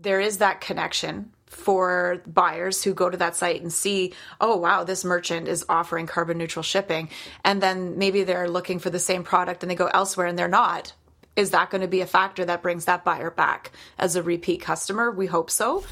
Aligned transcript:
there 0.00 0.20
is 0.20 0.38
that 0.38 0.60
connection 0.60 1.30
for 1.46 2.22
buyers 2.26 2.82
who 2.82 2.94
go 2.94 3.10
to 3.10 3.16
that 3.16 3.36
site 3.36 3.60
and 3.60 3.72
see, 3.72 4.14
oh, 4.40 4.56
wow, 4.56 4.84
this 4.84 5.04
merchant 5.04 5.48
is 5.48 5.64
offering 5.68 6.06
carbon 6.06 6.38
neutral 6.38 6.62
shipping. 6.62 7.08
And 7.44 7.60
then 7.60 7.98
maybe 7.98 8.22
they're 8.22 8.48
looking 8.48 8.78
for 8.78 8.88
the 8.88 8.98
same 8.98 9.24
product 9.24 9.62
and 9.62 9.70
they 9.70 9.74
go 9.74 9.88
elsewhere 9.88 10.26
and 10.26 10.38
they're 10.38 10.48
not. 10.48 10.94
Is 11.36 11.50
that 11.50 11.70
going 11.70 11.82
to 11.82 11.88
be 11.88 12.00
a 12.00 12.06
factor 12.06 12.44
that 12.44 12.62
brings 12.62 12.86
that 12.86 13.04
buyer 13.04 13.30
back 13.30 13.72
as 13.98 14.16
a 14.16 14.22
repeat 14.22 14.62
customer? 14.62 15.10
We 15.10 15.26
hope 15.26 15.50
so. 15.50 15.84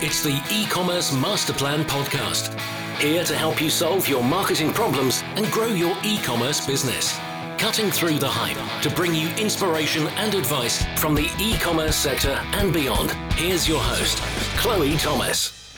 It's 0.00 0.22
the 0.22 0.40
e 0.50 0.66
commerce 0.66 1.12
master 1.12 1.52
plan 1.52 1.84
podcast. 1.84 2.58
Here 2.98 3.24
to 3.24 3.34
help 3.34 3.60
you 3.60 3.70
solve 3.70 4.08
your 4.08 4.22
marketing 4.22 4.72
problems 4.72 5.22
and 5.36 5.50
grow 5.50 5.66
your 5.66 5.96
e 6.04 6.18
commerce 6.18 6.64
business 6.64 7.18
cutting 7.58 7.90
through 7.90 8.18
the 8.18 8.28
hype 8.28 8.82
to 8.82 8.90
bring 8.90 9.14
you 9.14 9.28
inspiration 9.30 10.06
and 10.16 10.34
advice 10.34 10.84
from 10.96 11.14
the 11.14 11.28
e 11.40 11.54
commerce 11.58 11.96
sector 11.96 12.40
and 12.52 12.72
beyond. 12.72 13.10
Here's 13.34 13.68
your 13.68 13.80
host, 13.80 14.18
Chloe 14.56 14.96
Thomas. 14.96 15.74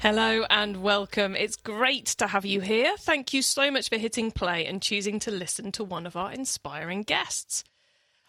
Hello 0.00 0.44
and 0.50 0.82
welcome. 0.82 1.36
It's 1.36 1.56
great 1.56 2.06
to 2.06 2.28
have 2.28 2.44
you 2.44 2.60
here. 2.60 2.96
Thank 2.96 3.34
you 3.34 3.42
so 3.42 3.70
much 3.70 3.88
for 3.88 3.98
hitting 3.98 4.30
play 4.30 4.64
and 4.66 4.80
choosing 4.80 5.18
to 5.20 5.30
listen 5.30 5.72
to 5.72 5.84
one 5.84 6.06
of 6.06 6.16
our 6.16 6.32
inspiring 6.32 7.02
guests. 7.02 7.64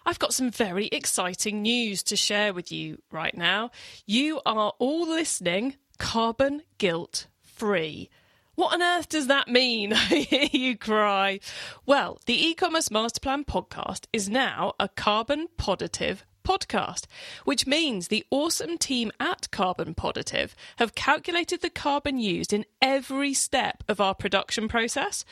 I've 0.06 0.20
got 0.20 0.34
some 0.34 0.52
very 0.52 0.88
exciting 0.88 1.62
news 1.62 2.04
to 2.04 2.16
share 2.16 2.54
with 2.54 2.72
you 2.72 3.00
right 3.12 3.36
now. 3.36 3.72
You 4.06 4.42
are 4.46 4.74
all 4.78 5.08
listening 5.08 5.76
carbon 5.98 6.64
guilt 6.78 7.28
free. 7.42 8.10
What 8.56 8.74
on 8.74 8.84
earth 8.84 9.10
does 9.10 9.28
that 9.28 9.48
mean? 9.48 9.94
I 9.94 9.98
hear 9.98 10.48
you 10.52 10.78
cry. 10.78 11.40
Well, 11.88 12.20
the 12.28 12.50
e 12.50 12.54
commerce 12.54 12.90
masterplan 12.90 13.46
podcast 13.46 14.06
is 14.14 14.30
now 14.30 14.74
a 14.80 14.90
carbon 14.90 15.48
positive 15.58 16.24
podcast, 16.44 17.06
which 17.46 17.66
means 17.66 18.08
the 18.08 18.26
awesome 18.30 18.78
team 18.78 19.12
at 19.20 19.50
Carbon 19.52 19.94
Positive 19.94 20.56
have 20.78 20.96
calculated 20.96 21.62
the 21.62 21.70
carbon 21.70 22.20
used 22.20 22.54
in 22.54 22.66
every 22.82 23.34
step 23.34 23.84
of 23.88 24.00
our 24.02 24.14
production 24.14 24.68
process, 24.68 25.26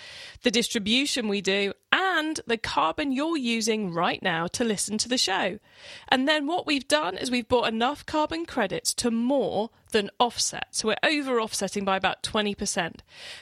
the 0.44 0.52
distribution 0.52 1.28
we 1.28 1.42
do, 1.42 1.74
and 1.92 2.40
the 2.48 2.58
carbon 2.58 3.12
you're 3.12 3.38
using 3.38 3.94
right 3.94 4.22
now 4.24 4.48
to 4.48 4.64
listen 4.64 4.98
to 4.98 5.10
the 5.10 5.18
show. 5.18 5.60
And 6.08 6.28
then 6.28 6.48
what 6.48 6.66
we've 6.66 6.88
done 6.88 7.18
is 7.18 7.30
we've 7.30 7.48
bought 7.48 7.68
enough 7.68 8.06
carbon 8.06 8.46
credits 8.46 8.94
to 8.96 9.12
more 9.12 9.70
than 9.92 10.10
offset. 10.20 10.68
So 10.72 10.88
we're 10.88 11.10
over 11.10 11.40
offsetting 11.40 11.86
by 11.86 11.98
about 11.98 12.24
20%. 12.24 13.00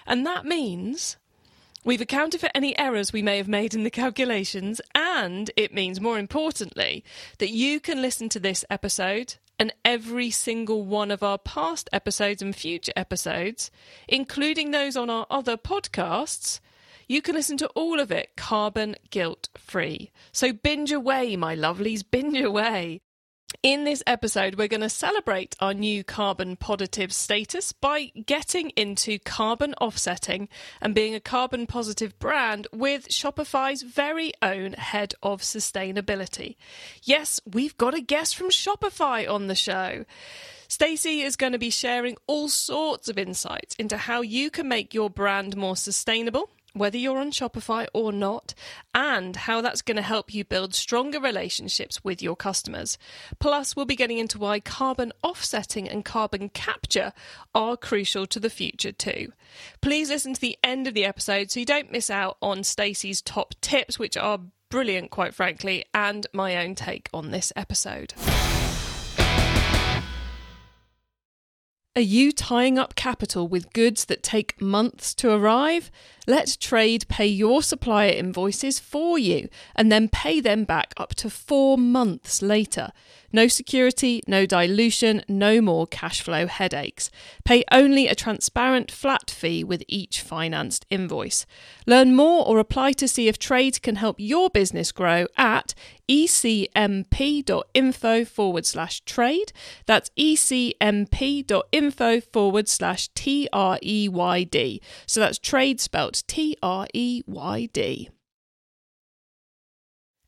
And 0.07 0.25
that 0.25 0.45
means 0.45 1.17
We've 1.85 2.01
accounted 2.01 2.41
for 2.41 2.49
any 2.53 2.77
errors 2.77 3.13
we 3.13 3.21
may 3.21 3.37
have 3.37 3.47
made 3.47 3.73
in 3.73 3.83
the 3.83 3.89
calculations, 3.89 4.81
and 4.93 5.49
it 5.55 5.73
means, 5.73 6.01
more 6.01 6.19
importantly, 6.19 7.05
that 7.37 7.51
you 7.51 7.79
can 7.79 8.01
listen 8.01 8.27
to 8.29 8.39
this 8.39 8.65
episode 8.69 9.35
and 9.57 9.73
every 9.85 10.29
single 10.29 10.83
one 10.83 11.09
of 11.09 11.23
our 11.23 11.37
past 11.37 11.89
episodes 11.93 12.41
and 12.41 12.53
future 12.53 12.91
episodes, 12.97 13.71
including 14.09 14.71
those 14.71 14.97
on 14.97 15.09
our 15.09 15.25
other 15.29 15.55
podcasts. 15.55 16.59
You 17.07 17.21
can 17.21 17.33
listen 17.33 17.57
to 17.57 17.67
all 17.69 17.99
of 17.99 18.11
it 18.11 18.35
carbon 18.35 18.97
guilt 19.09 19.47
free. 19.57 20.11
So 20.33 20.51
binge 20.51 20.91
away, 20.91 21.37
my 21.37 21.55
lovelies, 21.55 22.03
binge 22.09 22.39
away. 22.39 23.01
In 23.61 23.83
this 23.83 24.01
episode, 24.07 24.55
we're 24.55 24.69
going 24.69 24.81
to 24.81 24.89
celebrate 24.89 25.55
our 25.59 25.73
new 25.73 26.03
carbon 26.03 26.55
positive 26.55 27.11
status 27.11 27.73
by 27.73 28.11
getting 28.25 28.69
into 28.71 29.19
carbon 29.19 29.73
offsetting 29.81 30.47
and 30.79 30.95
being 30.95 31.13
a 31.13 31.19
carbon 31.19 31.67
positive 31.67 32.17
brand 32.19 32.67
with 32.71 33.09
Shopify's 33.09 33.81
very 33.81 34.31
own 34.41 34.73
head 34.73 35.13
of 35.21 35.41
sustainability. 35.41 36.55
Yes, 37.03 37.41
we've 37.45 37.75
got 37.75 37.93
a 37.93 38.01
guest 38.01 38.37
from 38.37 38.49
Shopify 38.49 39.29
on 39.29 39.47
the 39.47 39.55
show. 39.55 40.05
Stacy 40.69 41.21
is 41.21 41.35
going 41.35 41.51
to 41.51 41.59
be 41.59 41.71
sharing 41.71 42.15
all 42.27 42.47
sorts 42.47 43.09
of 43.09 43.17
insights 43.17 43.75
into 43.75 43.97
how 43.97 44.21
you 44.21 44.49
can 44.49 44.69
make 44.69 44.93
your 44.93 45.09
brand 45.09 45.57
more 45.57 45.75
sustainable 45.75 46.49
whether 46.73 46.97
you're 46.97 47.19
on 47.19 47.31
Shopify 47.31 47.87
or 47.93 48.11
not, 48.11 48.53
and 48.93 49.35
how 49.35 49.61
that's 49.61 49.81
going 49.81 49.97
to 49.97 50.01
help 50.01 50.33
you 50.33 50.43
build 50.43 50.73
stronger 50.73 51.19
relationships 51.19 52.03
with 52.03 52.21
your 52.21 52.35
customers. 52.35 52.97
Plus, 53.39 53.75
we'll 53.75 53.85
be 53.85 53.95
getting 53.95 54.17
into 54.17 54.37
why 54.37 54.59
carbon 54.59 55.11
offsetting 55.23 55.87
and 55.87 56.05
carbon 56.05 56.49
capture 56.49 57.13
are 57.53 57.77
crucial 57.77 58.25
to 58.27 58.39
the 58.39 58.49
future 58.49 58.91
too. 58.91 59.31
Please 59.81 60.09
listen 60.09 60.33
to 60.33 60.41
the 60.41 60.57
end 60.63 60.87
of 60.87 60.93
the 60.93 61.05
episode 61.05 61.51
so 61.51 61.59
you 61.59 61.65
don't 61.65 61.91
miss 61.91 62.09
out 62.09 62.37
on 62.41 62.63
Stacy's 62.63 63.21
top 63.21 63.55
tips, 63.61 63.97
which 63.97 64.17
are 64.17 64.39
brilliant, 64.69 65.09
quite 65.11 65.33
frankly, 65.33 65.85
and 65.93 66.27
my 66.33 66.57
own 66.57 66.75
take 66.75 67.09
on 67.13 67.31
this 67.31 67.51
episode. 67.55 68.13
Are 71.95 72.01
you 72.01 72.31
tying 72.31 72.77
up 72.77 72.93
capital 72.93 73.47
with 73.47 73.73
goods 73.73 74.05
that 74.05 74.21
take 74.21 74.61
months 74.61 75.15
to 75.15 75.31
arrive? 75.31 75.89
Let 76.27 76.45
Treyd 76.45 77.07
pay 77.07 77.25
your 77.25 77.63
supplier 77.63 78.11
invoices 78.11 78.79
for 78.79 79.17
you 79.17 79.49
and 79.75 79.91
then 79.91 80.07
pay 80.07 80.39
them 80.39 80.65
back 80.65 80.93
up 80.97 81.15
to 81.15 81.31
four 81.31 81.79
months 81.79 82.43
later. 82.43 82.91
No 83.33 83.47
security, 83.47 84.21
no 84.27 84.45
dilution, 84.45 85.23
no 85.27 85.61
more 85.61 85.87
cash 85.87 86.21
flow 86.21 86.45
headaches. 86.45 87.09
Pay 87.43 87.63
only 87.71 88.07
a 88.07 88.13
transparent 88.13 88.91
flat 88.91 89.31
fee 89.31 89.63
with 89.63 89.83
each 89.87 90.21
financed 90.21 90.85
invoice. 90.91 91.47
Learn 91.87 92.15
more 92.15 92.45
or 92.45 92.59
apply 92.59 92.91
to 92.93 93.07
see 93.07 93.27
if 93.27 93.39
Treyd 93.39 93.81
can 93.81 93.95
help 93.95 94.17
your 94.19 94.51
business 94.51 94.91
grow 94.91 95.25
at 95.37 95.73
ecmp.info 96.09 98.25
forward 98.25 98.65
slash 98.65 99.03
treyd. 99.03 99.51
That's 99.85 100.09
ecmp.info 100.17 102.21
forward 102.21 102.67
slash 102.67 103.09
T 103.09 103.47
R 103.53 103.77
E 103.81 104.09
Y 104.09 104.43
D. 104.43 104.81
So 105.05 105.19
that's 105.19 105.39
Treyd 105.39 105.79
spelt 105.79 106.23
T 106.27 106.57
R 106.61 106.87
E 106.93 107.23
Y 107.25 107.69
D. 107.71 108.09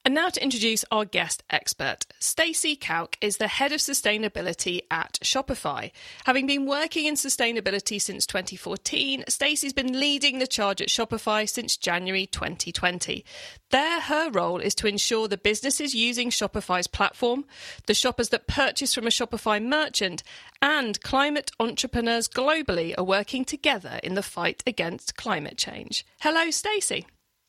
And 0.03 0.15
now 0.15 0.29
to 0.29 0.43
introduce 0.43 0.83
our 0.89 1.05
guest 1.05 1.43
expert. 1.51 2.07
Stacy 2.19 2.75
Kauk 2.75 3.17
is 3.21 3.37
the 3.37 3.47
head 3.47 3.71
of 3.71 3.79
sustainability 3.79 4.81
at 4.89 5.19
Shopify. 5.23 5.91
Having 6.25 6.47
been 6.47 6.65
working 6.65 7.05
in 7.05 7.13
sustainability 7.13 8.01
since 8.01 8.25
2014, 8.25 9.25
Stacy's 9.27 9.73
been 9.73 9.99
leading 9.99 10.39
the 10.39 10.47
charge 10.47 10.81
at 10.81 10.87
Shopify 10.87 11.47
since 11.47 11.77
January 11.77 12.25
2020. 12.25 13.23
There, 13.69 14.01
her 14.01 14.31
role 14.31 14.57
is 14.57 14.73
to 14.75 14.87
ensure 14.87 15.27
the 15.27 15.37
businesses 15.37 15.93
using 15.93 16.31
Shopify's 16.31 16.87
platform, 16.87 17.45
the 17.85 17.93
shoppers 17.93 18.29
that 18.29 18.47
purchase 18.47 18.95
from 18.95 19.05
a 19.05 19.11
Shopify 19.11 19.63
merchant, 19.63 20.23
and 20.63 20.99
climate 21.01 21.51
entrepreneurs 21.59 22.27
globally 22.27 22.95
are 22.97 23.03
working 23.03 23.45
together 23.45 23.99
in 24.01 24.15
the 24.15 24.23
fight 24.23 24.63
against 24.65 25.15
climate 25.15 25.59
change. 25.59 26.07
Hello, 26.21 26.49
Stacy. 26.49 27.05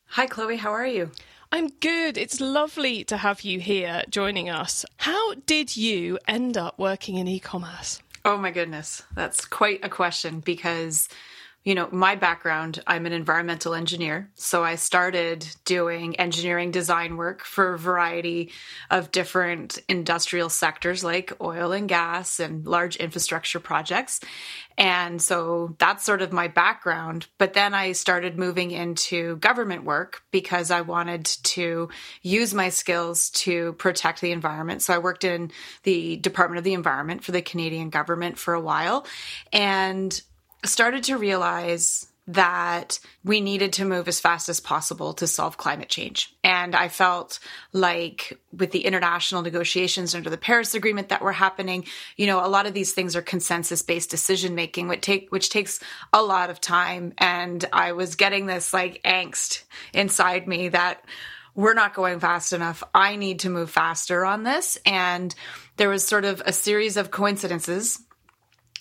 Hi, 0.09 0.27
Chloe. 0.27 0.57
How 0.57 0.69
are 0.69 0.85
you? 0.85 1.09
I'm 1.53 1.67
good. 1.67 2.17
It's 2.17 2.41
lovely 2.41 3.03
to 3.03 3.17
have 3.17 3.41
you 3.41 3.59
here 3.59 4.01
joining 4.09 4.49
us. 4.49 4.85
How 4.97 5.35
did 5.35 5.77
you 5.77 6.17
end 6.27 6.57
up 6.57 6.79
working 6.79 7.17
in 7.17 7.27
e 7.27 7.39
commerce? 7.39 8.01
Oh, 8.25 8.37
my 8.37 8.49
goodness. 8.49 9.03
That's 9.13 9.45
quite 9.45 9.85
a 9.85 9.87
question 9.87 10.39
because 10.39 11.09
you 11.63 11.75
know, 11.75 11.87
my 11.91 12.15
background, 12.15 12.83
I'm 12.85 13.05
an 13.05 13.13
environmental 13.13 13.73
engineer. 13.73 14.29
So 14.35 14.65
I 14.65 14.75
started 14.75 15.47
doing 15.63 16.17
engineering 16.17 16.71
design 16.71 17.15
work 17.15 17.45
for 17.45 17.73
a 17.73 17.79
variety 17.79 18.51
of 18.89 19.11
different 19.11 19.79
industrial 19.87 20.49
sectors 20.49 21.05
like 21.05 21.31
oil 21.41 21.71
and 21.71 21.87
gas 21.87 22.41
and 22.41 22.67
large 22.67 22.97
infrastructure 22.97 23.61
projects. 23.61 24.19
And 24.77 25.21
so 25.21 25.75
that's 25.79 26.03
sort 26.03 26.21
of 26.21 26.33
my 26.33 26.49
background. 26.49 27.27
But 27.37 27.53
then 27.53 27.73
I 27.73 27.93
started 27.93 28.37
moving 28.37 28.71
into 28.71 29.37
government 29.37 29.85
work 29.85 30.23
because 30.31 30.69
I 30.69 30.81
wanted 30.81 31.25
to 31.25 31.87
use 32.23 32.53
my 32.53 32.69
skills 32.69 33.29
to 33.31 33.73
protect 33.73 34.19
the 34.19 34.31
environment. 34.31 34.81
So 34.81 34.93
I 34.93 34.97
worked 34.97 35.23
in 35.23 35.51
the 35.83 36.17
Department 36.17 36.57
of 36.57 36.65
the 36.65 36.73
Environment 36.73 37.23
for 37.23 37.31
the 37.31 37.41
Canadian 37.41 37.89
government 37.89 38.37
for 38.37 38.53
a 38.53 38.61
while. 38.61 39.05
And 39.53 40.21
started 40.65 41.03
to 41.05 41.17
realize 41.17 42.07
that 42.25 42.99
we 43.25 43.41
needed 43.41 43.73
to 43.73 43.83
move 43.83 44.07
as 44.07 44.21
fast 44.21 44.47
as 44.47 44.61
possible 44.61 45.13
to 45.13 45.27
solve 45.27 45.57
climate 45.57 45.89
change. 45.89 46.33
And 46.41 46.73
I 46.73 46.87
felt 46.87 47.39
like 47.73 48.39
with 48.57 48.71
the 48.71 48.85
international 48.85 49.41
negotiations 49.41 50.15
under 50.15 50.29
the 50.29 50.37
Paris 50.37 50.73
Agreement 50.73 51.09
that 51.09 51.21
were 51.21 51.33
happening, 51.33 51.85
you 52.15 52.27
know, 52.27 52.43
a 52.43 52.47
lot 52.47 52.65
of 52.65 52.73
these 52.73 52.93
things 52.93 53.17
are 53.17 53.21
consensus 53.21 53.81
based 53.81 54.09
decision 54.09 54.55
making, 54.55 54.87
which 54.87 55.01
take 55.01 55.31
which 55.31 55.49
takes 55.49 55.81
a 56.13 56.21
lot 56.21 56.49
of 56.49 56.61
time. 56.61 57.13
And 57.17 57.65
I 57.73 57.91
was 57.91 58.15
getting 58.15 58.45
this 58.45 58.73
like 58.73 59.01
angst 59.03 59.63
inside 59.93 60.47
me 60.47 60.69
that 60.69 61.03
we're 61.55 61.73
not 61.73 61.93
going 61.93 62.19
fast 62.21 62.53
enough. 62.53 62.83
I 62.95 63.17
need 63.17 63.39
to 63.39 63.49
move 63.49 63.69
faster 63.69 64.25
on 64.25 64.43
this. 64.43 64.77
And 64.85 65.35
there 65.75 65.89
was 65.89 66.07
sort 66.07 66.25
of 66.25 66.41
a 66.45 66.53
series 66.53 66.95
of 66.95 67.11
coincidences 67.11 67.99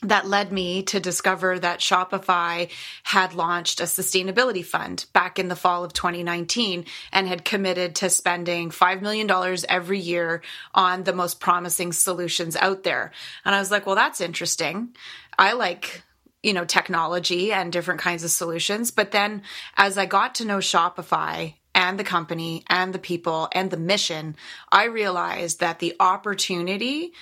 that 0.03 0.27
led 0.27 0.53
me 0.53 0.83
to 0.83 1.01
discover 1.01 1.59
that 1.59 1.79
Shopify 1.79 2.71
had 3.05 3.35
launched 3.35 3.81
a 3.81 3.85
sustainability 3.85 4.65
fund 4.65 5.07
back 5.13 5.39
in 5.39 5.49
the 5.49 5.57
fall 5.57 5.85
of 5.85 5.93
2019 5.93 6.85
and 7.13 7.29
had 7.29 7.45
committed 7.45 7.95
to 7.97 8.11
spending 8.11 8.71
$5 8.71 9.01
million 9.01 9.31
every 9.69 10.01
year 10.01 10.43
on 10.75 11.05
the 11.05 11.13
most 11.13 11.41
promising 11.41 11.93
solutions 11.93 12.57
out 12.57 12.83
there. 12.83 13.13
And 13.45 13.55
I 13.55 13.61
was 13.61 13.71
like, 13.71 13.87
well, 13.87 13.97
that's 13.97 14.21
interesting. 14.21 14.95
I 15.39 15.53
like 15.53 16.03
you 16.43 16.53
know 16.53 16.65
technology 16.65 17.53
and 17.53 17.73
different 17.73 18.01
kinds 18.01 18.25
of 18.25 18.31
solutions 18.31 18.91
but 18.91 19.13
then 19.13 19.43
as 19.77 19.97
i 19.97 20.07
got 20.07 20.35
to 20.35 20.45
know 20.45 20.59
shopify 20.59 21.55
and 21.73 21.99
the 21.99 22.05
company 22.05 22.65
and 22.69 22.93
the 22.93 22.99
people 22.99 23.49
and 23.53 23.71
the 23.71 23.77
mission 23.77 24.35
i 24.73 24.87
realized 24.87 25.61
that 25.61 25.79
the 25.79 25.95
opportunity 26.01 27.13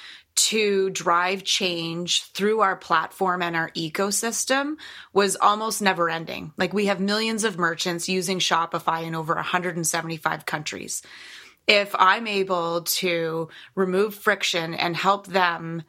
to 0.49 0.89
drive 0.91 1.45
change 1.45 2.25
through 2.33 2.61
our 2.61 2.77
platform 2.77 3.43
and 3.43 3.55
our 3.55 3.71
ecosystem 3.71 4.77
was 5.13 5.37
almost 5.37 5.83
never 5.83 6.09
ending. 6.09 6.53
Like 6.57 6.73
we 6.73 6.87
have 6.87 6.99
millions 6.99 7.45
of 7.45 7.59
merchants 7.59 8.09
using 8.09 8.39
Shopify 8.39 9.05
in 9.05 9.15
over 9.15 9.35
175 9.35 10.47
countries. 10.47 11.03
If 11.67 11.95
I'm 11.99 12.27
able 12.27 12.83
to 12.83 13.51
remove 13.75 14.15
friction 14.15 14.73
and 14.73 14.97
help 14.97 15.27
them 15.27 15.83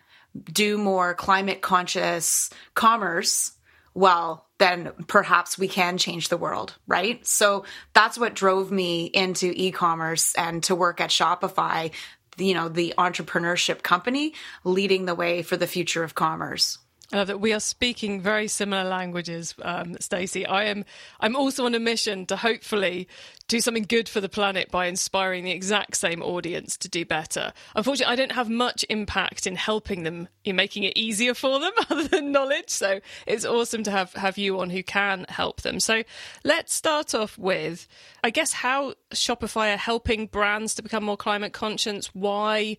do 0.51 0.77
more 0.77 1.13
climate 1.13 1.61
conscious 1.61 2.49
commerce, 2.73 3.53
well, 3.93 4.47
then 4.57 4.91
perhaps 5.07 5.57
we 5.57 5.67
can 5.67 5.97
change 5.97 6.29
the 6.29 6.37
world, 6.37 6.75
right? 6.87 7.25
So 7.25 7.65
that's 7.93 8.17
what 8.17 8.35
drove 8.35 8.71
me 8.71 9.05
into 9.05 9.51
e 9.55 9.71
commerce 9.71 10.35
and 10.35 10.61
to 10.63 10.75
work 10.75 11.01
at 11.01 11.09
Shopify 11.09 11.91
you 12.41 12.53
know 12.53 12.67
the 12.67 12.93
entrepreneurship 12.97 13.83
company 13.83 14.33
leading 14.63 15.05
the 15.05 15.15
way 15.15 15.41
for 15.41 15.57
the 15.57 15.67
future 15.67 16.03
of 16.03 16.15
commerce 16.15 16.77
uh, 17.13 17.25
that 17.25 17.39
we 17.39 17.53
are 17.53 17.59
speaking 17.59 18.21
very 18.21 18.47
similar 18.47 18.83
languages, 18.83 19.53
um, 19.61 19.97
Stacy. 19.99 20.45
I 20.45 20.65
am. 20.65 20.85
I'm 21.19 21.35
also 21.35 21.65
on 21.65 21.75
a 21.75 21.79
mission 21.79 22.25
to 22.27 22.37
hopefully 22.37 23.07
do 23.47 23.59
something 23.59 23.83
good 23.83 24.07
for 24.07 24.21
the 24.21 24.29
planet 24.29 24.71
by 24.71 24.85
inspiring 24.85 25.43
the 25.43 25.51
exact 25.51 25.97
same 25.97 26.21
audience 26.21 26.77
to 26.77 26.87
do 26.87 27.05
better. 27.05 27.51
Unfortunately, 27.75 28.13
I 28.13 28.15
don't 28.15 28.31
have 28.31 28.49
much 28.49 28.85
impact 28.89 29.45
in 29.45 29.55
helping 29.55 30.03
them 30.03 30.29
in 30.45 30.55
making 30.55 30.83
it 30.83 30.97
easier 30.97 31.33
for 31.33 31.59
them, 31.59 31.73
other 31.89 32.07
than 32.07 32.31
knowledge. 32.31 32.69
So 32.69 33.01
it's 33.27 33.45
awesome 33.45 33.83
to 33.83 33.91
have 33.91 34.13
have 34.13 34.37
you 34.37 34.59
on 34.59 34.69
who 34.69 34.83
can 34.83 35.25
help 35.27 35.61
them. 35.61 35.79
So 35.79 36.03
let's 36.43 36.73
start 36.73 37.13
off 37.13 37.37
with, 37.37 37.87
I 38.23 38.29
guess, 38.29 38.53
how 38.53 38.93
Shopify 39.13 39.73
are 39.73 39.77
helping 39.77 40.27
brands 40.27 40.75
to 40.75 40.81
become 40.81 41.03
more 41.03 41.17
climate 41.17 41.51
conscious. 41.53 42.07
Why 42.15 42.77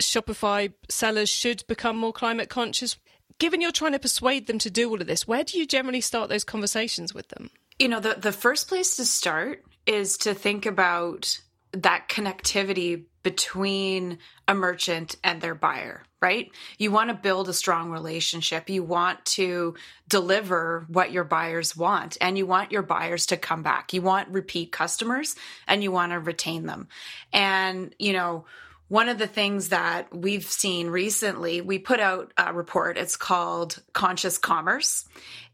Shopify 0.00 0.72
sellers 0.88 1.28
should 1.28 1.66
become 1.66 1.96
more 1.96 2.12
climate 2.12 2.48
conscious 2.48 2.96
given 3.38 3.60
you're 3.60 3.72
trying 3.72 3.92
to 3.92 3.98
persuade 3.98 4.46
them 4.46 4.58
to 4.58 4.70
do 4.70 4.88
all 4.90 5.00
of 5.00 5.06
this, 5.06 5.26
where 5.26 5.44
do 5.44 5.58
you 5.58 5.66
generally 5.66 6.00
start 6.00 6.28
those 6.28 6.44
conversations 6.44 7.14
with 7.14 7.28
them? 7.28 7.50
You 7.78 7.88
know, 7.88 8.00
the, 8.00 8.14
the 8.14 8.32
first 8.32 8.68
place 8.68 8.96
to 8.96 9.04
start 9.04 9.64
is 9.86 10.18
to 10.18 10.34
think 10.34 10.66
about 10.66 11.40
that 11.72 12.08
connectivity 12.08 13.04
between 13.22 14.18
a 14.46 14.54
merchant 14.54 15.16
and 15.22 15.40
their 15.40 15.54
buyer, 15.54 16.02
right? 16.20 16.50
You 16.78 16.90
want 16.90 17.10
to 17.10 17.14
build 17.14 17.48
a 17.48 17.52
strong 17.52 17.90
relationship. 17.90 18.70
You 18.70 18.82
want 18.82 19.24
to 19.26 19.74
deliver 20.08 20.86
what 20.88 21.12
your 21.12 21.24
buyers 21.24 21.76
want 21.76 22.16
and 22.20 22.38
you 22.38 22.46
want 22.46 22.72
your 22.72 22.82
buyers 22.82 23.26
to 23.26 23.36
come 23.36 23.62
back. 23.62 23.92
You 23.92 24.02
want 24.02 24.30
repeat 24.30 24.72
customers 24.72 25.36
and 25.66 25.82
you 25.82 25.92
want 25.92 26.12
to 26.12 26.18
retain 26.18 26.64
them. 26.66 26.88
And, 27.32 27.94
you 27.98 28.14
know, 28.14 28.46
one 28.88 29.08
of 29.08 29.18
the 29.18 29.26
things 29.26 29.68
that 29.68 30.14
we've 30.14 30.44
seen 30.44 30.88
recently, 30.88 31.60
we 31.60 31.78
put 31.78 32.00
out 32.00 32.32
a 32.36 32.52
report. 32.52 32.96
It's 32.96 33.16
called 33.16 33.82
Conscious 33.92 34.38
Commerce. 34.38 35.06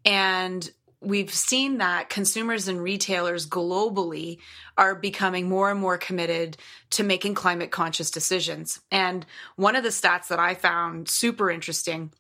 And 0.05 0.69
we've 1.01 1.33
seen 1.33 1.79
that 1.79 2.09
consumers 2.09 2.69
and 2.69 2.81
retailers 2.81 3.49
globally 3.49 4.39
are 4.79 4.95
becoming 4.95 5.49
more 5.49 5.71
and 5.71 5.81
more 5.81 5.99
committed 5.99 6.57
to 6.91 7.03
making 7.03 7.35
climate 7.35 7.71
conscious 7.71 8.11
decisions. 8.11 8.81
And 8.91 9.27
one 9.57 9.77
of 9.77 9.83
the 9.83 9.91
stats 9.91 10.29
that 10.29 10.39
I 10.39 10.55
found 10.55 11.09
super 11.09 11.51
interesting 11.51 12.13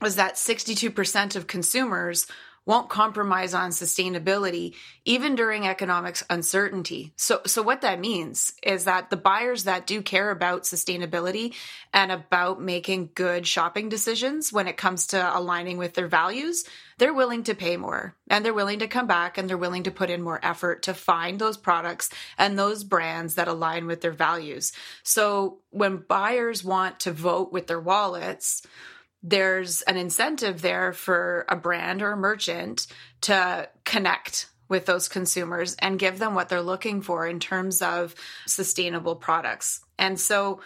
was 0.00 0.16
that 0.16 0.34
62% 0.34 1.36
of 1.36 1.46
consumers 1.46 2.26
won't 2.66 2.88
compromise 2.88 3.52
on 3.54 3.70
sustainability 3.70 4.74
even 5.04 5.34
during 5.34 5.66
economic 5.66 6.16
uncertainty. 6.30 7.12
So 7.16 7.40
so 7.46 7.62
what 7.62 7.82
that 7.82 8.00
means 8.00 8.54
is 8.62 8.84
that 8.84 9.10
the 9.10 9.16
buyers 9.16 9.64
that 9.64 9.86
do 9.86 10.00
care 10.00 10.30
about 10.30 10.62
sustainability 10.62 11.54
and 11.92 12.10
about 12.10 12.60
making 12.60 13.10
good 13.14 13.46
shopping 13.46 13.88
decisions 13.88 14.52
when 14.52 14.66
it 14.66 14.76
comes 14.76 15.08
to 15.08 15.38
aligning 15.38 15.76
with 15.76 15.94
their 15.94 16.08
values, 16.08 16.64
they're 16.98 17.12
willing 17.12 17.42
to 17.44 17.54
pay 17.54 17.76
more 17.76 18.14
and 18.28 18.44
they're 18.44 18.54
willing 18.54 18.78
to 18.78 18.88
come 18.88 19.06
back 19.06 19.36
and 19.36 19.48
they're 19.48 19.58
willing 19.58 19.82
to 19.82 19.90
put 19.90 20.10
in 20.10 20.22
more 20.22 20.40
effort 20.42 20.82
to 20.84 20.94
find 20.94 21.38
those 21.38 21.56
products 21.56 22.08
and 22.38 22.58
those 22.58 22.84
brands 22.84 23.34
that 23.34 23.48
align 23.48 23.86
with 23.86 24.00
their 24.00 24.12
values. 24.12 24.72
So 25.02 25.58
when 25.70 25.96
buyers 25.96 26.64
want 26.64 27.00
to 27.00 27.12
vote 27.12 27.52
with 27.52 27.66
their 27.66 27.80
wallets, 27.80 28.62
there's 29.26 29.80
an 29.82 29.96
incentive 29.96 30.60
there 30.60 30.92
for 30.92 31.46
a 31.48 31.56
brand 31.56 32.02
or 32.02 32.12
a 32.12 32.16
merchant 32.16 32.86
to 33.22 33.66
connect 33.84 34.50
with 34.68 34.84
those 34.84 35.08
consumers 35.08 35.74
and 35.78 35.98
give 35.98 36.18
them 36.18 36.34
what 36.34 36.50
they're 36.50 36.60
looking 36.60 37.00
for 37.00 37.26
in 37.26 37.40
terms 37.40 37.80
of 37.80 38.14
sustainable 38.46 39.16
products. 39.16 39.80
And 39.98 40.20
so 40.20 40.60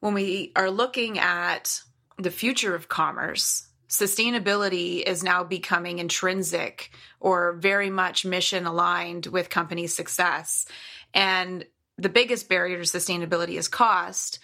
when 0.00 0.12
we 0.12 0.52
are 0.56 0.70
looking 0.70 1.18
at 1.18 1.80
the 2.18 2.30
future 2.30 2.74
of 2.74 2.88
commerce, 2.88 3.66
sustainability 3.88 5.02
is 5.02 5.22
now 5.22 5.42
becoming 5.42 5.98
intrinsic 5.98 6.90
or 7.18 7.54
very 7.54 7.88
much 7.88 8.26
mission 8.26 8.66
aligned 8.66 9.26
with 9.26 9.48
company 9.48 9.86
success. 9.86 10.66
And 11.14 11.64
the 11.96 12.10
biggest 12.10 12.48
barrier 12.48 12.76
to 12.76 12.82
sustainability 12.82 13.56
is 13.56 13.68
cost. 13.68 14.40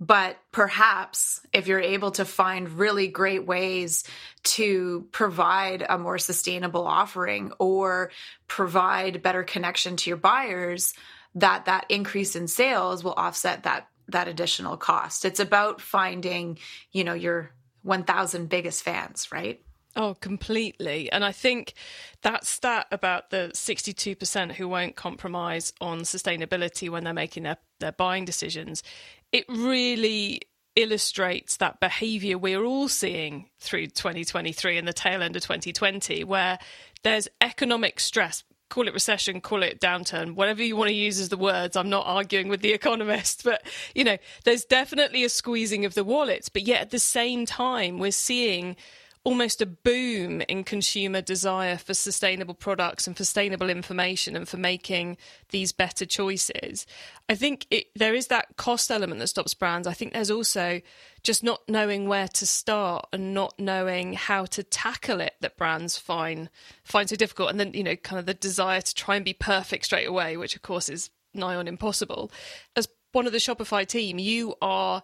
But 0.00 0.38
perhaps 0.50 1.42
if 1.52 1.66
you're 1.66 1.78
able 1.78 2.10
to 2.12 2.24
find 2.24 2.70
really 2.70 3.06
great 3.06 3.46
ways 3.46 4.04
to 4.44 5.06
provide 5.12 5.84
a 5.86 5.98
more 5.98 6.16
sustainable 6.16 6.86
offering 6.86 7.52
or 7.58 8.10
provide 8.48 9.22
better 9.22 9.42
connection 9.42 9.96
to 9.96 10.08
your 10.08 10.16
buyers, 10.16 10.94
that 11.34 11.66
that 11.66 11.84
increase 11.90 12.34
in 12.34 12.48
sales 12.48 13.04
will 13.04 13.12
offset 13.12 13.64
that 13.64 13.88
that 14.08 14.26
additional 14.26 14.76
cost. 14.76 15.24
It's 15.24 15.38
about 15.38 15.80
finding, 15.80 16.58
you 16.90 17.04
know, 17.04 17.14
your 17.14 17.52
1000 17.82 18.48
biggest 18.48 18.82
fans, 18.82 19.30
right? 19.30 19.62
Oh, 19.96 20.14
completely. 20.14 21.10
And 21.10 21.24
I 21.24 21.32
think 21.32 21.74
that 22.22 22.46
stat 22.46 22.86
about 22.92 23.30
the 23.30 23.50
62% 23.54 24.52
who 24.52 24.68
won't 24.68 24.94
compromise 24.94 25.72
on 25.80 26.00
sustainability 26.00 26.88
when 26.88 27.02
they're 27.02 27.12
making 27.12 27.42
their, 27.42 27.56
their 27.80 27.92
buying 27.92 28.24
decisions, 28.24 28.84
it 29.32 29.44
really 29.48 30.40
illustrates 30.76 31.56
that 31.56 31.80
behavior 31.80 32.38
we're 32.38 32.64
all 32.64 32.88
seeing 32.88 33.50
through 33.58 33.88
2023 33.88 34.78
and 34.78 34.86
the 34.86 34.92
tail 34.92 35.22
end 35.22 35.36
of 35.36 35.42
2020, 35.42 36.24
where 36.24 36.58
there's 37.02 37.28
economic 37.40 38.00
stress. 38.00 38.44
Call 38.68 38.86
it 38.86 38.94
recession, 38.94 39.40
call 39.40 39.64
it 39.64 39.80
downturn, 39.80 40.36
whatever 40.36 40.62
you 40.62 40.76
want 40.76 40.88
to 40.88 40.94
use 40.94 41.18
as 41.18 41.28
the 41.28 41.36
words. 41.36 41.76
I'm 41.76 41.90
not 41.90 42.06
arguing 42.06 42.48
with 42.48 42.60
the 42.60 42.72
economist, 42.72 43.42
but 43.42 43.62
you 43.94 44.04
know, 44.04 44.16
there's 44.44 44.64
definitely 44.64 45.24
a 45.24 45.28
squeezing 45.28 45.84
of 45.84 45.94
the 45.94 46.04
wallets. 46.04 46.48
But 46.48 46.62
yet 46.62 46.80
at 46.80 46.90
the 46.90 47.00
same 47.00 47.46
time, 47.46 47.98
we're 47.98 48.12
seeing 48.12 48.76
almost 49.22 49.60
a 49.60 49.66
boom 49.66 50.40
in 50.42 50.64
consumer 50.64 51.20
desire 51.20 51.76
for 51.76 51.92
sustainable 51.92 52.54
products 52.54 53.06
and 53.06 53.16
sustainable 53.16 53.68
information 53.68 54.34
and 54.34 54.48
for 54.48 54.56
making 54.56 55.18
these 55.50 55.72
better 55.72 56.06
choices. 56.06 56.86
I 57.28 57.34
think 57.34 57.66
it, 57.70 57.88
there 57.94 58.14
is 58.14 58.28
that 58.28 58.56
cost 58.56 58.90
element 58.90 59.20
that 59.20 59.26
stops 59.26 59.52
brands. 59.52 59.86
I 59.86 59.92
think 59.92 60.14
there's 60.14 60.30
also 60.30 60.80
just 61.22 61.44
not 61.44 61.60
knowing 61.68 62.08
where 62.08 62.28
to 62.28 62.46
start 62.46 63.06
and 63.12 63.34
not 63.34 63.58
knowing 63.58 64.14
how 64.14 64.46
to 64.46 64.62
tackle 64.62 65.20
it 65.20 65.34
that 65.40 65.58
brands 65.58 65.98
find 65.98 66.48
find 66.82 67.08
so 67.08 67.16
difficult. 67.16 67.50
And 67.50 67.60
then 67.60 67.72
you 67.74 67.84
know, 67.84 67.96
kind 67.96 68.18
of 68.18 68.24
the 68.24 68.34
desire 68.34 68.80
to 68.80 68.94
try 68.94 69.16
and 69.16 69.24
be 69.24 69.34
perfect 69.34 69.84
straight 69.84 70.08
away, 70.08 70.38
which 70.38 70.56
of 70.56 70.62
course 70.62 70.88
is 70.88 71.10
nigh 71.34 71.56
on 71.56 71.68
impossible. 71.68 72.32
As 72.74 72.88
one 73.12 73.26
of 73.26 73.32
the 73.32 73.38
Shopify 73.38 73.86
team, 73.86 74.18
you 74.18 74.54
are 74.62 75.02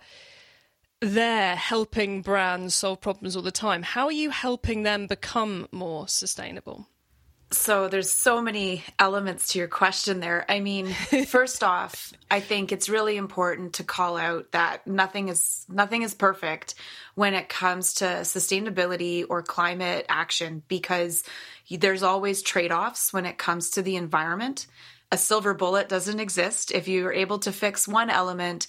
there 1.00 1.56
helping 1.56 2.22
brands 2.22 2.74
solve 2.74 3.00
problems 3.00 3.36
all 3.36 3.42
the 3.42 3.50
time. 3.50 3.82
How 3.82 4.06
are 4.06 4.12
you 4.12 4.30
helping 4.30 4.82
them 4.82 5.06
become 5.06 5.68
more 5.72 6.08
sustainable? 6.08 6.88
So 7.52 7.86
there's 7.86 8.10
so 8.10 8.42
many 8.42 8.82
elements 8.98 9.52
to 9.52 9.60
your 9.60 9.68
question 9.68 10.18
there. 10.18 10.44
I 10.48 10.58
mean, 10.58 10.86
first 11.26 11.62
off, 11.62 12.12
I 12.28 12.40
think 12.40 12.72
it's 12.72 12.88
really 12.88 13.16
important 13.16 13.74
to 13.74 13.84
call 13.84 14.16
out 14.16 14.50
that 14.50 14.86
nothing 14.86 15.28
is 15.28 15.64
nothing 15.68 16.02
is 16.02 16.12
perfect 16.12 16.74
when 17.14 17.34
it 17.34 17.48
comes 17.48 17.94
to 17.94 18.04
sustainability 18.04 19.24
or 19.28 19.42
climate 19.42 20.06
action 20.08 20.62
because 20.66 21.22
there's 21.70 22.02
always 22.02 22.42
trade-offs 22.42 23.12
when 23.12 23.26
it 23.26 23.38
comes 23.38 23.70
to 23.70 23.82
the 23.82 23.96
environment. 23.96 24.66
A 25.12 25.18
silver 25.18 25.54
bullet 25.54 25.88
doesn't 25.88 26.18
exist. 26.18 26.72
If 26.72 26.88
you're 26.88 27.12
able 27.12 27.38
to 27.40 27.52
fix 27.52 27.86
one 27.86 28.10
element, 28.10 28.66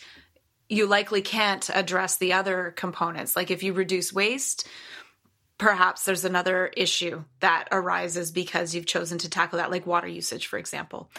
you 0.69 0.85
likely 0.87 1.21
can't 1.21 1.69
address 1.73 2.17
the 2.17 2.33
other 2.33 2.73
components. 2.75 3.35
Like 3.35 3.51
if 3.51 3.63
you 3.63 3.73
reduce 3.73 4.11
waste, 4.11 4.67
perhaps 5.57 6.03
there's 6.03 6.25
another 6.25 6.67
issue 6.67 7.23
that 7.39 7.67
arises 7.71 8.31
because 8.31 8.75
you've 8.75 8.85
chosen 8.85 9.17
to 9.19 9.29
tackle 9.29 9.57
that, 9.57 9.71
like 9.71 9.87
water 9.87 10.07
usage, 10.07 10.47
for 10.47 10.59
example. 10.59 11.09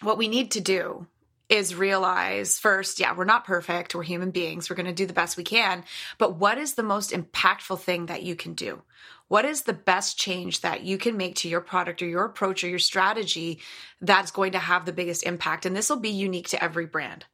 What 0.00 0.18
we 0.18 0.28
need 0.28 0.52
to 0.52 0.60
do 0.60 1.06
is 1.48 1.74
realize 1.74 2.58
first, 2.58 2.98
yeah, 2.98 3.14
we're 3.14 3.24
not 3.24 3.44
perfect. 3.44 3.94
We're 3.94 4.02
human 4.02 4.30
beings. 4.30 4.70
We're 4.70 4.76
going 4.76 4.86
to 4.86 4.92
do 4.92 5.06
the 5.06 5.12
best 5.12 5.36
we 5.36 5.44
can. 5.44 5.84
But 6.16 6.36
what 6.36 6.56
is 6.56 6.74
the 6.74 6.82
most 6.82 7.10
impactful 7.10 7.80
thing 7.80 8.06
that 8.06 8.22
you 8.22 8.34
can 8.34 8.54
do? 8.54 8.82
What 9.28 9.44
is 9.44 9.62
the 9.62 9.72
best 9.72 10.18
change 10.18 10.60
that 10.60 10.82
you 10.82 10.96
can 10.96 11.16
make 11.16 11.36
to 11.36 11.48
your 11.48 11.60
product 11.60 12.02
or 12.02 12.06
your 12.06 12.24
approach 12.24 12.64
or 12.64 12.68
your 12.68 12.78
strategy 12.78 13.60
that's 14.00 14.30
going 14.30 14.52
to 14.52 14.58
have 14.58 14.86
the 14.86 14.92
biggest 14.92 15.24
impact? 15.24 15.66
And 15.66 15.76
this 15.76 15.90
will 15.90 15.98
be 15.98 16.10
unique 16.10 16.48
to 16.48 16.62
every 16.62 16.86
brand 16.86 17.26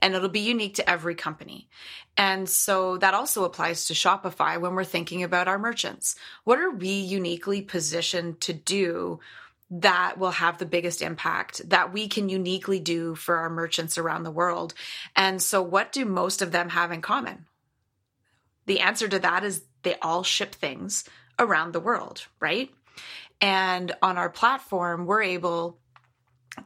and 0.00 0.14
it'll 0.14 0.28
be 0.28 0.40
unique 0.40 0.74
to 0.74 0.88
every 0.88 1.14
company. 1.14 1.68
And 2.16 2.48
so 2.48 2.98
that 2.98 3.14
also 3.14 3.44
applies 3.44 3.86
to 3.86 3.94
Shopify 3.94 4.60
when 4.60 4.74
we're 4.74 4.84
thinking 4.84 5.22
about 5.22 5.48
our 5.48 5.58
merchants. 5.58 6.16
What 6.44 6.58
are 6.58 6.70
we 6.70 6.88
uniquely 6.88 7.62
positioned 7.62 8.40
to 8.42 8.52
do 8.52 9.20
that 9.70 10.18
will 10.18 10.30
have 10.30 10.58
the 10.58 10.66
biggest 10.66 11.02
impact 11.02 11.68
that 11.68 11.92
we 11.92 12.08
can 12.08 12.28
uniquely 12.28 12.80
do 12.80 13.14
for 13.14 13.36
our 13.36 13.50
merchants 13.50 13.98
around 13.98 14.22
the 14.22 14.30
world? 14.30 14.74
And 15.14 15.40
so, 15.42 15.62
what 15.62 15.92
do 15.92 16.04
most 16.04 16.42
of 16.42 16.52
them 16.52 16.70
have 16.70 16.90
in 16.90 17.02
common? 17.02 17.46
The 18.66 18.80
answer 18.80 19.08
to 19.08 19.18
that 19.20 19.44
is 19.44 19.62
they 19.82 19.96
all 20.02 20.22
ship 20.22 20.54
things 20.54 21.04
around 21.38 21.72
the 21.72 21.80
world, 21.80 22.26
right? 22.40 22.70
And 23.40 23.94
on 24.02 24.18
our 24.18 24.30
platform, 24.30 25.06
we're 25.06 25.22
able 25.22 25.78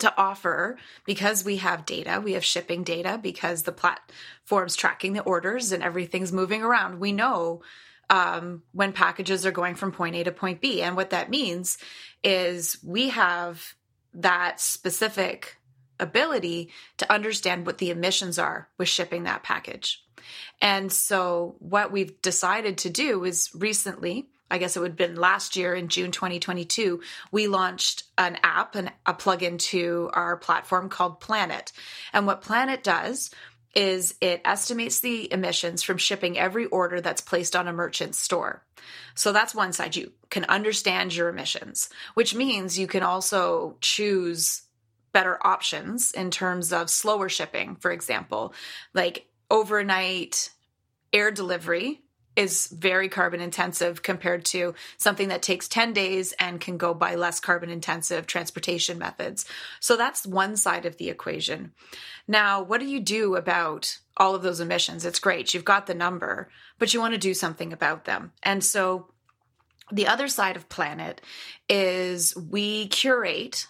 to 0.01 0.13
offer 0.17 0.79
because 1.05 1.45
we 1.45 1.57
have 1.57 1.87
data, 1.87 2.21
we 2.23 2.33
have 2.33 2.45
shipping 2.45 2.83
data 2.83 3.19
because 3.23 3.63
the 3.63 3.73
platform's 3.73 4.77
tracking 4.77 5.13
the 5.13 5.23
orders 5.23 5.73
and 5.73 5.83
everything's 5.83 6.33
moving 6.33 6.63
around. 6.63 7.01
We 7.01 7.13
know 7.13 7.63
um, 8.11 8.63
when 8.73 8.93
packages 8.93 9.47
are 9.47 9.53
going 9.53 9.75
from 9.75 9.93
point 9.93 10.17
A 10.17 10.25
to 10.25 10.33
point 10.33 10.61
B. 10.61 10.83
And 10.83 10.97
what 10.97 11.11
that 11.11 11.31
means 11.31 11.79
is 12.23 12.79
we 12.85 13.09
have 13.09 13.75
that 14.15 14.61
specific 14.61 15.57
ability 15.99 16.71
to 16.99 17.11
understand 17.11 17.65
what 17.65 17.79
the 17.79 17.91
emissions 17.91 18.39
are 18.39 18.69
with 18.77 18.89
shipping 18.89 19.23
that 19.23 19.43
package. 19.43 20.05
And 20.61 20.93
so, 20.93 21.57
what 21.59 21.91
we've 21.91 22.21
decided 22.23 22.79
to 22.79 22.91
do 22.91 23.25
is 23.25 23.51
recently, 23.55 24.29
I 24.53 24.59
guess 24.59 24.77
it 24.77 24.81
would 24.81 24.91
have 24.91 24.97
been 24.99 25.17
last 25.17 25.57
year 25.57 25.75
in 25.75 25.89
June 25.89 26.13
2022, 26.13 27.01
we 27.33 27.49
launched 27.49 28.05
an 28.19 28.39
app 28.43 28.75
and 28.75 28.93
a 29.07 29.15
plugin 29.15 29.59
to 29.71 30.11
our 30.13 30.37
platform 30.37 30.91
called 30.91 31.21
Planet. 31.21 31.73
And 32.13 32.27
what 32.27 32.43
Planet 32.43 32.85
does 32.85 33.31
is 33.75 34.15
it 34.21 34.43
estimates 34.45 35.01
the 35.01 35.33
emissions 35.33 35.83
from 35.83 35.97
shipping 35.97 36.39
every 36.39 36.67
order 36.67 37.01
that's 37.01 37.23
placed 37.23 37.57
on 37.57 37.67
a 37.67 37.73
merchant's 37.73 38.19
store. 38.19 38.63
So 39.15 39.33
that's 39.33 39.55
one 39.55 39.73
side. 39.73 39.97
You 39.97 40.13
can 40.29 40.45
understand 40.45 41.15
your 41.15 41.31
emissions, 41.31 41.89
which 42.13 42.35
means 42.35 42.79
you 42.79 42.87
can 42.87 43.03
also 43.03 43.79
choose 43.81 44.63
better 45.13 45.39
options 45.47 46.13
in 46.13 46.31
terms 46.31 46.75
of 46.75 46.91
slower 46.91 47.31
shipping, 47.31 47.77
for 47.77 47.91
example, 47.91 48.53
like 48.93 49.27
overnight 49.51 50.51
air 51.15 51.31
delivery 51.31 52.02
is 52.35 52.69
very 52.69 53.09
carbon 53.09 53.41
intensive 53.41 54.03
compared 54.03 54.45
to 54.47 54.75
something 54.97 55.29
that 55.29 55.43
takes 55.43 55.69
10 55.69 55.93
days 55.93 56.33
and 56.39 56.61
can 56.61 56.79
go 56.79 56.95
by 56.95 57.15
less 57.15 57.41
carbon 57.41 57.69
intensive 57.71 58.27
transportation 58.27 58.99
methods. 58.99 59.45
So 59.81 59.97
that's 59.97 60.27
one 60.27 60.57
side 60.57 60.87
of 60.87 60.97
the 60.97 61.11
equation. 61.11 61.73
Now, 62.27 62.63
what 62.63 62.81
do 62.81 62.87
you 62.87 63.01
do 63.01 63.37
about 63.37 63.99
all 64.17 64.35
of 64.35 64.43
those 64.43 64.61
emissions? 64.61 65.05
It's 65.05 65.19
great. 65.19 65.53
You've 65.53 65.65
got 65.65 65.87
the 65.87 65.95
number, 65.95 66.49
but 66.79 66.95
you 66.95 67.01
want 67.01 67.15
to 67.15 67.19
do 67.19 67.35
something 67.35 67.73
about 67.73 68.05
them. 68.05 68.33
And 68.43 68.65
so 68.65 69.09
the 69.91 70.07
other 70.07 70.29
side 70.29 70.57
of 70.57 70.69
Planet 70.69 71.21
is 71.69 72.35
we 72.37 72.89
curate 72.89 73.67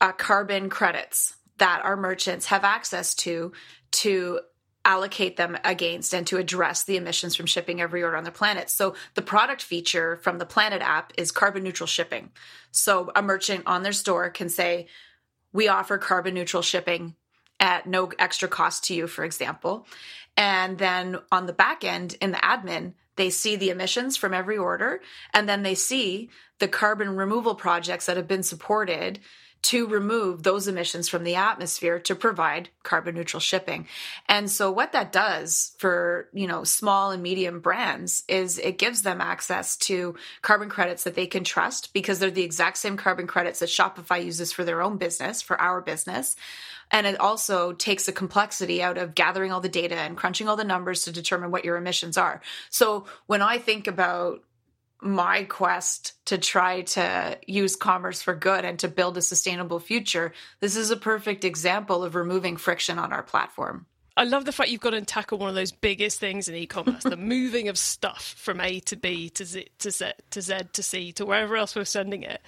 uh, 0.00 0.12
carbon 0.12 0.68
credits 0.68 1.36
that 1.58 1.82
our 1.84 1.96
merchants 1.96 2.46
have 2.46 2.64
access 2.64 3.14
to 3.14 3.52
to 3.92 4.40
allocate 4.84 5.36
them 5.36 5.56
against 5.64 6.12
and 6.14 6.26
to 6.26 6.36
address 6.36 6.84
the 6.84 6.96
emissions 6.96 7.34
from 7.34 7.46
shipping 7.46 7.80
every 7.80 8.02
order 8.02 8.16
on 8.16 8.24
the 8.24 8.30
planet. 8.30 8.70
So 8.70 8.94
the 9.14 9.22
product 9.22 9.62
feature 9.62 10.16
from 10.16 10.38
the 10.38 10.46
Planet 10.46 10.82
app 10.82 11.12
is 11.16 11.32
carbon 11.32 11.62
neutral 11.62 11.86
shipping. 11.86 12.30
So 12.70 13.10
a 13.14 13.22
merchant 13.22 13.64
on 13.66 13.82
their 13.82 13.92
store 13.92 14.30
can 14.30 14.48
say, 14.48 14.86
we 15.52 15.68
offer 15.68 15.98
carbon 15.98 16.34
neutral 16.34 16.62
shipping 16.62 17.14
at 17.60 17.86
no 17.86 18.10
extra 18.18 18.48
cost 18.48 18.84
to 18.84 18.94
you, 18.94 19.06
for 19.06 19.24
example. 19.24 19.86
And 20.36 20.78
then 20.78 21.18
on 21.30 21.46
the 21.46 21.52
back 21.52 21.84
end 21.84 22.16
in 22.20 22.32
the 22.32 22.38
admin, 22.38 22.94
they 23.16 23.30
see 23.30 23.54
the 23.56 23.70
emissions 23.70 24.16
from 24.16 24.34
every 24.34 24.58
order 24.58 25.00
and 25.32 25.48
then 25.48 25.62
they 25.62 25.76
see 25.76 26.30
the 26.58 26.68
carbon 26.68 27.16
removal 27.16 27.54
projects 27.54 28.06
that 28.06 28.16
have 28.16 28.26
been 28.26 28.42
supported 28.42 29.20
to 29.64 29.86
remove 29.86 30.42
those 30.42 30.68
emissions 30.68 31.08
from 31.08 31.24
the 31.24 31.36
atmosphere 31.36 31.98
to 31.98 32.14
provide 32.14 32.68
carbon 32.82 33.14
neutral 33.14 33.40
shipping. 33.40 33.88
And 34.28 34.50
so 34.50 34.70
what 34.70 34.92
that 34.92 35.10
does 35.10 35.72
for, 35.78 36.28
you 36.34 36.46
know, 36.46 36.64
small 36.64 37.12
and 37.12 37.22
medium 37.22 37.60
brands 37.60 38.24
is 38.28 38.58
it 38.58 38.76
gives 38.76 39.00
them 39.02 39.22
access 39.22 39.78
to 39.78 40.16
carbon 40.42 40.68
credits 40.68 41.04
that 41.04 41.14
they 41.14 41.26
can 41.26 41.44
trust 41.44 41.94
because 41.94 42.18
they're 42.18 42.30
the 42.30 42.42
exact 42.42 42.76
same 42.76 42.98
carbon 42.98 43.26
credits 43.26 43.60
that 43.60 43.70
Shopify 43.70 44.22
uses 44.22 44.52
for 44.52 44.64
their 44.64 44.82
own 44.82 44.98
business, 44.98 45.40
for 45.40 45.58
our 45.58 45.80
business. 45.80 46.36
And 46.90 47.06
it 47.06 47.18
also 47.18 47.72
takes 47.72 48.04
the 48.04 48.12
complexity 48.12 48.82
out 48.82 48.98
of 48.98 49.14
gathering 49.14 49.50
all 49.50 49.62
the 49.62 49.70
data 49.70 49.96
and 49.96 50.14
crunching 50.14 50.46
all 50.46 50.56
the 50.56 50.64
numbers 50.64 51.04
to 51.04 51.12
determine 51.12 51.50
what 51.50 51.64
your 51.64 51.78
emissions 51.78 52.18
are. 52.18 52.42
So 52.68 53.06
when 53.26 53.40
I 53.40 53.56
think 53.56 53.86
about 53.86 54.42
my 55.04 55.44
quest 55.44 56.12
to 56.26 56.38
try 56.38 56.82
to 56.82 57.38
use 57.46 57.76
commerce 57.76 58.22
for 58.22 58.34
good 58.34 58.64
and 58.64 58.78
to 58.78 58.88
build 58.88 59.16
a 59.16 59.22
sustainable 59.22 59.78
future, 59.78 60.32
this 60.60 60.76
is 60.76 60.90
a 60.90 60.96
perfect 60.96 61.44
example 61.44 62.02
of 62.02 62.14
removing 62.14 62.56
friction 62.56 62.98
on 62.98 63.12
our 63.12 63.22
platform. 63.22 63.86
I 64.16 64.24
love 64.24 64.44
the 64.44 64.52
fact 64.52 64.70
you've 64.70 64.80
got 64.80 64.90
to 64.90 65.02
tackle 65.02 65.38
one 65.38 65.48
of 65.48 65.54
those 65.56 65.72
biggest 65.72 66.20
things 66.20 66.48
in 66.48 66.54
e-commerce, 66.54 67.02
the 67.02 67.16
moving 67.18 67.68
of 67.68 67.76
stuff 67.76 68.34
from 68.38 68.60
A 68.60 68.80
to 68.80 68.96
B 68.96 69.28
to 69.30 69.44
Z 69.44 69.68
to 69.80 69.90
Z 69.90 70.12
to 70.30 70.40
Z 70.40 70.54
to 70.72 70.82
C 70.82 71.12
to 71.12 71.26
wherever 71.26 71.56
else 71.56 71.74
we're 71.74 71.84
sending 71.84 72.22
it. 72.22 72.40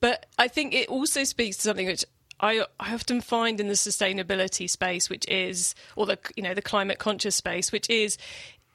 But 0.00 0.26
I 0.38 0.48
think 0.48 0.74
it 0.74 0.88
also 0.88 1.24
speaks 1.24 1.56
to 1.58 1.62
something 1.62 1.86
which 1.86 2.04
I, 2.40 2.64
I 2.78 2.92
often 2.92 3.20
find 3.20 3.60
in 3.60 3.68
the 3.68 3.74
sustainability 3.74 4.68
space, 4.68 5.08
which 5.08 5.26
is, 5.28 5.74
or 5.94 6.06
the 6.06 6.18
you 6.36 6.42
know 6.42 6.54
the 6.54 6.62
climate 6.62 6.98
conscious 6.98 7.36
space, 7.36 7.72
which 7.72 7.88
is, 7.88 8.18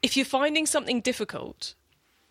if 0.02 0.16
you're 0.16 0.26
finding 0.26 0.66
something 0.66 1.00
difficult, 1.00 1.74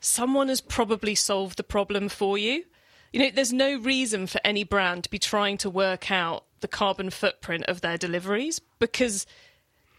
someone 0.01 0.49
has 0.49 0.59
probably 0.59 1.15
solved 1.15 1.57
the 1.57 1.63
problem 1.63 2.09
for 2.09 2.37
you. 2.37 2.65
You 3.13 3.21
know, 3.21 3.31
there's 3.33 3.53
no 3.53 3.77
reason 3.77 4.27
for 4.27 4.41
any 4.43 4.63
brand 4.63 5.05
to 5.05 5.09
be 5.09 5.19
trying 5.19 5.57
to 5.59 5.69
work 5.69 6.11
out 6.11 6.43
the 6.59 6.67
carbon 6.67 7.09
footprint 7.09 7.65
of 7.65 7.81
their 7.81 7.97
deliveries 7.97 8.59
because 8.79 9.25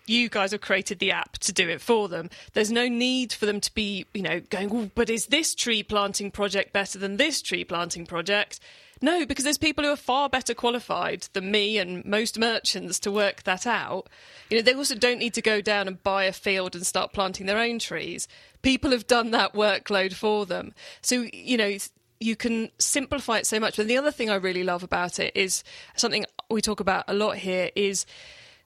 you 0.06 0.28
guys 0.28 0.50
have 0.50 0.60
created 0.60 0.98
the 0.98 1.12
app 1.12 1.38
to 1.38 1.52
do 1.52 1.68
it 1.68 1.80
for 1.80 2.08
them. 2.08 2.30
There's 2.52 2.72
no 2.72 2.88
need 2.88 3.32
for 3.32 3.46
them 3.46 3.60
to 3.60 3.72
be, 3.74 4.06
you 4.12 4.22
know, 4.22 4.40
going, 4.40 4.90
but 4.94 5.08
is 5.08 5.26
this 5.26 5.54
tree 5.54 5.82
planting 5.82 6.30
project 6.30 6.72
better 6.72 6.98
than 6.98 7.16
this 7.16 7.40
tree 7.40 7.64
planting 7.64 8.06
project? 8.06 8.58
No, 9.02 9.26
because 9.26 9.42
there's 9.42 9.58
people 9.58 9.82
who 9.82 9.90
are 9.90 9.96
far 9.96 10.28
better 10.28 10.54
qualified 10.54 11.26
than 11.32 11.50
me 11.50 11.76
and 11.76 12.04
most 12.04 12.38
merchants 12.38 13.00
to 13.00 13.10
work 13.10 13.42
that 13.42 13.66
out. 13.66 14.08
You 14.48 14.56
know, 14.56 14.62
they 14.62 14.74
also 14.74 14.94
don't 14.94 15.18
need 15.18 15.34
to 15.34 15.42
go 15.42 15.60
down 15.60 15.88
and 15.88 16.00
buy 16.04 16.24
a 16.24 16.32
field 16.32 16.76
and 16.76 16.86
start 16.86 17.12
planting 17.12 17.46
their 17.46 17.58
own 17.58 17.80
trees. 17.80 18.28
People 18.62 18.92
have 18.92 19.08
done 19.08 19.32
that 19.32 19.54
workload 19.54 20.14
for 20.14 20.46
them. 20.46 20.72
So, 21.00 21.26
you 21.32 21.56
know, 21.56 21.76
you 22.20 22.36
can 22.36 22.70
simplify 22.78 23.38
it 23.38 23.46
so 23.46 23.58
much. 23.58 23.76
But 23.76 23.88
the 23.88 23.98
other 23.98 24.12
thing 24.12 24.30
I 24.30 24.36
really 24.36 24.62
love 24.62 24.84
about 24.84 25.18
it 25.18 25.36
is 25.36 25.64
something 25.96 26.24
we 26.48 26.62
talk 26.62 26.78
about 26.78 27.04
a 27.08 27.14
lot 27.14 27.38
here 27.38 27.70
is 27.74 28.06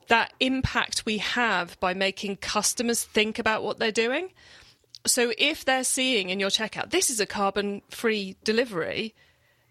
that 0.09 0.35
impact 0.38 1.07
we 1.07 1.16
have 1.19 1.81
by 1.81 1.95
making 1.95 2.37
customers 2.37 3.02
think 3.02 3.38
about 3.38 3.62
what 3.62 3.78
they're 3.78 3.90
doing. 3.90 4.33
So 5.07 5.33
if 5.38 5.64
they're 5.64 5.83
seeing 5.83 6.28
in 6.28 6.40
your 6.40 6.50
checkout, 6.50 6.90
this 6.90 7.09
is 7.09 7.21
a 7.21 7.26
carbon 7.26 7.81
free 7.88 8.37
delivery, 8.45 9.14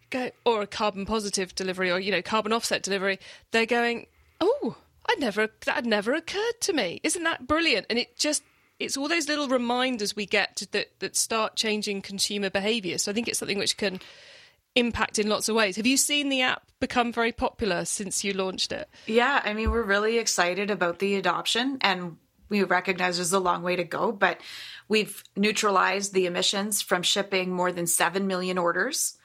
go 0.09 0.31
or 0.45 0.61
a 0.61 0.67
carbon 0.67 1.05
positive 1.05 1.53
delivery 1.55 1.91
or 1.91 1.99
you 1.99 2.11
know 2.11 2.21
carbon 2.21 2.53
offset 2.53 2.83
delivery 2.83 3.19
they're 3.51 3.65
going 3.65 4.07
oh 4.41 4.77
i 5.09 5.15
never 5.15 5.49
that 5.65 5.75
had 5.75 5.85
never 5.85 6.13
occurred 6.13 6.59
to 6.61 6.73
me. 6.73 6.99
Isn't 7.03 7.23
that 7.23 7.47
brilliant? 7.47 7.85
And 7.89 7.99
it 7.99 8.17
just 8.17 8.43
it's 8.79 8.97
all 8.97 9.07
those 9.07 9.29
little 9.29 9.47
reminders 9.47 10.15
we 10.15 10.25
get 10.25 10.55
to, 10.57 10.71
that 10.71 10.99
that 10.99 11.15
start 11.15 11.55
changing 11.55 12.01
consumer 12.01 12.49
behavior. 12.49 12.97
So 12.97 13.11
i 13.11 13.13
think 13.13 13.27
it's 13.27 13.39
something 13.39 13.59
which 13.59 13.77
can 13.77 13.99
impact 14.75 15.19
in 15.19 15.29
lots 15.29 15.47
of 15.47 15.55
ways. 15.55 15.77
Have 15.77 15.87
you 15.87 15.95
seen 15.95 16.27
the 16.29 16.41
app 16.41 16.63
become 16.81 17.13
very 17.13 17.31
popular 17.31 17.85
since 17.85 18.23
you 18.23 18.33
launched 18.33 18.71
it? 18.71 18.89
Yeah 19.05 19.41
i 19.43 19.53
mean 19.53 19.71
we're 19.71 19.83
really 19.83 20.17
excited 20.17 20.71
about 20.71 20.99
the 20.99 21.15
adoption 21.15 21.77
and 21.81 22.17
we 22.47 22.63
recognize 22.63 23.17
there's 23.17 23.33
a 23.33 23.39
long 23.39 23.63
way 23.63 23.75
to 23.75 23.83
go, 23.83 24.11
but 24.11 24.39
we've 24.87 25.23
neutralized 25.35 26.13
the 26.13 26.27
emissions 26.27 26.79
from 26.79 27.01
shipping 27.01 27.51
more 27.51 27.71
than 27.71 27.87
7 27.87 28.27
million 28.27 28.59
orders 28.59 29.17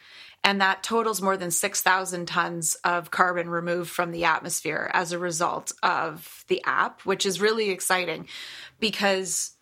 and 0.43 0.61
that 0.61 0.83
totals 0.83 1.21
more 1.21 1.37
than 1.37 1.51
6,000 1.51 2.27
tons 2.27 2.75
of 2.85 3.11
carbon 3.11 3.49
removed 3.49 3.91
from 3.91 4.11
the 4.11 4.25
atmosphere 4.25 4.91
as 4.95 5.13
a 5.13 5.19
result 5.19 5.73
of 5.83 6.45
the 6.49 6.63
app, 6.65 7.03
which 7.03 7.27
is 7.27 7.41
really 7.41 7.71
exciting 7.71 8.27
because, 8.79 9.53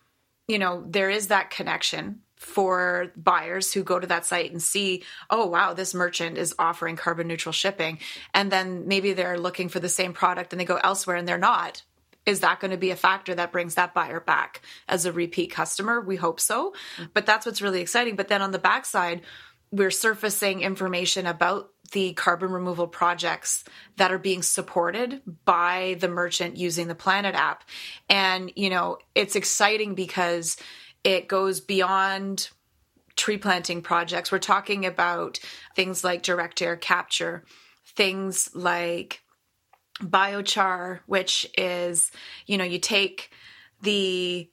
you 0.47 0.58
know, 0.58 0.85
there 0.87 1.11
is 1.11 1.28
that 1.28 1.50
connection 1.50 2.20
for 2.37 3.12
buyers 3.16 3.73
who 3.73 3.82
go 3.82 3.99
to 3.99 4.06
that 4.06 4.25
site 4.25 4.52
and 4.52 4.62
see, 4.62 5.02
oh, 5.28 5.47
wow, 5.47 5.75
this 5.75 5.92
merchant 5.92 6.38
is 6.38 6.54
offering 6.58 6.94
carbon 6.94 7.26
neutral 7.26 7.52
shipping. 7.52 7.99
And 8.32 8.52
then 8.52 8.87
maybe 8.87 9.12
they're 9.12 9.38
looking 9.38 9.68
for 9.68 9.80
the 9.80 9.88
same 9.88 10.12
product 10.12 10.52
and 10.52 10.61
they 10.61 10.64
go 10.64 10.76
elsewhere 10.76 11.16
and 11.16 11.26
they're 11.26 11.37
not. 11.37 11.82
Is 12.26 12.40
that 12.40 12.61
going 12.61 12.70
to 12.70 12.76
be 12.76 12.90
a 12.90 12.97
factor 12.97 13.35
that 13.35 13.50
brings 13.50 13.75
that 13.75 13.94
buyer 13.94 14.20
back 14.20 14.61
as 14.87 15.04
a 15.04 15.12
repeat 15.12 15.50
customer? 15.50 16.00
We 16.00 16.14
hope 16.14 16.38
so. 16.38 16.70
Mm-hmm. 16.97 17.04
But 17.12 17.26
that's 17.26 17.44
what's 17.44 17.62
really 17.62 17.80
exciting. 17.80 18.14
But 18.14 18.28
then 18.28 18.42
on 18.42 18.52
the 18.52 18.58
backside, 18.58 19.23
we're 19.70 19.90
surfacing 19.90 20.62
information 20.62 21.26
about 21.26 21.70
the 21.92 22.12
carbon 22.12 22.50
removal 22.50 22.87
projects 22.87 23.64
that 23.96 24.12
are 24.12 24.18
being 24.18 24.42
supported 24.42 25.22
by 25.44 25.96
the 26.00 26.08
merchant 26.08 26.56
using 26.56 26.88
the 26.88 26.94
Planet 26.94 27.34
app. 27.34 27.64
And, 28.08 28.52
you 28.56 28.70
know, 28.70 28.98
it's 29.14 29.37
exciting 29.37 29.94
because 29.94 30.56
it 31.04 31.28
goes 31.28 31.60
beyond 31.60 32.50
tree 33.16 33.38
planting 33.38 33.82
projects. 33.82 34.30
We're 34.30 34.38
talking 34.38 34.87
about 34.87 35.38
things 35.75 36.04
like 36.04 36.22
direct 36.22 36.60
air 36.62 36.76
capture, 36.76 37.44
things 37.87 38.50
like 38.54 39.22
biochar, 40.00 41.00
which 41.06 41.50
is, 41.56 42.10
you 42.46 42.58
know, 42.58 42.64
you 42.64 42.78
take 42.78 43.30
the 43.82 44.50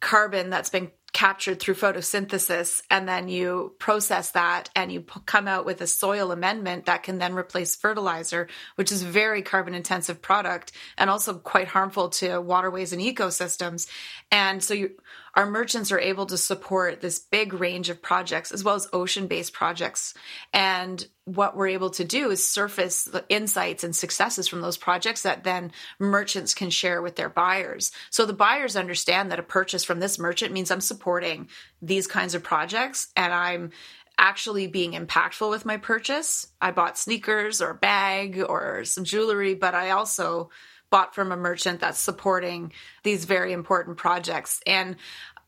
carbon 0.00 0.50
that's 0.50 0.70
been 0.70 0.90
captured 1.12 1.58
through 1.58 1.74
photosynthesis 1.74 2.82
and 2.90 3.08
then 3.08 3.28
you 3.28 3.74
process 3.78 4.32
that 4.32 4.70
and 4.76 4.92
you 4.92 5.00
come 5.00 5.48
out 5.48 5.64
with 5.64 5.80
a 5.80 5.86
soil 5.86 6.30
amendment 6.32 6.86
that 6.86 7.02
can 7.02 7.18
then 7.18 7.34
replace 7.34 7.74
fertilizer 7.74 8.46
which 8.76 8.92
is 8.92 9.02
a 9.02 9.06
very 9.06 9.42
carbon 9.42 9.74
intensive 9.74 10.20
product 10.20 10.72
and 10.96 11.10
also 11.10 11.34
quite 11.34 11.68
harmful 11.68 12.08
to 12.10 12.40
waterways 12.40 12.92
and 12.92 13.02
ecosystems. 13.02 13.88
And 14.30 14.62
so 14.62 14.74
you 14.74 14.90
our 15.34 15.50
merchants 15.50 15.92
are 15.92 16.00
able 16.00 16.26
to 16.26 16.36
support 16.36 17.00
this 17.00 17.18
big 17.18 17.52
range 17.52 17.90
of 17.90 18.02
projects 18.02 18.52
as 18.52 18.64
well 18.64 18.74
as 18.74 18.88
ocean 18.92 19.26
based 19.26 19.52
projects. 19.52 20.14
And 20.52 21.06
what 21.24 21.56
we're 21.56 21.68
able 21.68 21.90
to 21.90 22.04
do 22.04 22.30
is 22.30 22.46
surface 22.46 23.04
the 23.04 23.24
insights 23.28 23.84
and 23.84 23.94
successes 23.94 24.48
from 24.48 24.62
those 24.62 24.78
projects 24.78 25.22
that 25.22 25.44
then 25.44 25.72
merchants 25.98 26.54
can 26.54 26.70
share 26.70 27.02
with 27.02 27.16
their 27.16 27.28
buyers. 27.28 27.92
So 28.10 28.24
the 28.24 28.32
buyers 28.32 28.76
understand 28.76 29.30
that 29.30 29.38
a 29.38 29.42
purchase 29.42 29.84
from 29.84 30.00
this 30.00 30.18
merchant 30.18 30.52
means 30.52 30.70
I'm 30.70 30.80
supporting 30.80 31.48
these 31.82 32.06
kinds 32.06 32.34
of 32.34 32.42
projects 32.42 33.08
and 33.14 33.32
I'm 33.32 33.70
actually 34.18 34.66
being 34.66 34.92
impactful 34.92 35.48
with 35.48 35.64
my 35.64 35.76
purchase. 35.76 36.46
I 36.60 36.72
bought 36.72 36.98
sneakers 36.98 37.62
or 37.62 37.70
a 37.70 37.74
bag 37.74 38.42
or 38.46 38.84
some 38.84 39.04
jewelry, 39.04 39.54
but 39.54 39.74
I 39.74 39.90
also 39.90 40.50
bought 40.90 41.14
from 41.14 41.32
a 41.32 41.36
merchant 41.36 41.80
that's 41.80 41.98
supporting 41.98 42.72
these 43.02 43.24
very 43.24 43.52
important 43.52 43.96
projects. 43.96 44.60
And 44.66 44.96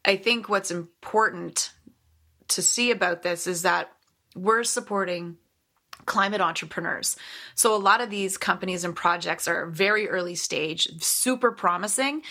I 0.05 0.17
think 0.17 0.49
what's 0.49 0.71
important 0.71 1.73
to 2.49 2.63
see 2.63 2.91
about 2.91 3.23
this 3.23 3.47
is 3.47 3.63
that 3.63 3.91
we're 4.35 4.65
supporting 4.65 5.37
climate 6.07 6.41
entrepreneurs. 6.41 7.17
So 7.55 7.75
a 7.75 7.79
lot 7.79 8.01
of 8.01 8.11
these 8.11 8.39
companies 8.39 8.85
and 8.85 8.97
projects 8.97 9.47
are 9.47 9.67
very 9.67 10.09
early 10.09 10.35
stage, 10.35 10.89
super 11.03 11.53
promising, 11.53 12.23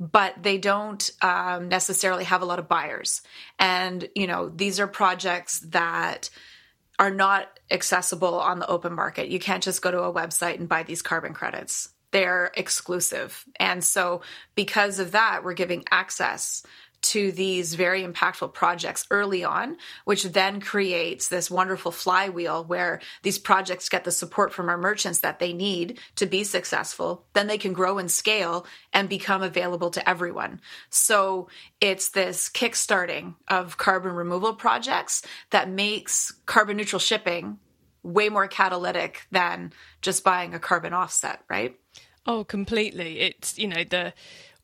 but 0.00 0.34
they 0.42 0.58
don't 0.58 1.10
um, 1.22 1.68
necessarily 1.68 2.24
have 2.24 2.42
a 2.42 2.44
lot 2.44 2.58
of 2.58 2.68
buyers. 2.68 3.22
And, 3.58 4.08
you 4.14 4.26
know, 4.26 4.48
these 4.48 4.80
are 4.80 4.86
projects 4.86 5.60
that 5.60 6.30
are 6.98 7.10
not 7.10 7.46
accessible 7.70 8.40
on 8.40 8.58
the 8.58 8.66
open 8.66 8.94
market. 8.94 9.28
You 9.28 9.38
can't 9.38 9.62
just 9.62 9.82
go 9.82 9.90
to 9.90 10.02
a 10.02 10.12
website 10.12 10.58
and 10.58 10.68
buy 10.68 10.82
these 10.82 11.02
carbon 11.02 11.32
credits 11.34 11.90
they're 12.10 12.50
exclusive. 12.56 13.44
And 13.58 13.84
so, 13.84 14.22
because 14.54 14.98
of 14.98 15.12
that, 15.12 15.42
we're 15.44 15.52
giving 15.54 15.84
access 15.90 16.62
to 17.00 17.30
these 17.32 17.74
very 17.74 18.02
impactful 18.02 18.52
projects 18.52 19.06
early 19.10 19.44
on, 19.44 19.76
which 20.04 20.24
then 20.24 20.60
creates 20.60 21.28
this 21.28 21.50
wonderful 21.50 21.92
flywheel 21.92 22.64
where 22.64 23.00
these 23.22 23.38
projects 23.38 23.88
get 23.88 24.04
the 24.04 24.10
support 24.10 24.52
from 24.52 24.68
our 24.68 24.78
merchants 24.78 25.20
that 25.20 25.38
they 25.38 25.52
need 25.52 25.98
to 26.16 26.26
be 26.26 26.42
successful. 26.42 27.24
Then 27.34 27.46
they 27.46 27.58
can 27.58 27.72
grow 27.72 27.98
and 27.98 28.10
scale 28.10 28.66
and 28.92 29.08
become 29.08 29.42
available 29.42 29.90
to 29.90 30.08
everyone. 30.08 30.60
So 30.90 31.48
it's 31.80 32.10
this 32.10 32.48
kickstarting 32.48 33.36
of 33.46 33.78
carbon 33.78 34.12
removal 34.12 34.54
projects 34.54 35.22
that 35.50 35.70
makes 35.70 36.32
carbon 36.46 36.76
neutral 36.76 37.00
shipping 37.00 37.58
way 38.02 38.28
more 38.28 38.48
catalytic 38.48 39.26
than 39.30 39.72
just 40.02 40.24
buying 40.24 40.54
a 40.54 40.58
carbon 40.58 40.92
offset, 40.92 41.40
right? 41.48 41.76
Oh, 42.26 42.44
completely. 42.44 43.20
It's, 43.20 43.58
you 43.58 43.68
know, 43.68 43.84
the 43.84 44.12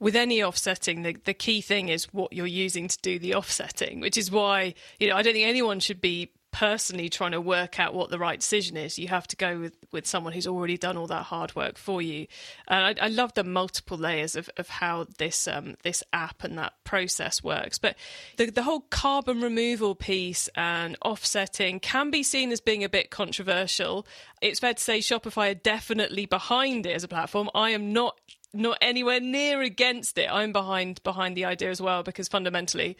with 0.00 0.16
any 0.16 0.42
offsetting, 0.42 1.02
the, 1.02 1.16
the 1.24 1.34
key 1.34 1.60
thing 1.60 1.88
is 1.88 2.12
what 2.12 2.32
you're 2.32 2.46
using 2.46 2.88
to 2.88 2.98
do 3.00 3.18
the 3.18 3.34
offsetting, 3.34 4.00
which 4.00 4.18
is 4.18 4.30
why, 4.30 4.74
you 4.98 5.08
know, 5.08 5.16
I 5.16 5.22
don't 5.22 5.32
think 5.32 5.46
anyone 5.46 5.80
should 5.80 6.00
be 6.00 6.30
personally 6.54 7.08
trying 7.08 7.32
to 7.32 7.40
work 7.40 7.80
out 7.80 7.94
what 7.94 8.10
the 8.10 8.18
right 8.18 8.38
decision 8.38 8.76
is. 8.76 8.96
You 8.96 9.08
have 9.08 9.26
to 9.26 9.36
go 9.36 9.58
with, 9.58 9.76
with 9.90 10.06
someone 10.06 10.32
who's 10.32 10.46
already 10.46 10.78
done 10.78 10.96
all 10.96 11.08
that 11.08 11.24
hard 11.24 11.56
work 11.56 11.76
for 11.76 12.00
you. 12.00 12.28
And 12.68 12.96
I, 13.00 13.06
I 13.06 13.08
love 13.08 13.34
the 13.34 13.42
multiple 13.42 13.98
layers 13.98 14.36
of, 14.36 14.48
of 14.56 14.68
how 14.68 15.08
this 15.18 15.48
um, 15.48 15.74
this 15.82 16.04
app 16.12 16.44
and 16.44 16.56
that 16.56 16.74
process 16.84 17.42
works. 17.42 17.78
But 17.78 17.96
the, 18.36 18.50
the 18.50 18.62
whole 18.62 18.82
carbon 18.82 19.40
removal 19.40 19.96
piece 19.96 20.48
and 20.54 20.96
offsetting 21.02 21.80
can 21.80 22.12
be 22.12 22.22
seen 22.22 22.52
as 22.52 22.60
being 22.60 22.84
a 22.84 22.88
bit 22.88 23.10
controversial. 23.10 24.06
It's 24.40 24.60
fair 24.60 24.74
to 24.74 24.82
say 24.82 25.00
Shopify 25.00 25.50
are 25.50 25.54
definitely 25.54 26.26
behind 26.26 26.86
it 26.86 26.92
as 26.92 27.02
a 27.02 27.08
platform. 27.08 27.50
I 27.52 27.70
am 27.70 27.92
not 27.92 28.20
not 28.52 28.78
anywhere 28.80 29.18
near 29.18 29.60
against 29.60 30.18
it. 30.18 30.30
I'm 30.30 30.52
behind 30.52 31.02
behind 31.02 31.36
the 31.36 31.46
idea 31.46 31.70
as 31.70 31.82
well 31.82 32.04
because 32.04 32.28
fundamentally 32.28 32.96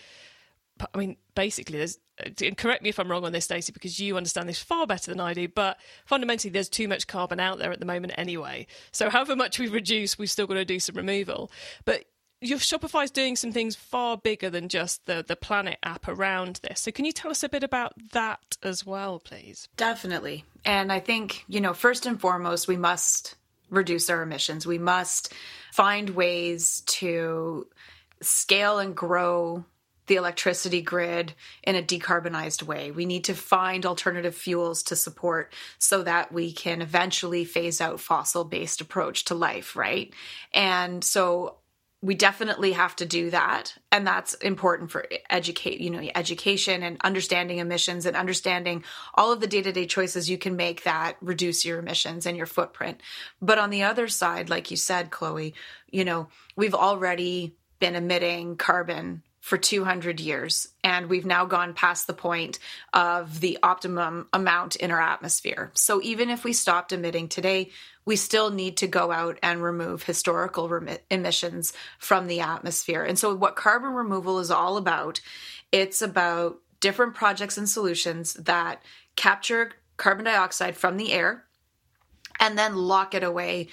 I 0.93 0.99
mean, 0.99 1.17
basically, 1.35 1.79
there's. 1.79 1.99
Uh, 2.19 2.51
correct 2.57 2.83
me 2.83 2.89
if 2.89 2.99
I'm 2.99 3.11
wrong 3.11 3.25
on 3.25 3.33
this, 3.33 3.45
Stacy, 3.45 3.73
because 3.73 3.99
you 3.99 4.17
understand 4.17 4.49
this 4.49 4.63
far 4.63 4.87
better 4.87 5.11
than 5.11 5.21
I 5.21 5.35
do. 5.35 5.49
But 5.49 5.79
fundamentally, 6.07 6.51
there's 6.51 6.69
too 6.69 6.89
much 6.89 7.07
carbon 7.07 7.41
out 7.41 7.59
there 7.59 7.73
at 7.73 7.81
the 7.81 7.87
moment 7.87 8.15
anyway. 8.17 8.67
So, 8.93 9.11
however 9.11 9.37
much 9.37 9.59
we 9.59 9.69
reduce, 9.69 10.19
we've 10.19 10.31
still 10.31 10.47
got 10.47 10.55
to 10.55 10.65
do 10.65 10.79
some 10.79 10.97
removal. 10.97 11.51
But 11.85 12.05
your 12.41 12.59
Shopify 12.59 13.05
is 13.05 13.11
doing 13.11 13.37
some 13.37 13.53
things 13.53 13.75
far 13.75 14.17
bigger 14.17 14.51
than 14.51 14.69
just 14.69 15.07
the 15.07 15.25
the 15.27 15.37
Planet 15.37 15.79
app 15.83 16.07
around 16.07 16.61
this. 16.63 16.81
So, 16.81 16.91
can 16.91 17.05
you 17.05 17.13
tell 17.13 17.31
us 17.31 17.43
a 17.43 17.49
bit 17.49 17.65
about 17.65 17.95
that 18.13 18.57
as 18.63 18.87
well, 18.87 19.19
please? 19.19 19.69
Definitely. 19.77 20.45
And 20.65 20.93
I 20.93 21.01
think 21.01 21.45
you 21.49 21.61
know, 21.61 21.75
first 21.75 22.07
and 22.07 22.21
foremost, 22.21 22.69
we 22.69 22.77
must 22.77 23.35
reduce 23.71 24.09
our 24.09 24.23
emissions. 24.23 24.67
We 24.67 24.79
must 24.79 25.33
find 25.73 26.11
ways 26.11 26.83
to 26.87 27.67
scale 28.21 28.79
and 28.79 28.95
grow 28.97 29.65
the 30.07 30.17
electricity 30.17 30.83
grid 30.83 31.35
in 31.63 31.77
a 31.77 31.83
decarbonized 31.83 32.63
way. 32.63 32.91
We 32.91 33.07
need 33.07 33.25
to 33.25 33.35
find 33.35 33.87
alternative 33.87 34.35
fuels 34.35 34.83
to 34.85 34.97
support 34.97 35.53
so 35.79 36.03
that 36.03 36.33
we 36.33 36.53
can 36.53 36.83
eventually 36.83 37.45
phase 37.45 37.81
out 37.81 38.01
fossil 38.01 38.45
based 38.45 38.81
approach 38.81 39.25
to 39.27 39.35
life, 39.35 39.77
right? 39.77 40.13
And 40.53 41.03
so 41.03 41.57
we 42.05 42.15
definitely 42.15 42.73
have 42.73 42.95
to 42.95 43.07
do 43.07 43.31
that 43.31 43.75
and 43.91 44.07
that's 44.07 44.35
important 44.35 44.91
for 44.91 45.07
educate 45.31 45.81
you 45.81 45.89
know 45.89 46.07
education 46.15 46.83
and 46.83 46.99
understanding 47.03 47.59
emissions 47.59 48.05
and 48.05 48.15
understanding 48.15 48.85
all 49.15 49.33
of 49.33 49.41
the 49.41 49.47
day-to-day 49.47 49.87
choices 49.87 50.29
you 50.29 50.37
can 50.37 50.55
make 50.55 50.83
that 50.83 51.17
reduce 51.23 51.65
your 51.65 51.79
emissions 51.79 52.27
and 52.27 52.37
your 52.37 52.45
footprint 52.45 53.01
but 53.41 53.59
on 53.59 53.71
the 53.71 53.83
other 53.83 54.07
side 54.07 54.51
like 54.51 54.71
you 54.71 54.77
said 54.77 55.11
chloe 55.11 55.55
you 55.91 56.05
know 56.05 56.29
we've 56.57 56.75
already 56.75 57.57
been 57.79 57.95
emitting 57.95 58.57
carbon 58.57 59.23
for 59.45 59.59
200 59.59 60.21
years. 60.21 60.69
And 60.83 61.11
we've 61.11 61.27
now 61.27 61.45
gone 61.45 61.75
past 61.75 62.07
the 62.07 62.15
point 62.15 62.59
of 62.95 63.41
the 63.41 63.59
optimum 63.63 64.27
amount 64.33 64.77
in 64.77 64.91
our 64.91 65.03
atmosphere. 65.03 65.71
So 65.75 66.01
even 66.01 66.31
if 66.31 66.45
we 66.45 66.55
stopped 66.55 66.93
emitting 66.93 67.29
today, 67.29 67.71
we 68.07 68.17
still 68.17 68.49
need 68.49 68.79
to 68.79 68.87
go 68.87 69.13
out 69.13 69.39
and 69.43 69.63
remove 69.63 70.05
historical 70.05 70.71
rem- 70.71 70.97
emissions 71.11 71.75
from 71.99 72.27
the 72.27 72.41
atmosphere. 72.41 73.05
And 73.05 73.19
so 73.19 73.35
what 73.35 73.55
carbon 73.55 73.91
removal 73.91 74.39
is 74.39 74.51
all 74.51 74.79
about, 74.79 75.21
it's 75.71 76.01
about 76.01 76.57
different 76.81 77.13
projects 77.13 77.59
and 77.59 77.69
solutions 77.69 78.33
that 78.33 78.83
capture 79.15 79.73
carbon 79.99 80.25
dioxide 80.25 80.75
from 80.75 80.97
the 80.97 81.13
air 81.13 81.45
and 82.41 82.57
then 82.57 82.77
lock 82.77 83.13
it 83.13 83.23
away 83.23 83.69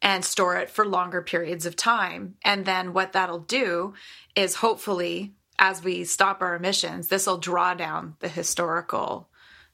and 0.00 0.24
store 0.24 0.56
it 0.56 0.70
for 0.70 0.86
longer 0.86 1.22
periods 1.22 1.66
of 1.66 1.76
time. 1.76 2.36
And 2.44 2.64
then 2.64 2.92
what 2.92 3.12
that'll 3.12 3.40
do 3.40 3.94
is 4.36 4.56
hopefully, 4.56 5.34
as 5.58 5.82
we 5.82 6.04
stop 6.04 6.40
our 6.40 6.54
emissions, 6.54 7.08
this 7.08 7.26
will 7.26 7.38
draw 7.38 7.74
down 7.74 8.16
the 8.20 8.28
historical 8.28 9.28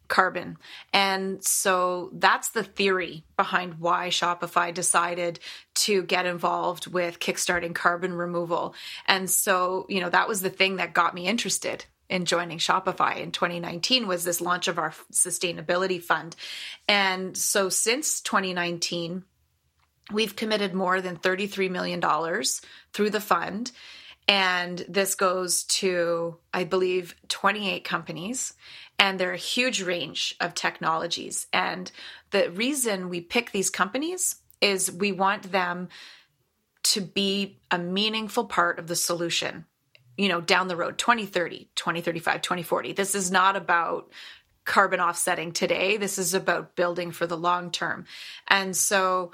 carbon. 0.08 0.56
And 0.92 1.42
so 1.42 2.10
that's 2.12 2.50
the 2.50 2.62
theory 2.62 3.24
behind 3.36 3.80
why 3.80 4.08
Shopify 4.08 4.72
decided 4.72 5.40
to 5.74 6.02
get 6.02 6.26
involved 6.26 6.86
with 6.86 7.18
kickstarting 7.20 7.74
carbon 7.74 8.12
removal. 8.12 8.74
And 9.06 9.30
so, 9.30 9.86
you 9.88 10.00
know, 10.00 10.10
that 10.10 10.28
was 10.28 10.42
the 10.42 10.50
thing 10.50 10.76
that 10.76 10.94
got 10.94 11.14
me 11.14 11.26
interested 11.26 11.86
in 12.08 12.26
joining 12.26 12.58
Shopify 12.58 13.16
in 13.16 13.32
2019 13.32 14.06
was 14.06 14.24
this 14.24 14.40
launch 14.40 14.68
of 14.68 14.78
our 14.78 14.92
sustainability 15.12 16.02
fund. 16.02 16.36
And 16.86 17.36
so 17.36 17.70
since 17.70 18.20
2019, 18.20 19.24
We've 20.12 20.36
committed 20.36 20.74
more 20.74 21.00
than 21.00 21.16
$33 21.16 21.70
million 21.70 22.00
through 22.92 23.10
the 23.10 23.20
fund. 23.20 23.72
And 24.26 24.84
this 24.88 25.14
goes 25.14 25.64
to, 25.64 26.38
I 26.52 26.64
believe, 26.64 27.14
28 27.28 27.84
companies. 27.84 28.54
And 28.98 29.18
they're 29.18 29.32
a 29.32 29.38
huge 29.38 29.82
range 29.82 30.36
of 30.40 30.54
technologies. 30.54 31.46
And 31.52 31.90
the 32.30 32.50
reason 32.50 33.08
we 33.08 33.20
pick 33.20 33.50
these 33.50 33.70
companies 33.70 34.36
is 34.60 34.90
we 34.90 35.12
want 35.12 35.52
them 35.52 35.88
to 36.84 37.00
be 37.00 37.58
a 37.70 37.78
meaningful 37.78 38.44
part 38.44 38.78
of 38.78 38.86
the 38.86 38.96
solution 38.96 39.64
you 40.16 40.28
know 40.28 40.40
down 40.40 40.68
the 40.68 40.76
road 40.76 40.98
2030 40.98 41.68
2035 41.74 42.42
2040 42.42 42.92
this 42.92 43.14
is 43.14 43.30
not 43.30 43.56
about 43.56 44.10
carbon 44.64 45.00
offsetting 45.00 45.52
today 45.52 45.96
this 45.96 46.18
is 46.18 46.34
about 46.34 46.76
building 46.76 47.10
for 47.10 47.26
the 47.26 47.36
long 47.36 47.70
term 47.70 48.04
and 48.48 48.76
so 48.76 49.32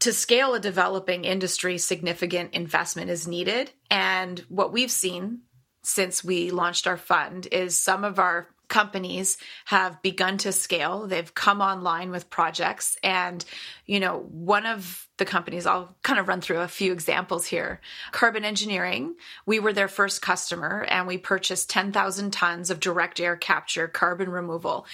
to 0.00 0.12
scale 0.12 0.54
a 0.54 0.60
developing 0.60 1.24
industry 1.24 1.78
significant 1.78 2.54
investment 2.54 3.10
is 3.10 3.26
needed 3.26 3.70
and 3.90 4.40
what 4.48 4.72
we've 4.72 4.90
seen 4.90 5.40
since 5.82 6.22
we 6.22 6.50
launched 6.50 6.86
our 6.86 6.96
fund 6.96 7.46
is 7.50 7.76
some 7.76 8.04
of 8.04 8.18
our 8.18 8.48
companies 8.70 9.36
have 9.66 10.00
begun 10.00 10.38
to 10.38 10.52
scale. 10.52 11.06
They've 11.06 11.34
come 11.34 11.60
online 11.60 12.10
with 12.10 12.30
projects. 12.30 12.96
And, 13.02 13.44
you 13.84 14.00
know, 14.00 14.20
one 14.30 14.64
of 14.64 15.06
the 15.18 15.26
companies, 15.26 15.66
I'll 15.66 15.94
kind 16.02 16.18
of 16.18 16.28
run 16.28 16.40
through 16.40 16.60
a 16.60 16.68
few 16.68 16.92
examples 16.92 17.44
here. 17.44 17.80
Carbon 18.12 18.44
Engineering, 18.44 19.16
we 19.44 19.58
were 19.58 19.74
their 19.74 19.88
first 19.88 20.22
customer 20.22 20.86
and 20.88 21.06
we 21.06 21.18
purchased 21.18 21.68
10,000 21.68 22.30
tons 22.30 22.70
of 22.70 22.80
direct 22.80 23.20
air 23.20 23.36
capture 23.36 23.88
carbon 23.88 24.30
removal. 24.30 24.86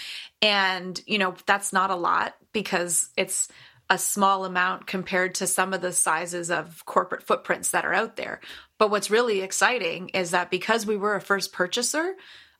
And, 0.42 1.00
you 1.06 1.18
know, 1.18 1.34
that's 1.44 1.72
not 1.72 1.90
a 1.90 1.96
lot 1.96 2.34
because 2.52 3.10
it's 3.16 3.48
a 3.88 3.98
small 3.98 4.44
amount 4.44 4.86
compared 4.86 5.34
to 5.36 5.46
some 5.46 5.72
of 5.72 5.80
the 5.80 5.92
sizes 5.92 6.50
of 6.50 6.84
corporate 6.86 7.22
footprints 7.22 7.70
that 7.70 7.84
are 7.84 7.94
out 7.94 8.16
there. 8.16 8.40
But 8.78 8.90
what's 8.90 9.10
really 9.10 9.42
exciting 9.42 10.10
is 10.10 10.32
that 10.32 10.50
because 10.50 10.86
we 10.86 10.96
were 10.96 11.14
a 11.14 11.20
first 11.20 11.52
purchaser, 11.52 12.14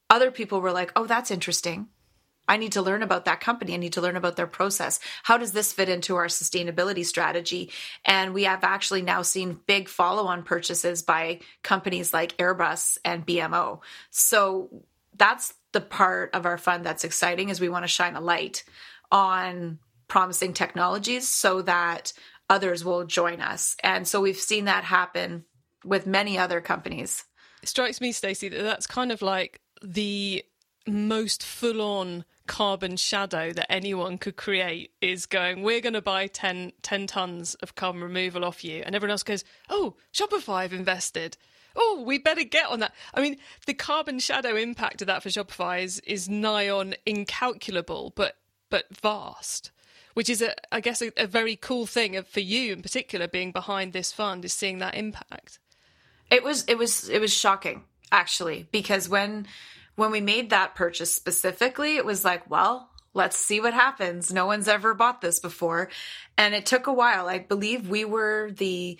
other 0.09 0.31
people 0.31 0.61
were 0.61 0.73
like, 0.73 0.93
oh, 0.95 1.07
that's 1.07 1.31
interesting. 1.31 1.89
I 2.49 2.59
need 2.59 2.73
to 2.73 2.83
learn 2.83 3.03
about 3.03 3.25
that 3.25 3.41
company. 3.41 3.75
I 3.75 3.79
need 3.79 3.95
to 3.95 4.01
learn 4.01 4.17
about 4.17 4.37
their 4.37 4.47
process. 4.47 5.01
How 5.25 5.37
does 5.37 5.53
this 5.53 5.73
fit 5.73 5.89
into 5.89 6.15
our 6.15 6.27
sustainability 6.27 7.05
strategy? 7.05 7.73
And 8.05 8.33
we 8.33 8.45
have 8.45 8.63
actually 8.63 9.03
now 9.03 9.23
seen 9.23 9.61
big 9.67 9.89
follow 9.89 10.27
on 10.27 10.45
purchases 10.45 11.03
by 11.03 11.41
companies 11.63 12.15
like 12.15 12.37
Airbus 12.37 12.99
and 13.05 13.27
BMO. 13.27 13.81
So 14.11 14.85
that's 15.17 15.55
the 15.73 15.81
part 15.81 16.35
of 16.35 16.47
our 16.47 16.59
fund 16.59 16.87
that's 16.87 17.05
exciting 17.05 17.49
is 17.49 17.61
we 17.61 17.69
want 17.69 17.83
to 17.83 17.89
shine 17.89 18.15
a 18.15 18.21
light 18.21 18.63
on 19.11 19.79
promising 20.09 20.53
technologies 20.53 21.29
so 21.29 21.63
that 21.63 22.13
others 22.49 22.85
will 22.85 23.05
join 23.05 23.41
us. 23.41 23.77
And 23.83 24.07
so 24.07 24.21
we've 24.21 24.37
seen 24.37 24.67
that 24.67 24.85
happen 24.85 25.45
with 25.85 26.07
many 26.07 26.39
other 26.39 26.61
companies. 26.61 27.25
It 27.63 27.69
strikes 27.69 28.01
me, 28.01 28.13
Stacy, 28.13 28.49
that 28.49 28.63
that's 28.63 28.87
kind 28.87 29.11
of 29.11 29.23
like 29.23 29.61
the 29.83 30.45
most 30.87 31.43
full 31.43 31.83
on 31.83 32.25
carbon 32.47 32.97
shadow 32.97 33.53
that 33.53 33.71
anyone 33.71 34.19
could 34.19 34.37
create 34.37 34.93
is 35.01 35.27
going, 35.27 35.63
we're 35.63 35.81
going 35.81 35.95
to 35.95 36.03
buy 36.03 36.29
10, 36.29 36.73
10 36.83 37.07
tons 37.09 37.55
of 37.57 37.75
carbon 37.75 38.03
removal 38.03 38.45
off 38.45 38.65
you. 38.65 38.83
And 38.85 38.95
everyone 38.95 39.13
else 39.13 39.25
goes, 39.25 39.45
oh, 39.69 39.97
Shopify 40.13 40.63
have 40.63 40.73
invested. 40.73 41.37
Oh, 41.75 42.05
we 42.07 42.19
better 42.19 42.45
get 42.45 42.67
on 42.67 42.81
that. 42.81 42.95
I 43.13 43.21
mean, 43.21 43.37
the 43.67 43.75
carbon 43.75 44.19
shadow 44.19 44.57
impact 44.57 45.03
of 45.03 45.09
that 45.09 45.23
for 45.23 45.29
Shopify 45.29 45.83
is, 45.83 46.01
is 46.01 46.29
nigh 46.29 46.69
on 46.69 46.95
incalculable, 47.05 48.13
but 48.15 48.37
but 48.71 48.85
vast. 49.01 49.71
Which 50.17 50.31
is, 50.31 50.41
a, 50.41 50.55
I 50.73 50.81
guess, 50.81 51.03
a, 51.03 51.13
a 51.19 51.27
very 51.27 51.57
cool 51.57 51.85
thing 51.85 52.21
for 52.23 52.41
you 52.41 52.73
in 52.73 52.81
particular, 52.81 53.29
being 53.29 53.53
behind 53.53 53.93
this 53.93 54.13
fund, 54.13 54.45
is 54.47 54.53
seeing 54.55 54.79
that 54.79 54.95
impact. 54.95 55.59
It 56.31 56.43
was, 56.43 56.65
it 56.69 56.79
was, 56.79 57.09
it 57.11 57.21
was 57.21 57.33
shocking 57.33 57.85
actually 58.13 58.69
because 58.71 59.09
when 59.09 59.49
when 59.97 60.13
we 60.13 60.21
made 60.21 60.51
that 60.51 60.77
purchase 60.77 61.13
specifically 61.13 61.97
it 61.97 62.05
was 62.05 62.25
like 62.25 62.49
well 62.49 62.89
let's 63.17 63.37
see 63.39 63.61
what 63.61 63.75
happens. 63.75 64.33
No 64.33 64.47
one's 64.47 64.69
ever 64.69 64.95
bought 64.95 65.23
this 65.23 65.41
before. 65.41 65.89
And 66.37 66.55
it 66.55 66.67
took 66.67 66.87
a 66.87 66.93
while. 66.93 67.29
I 67.29 67.39
believe 67.39 67.89
we 67.89 68.05
were 68.05 68.51
the 68.53 68.99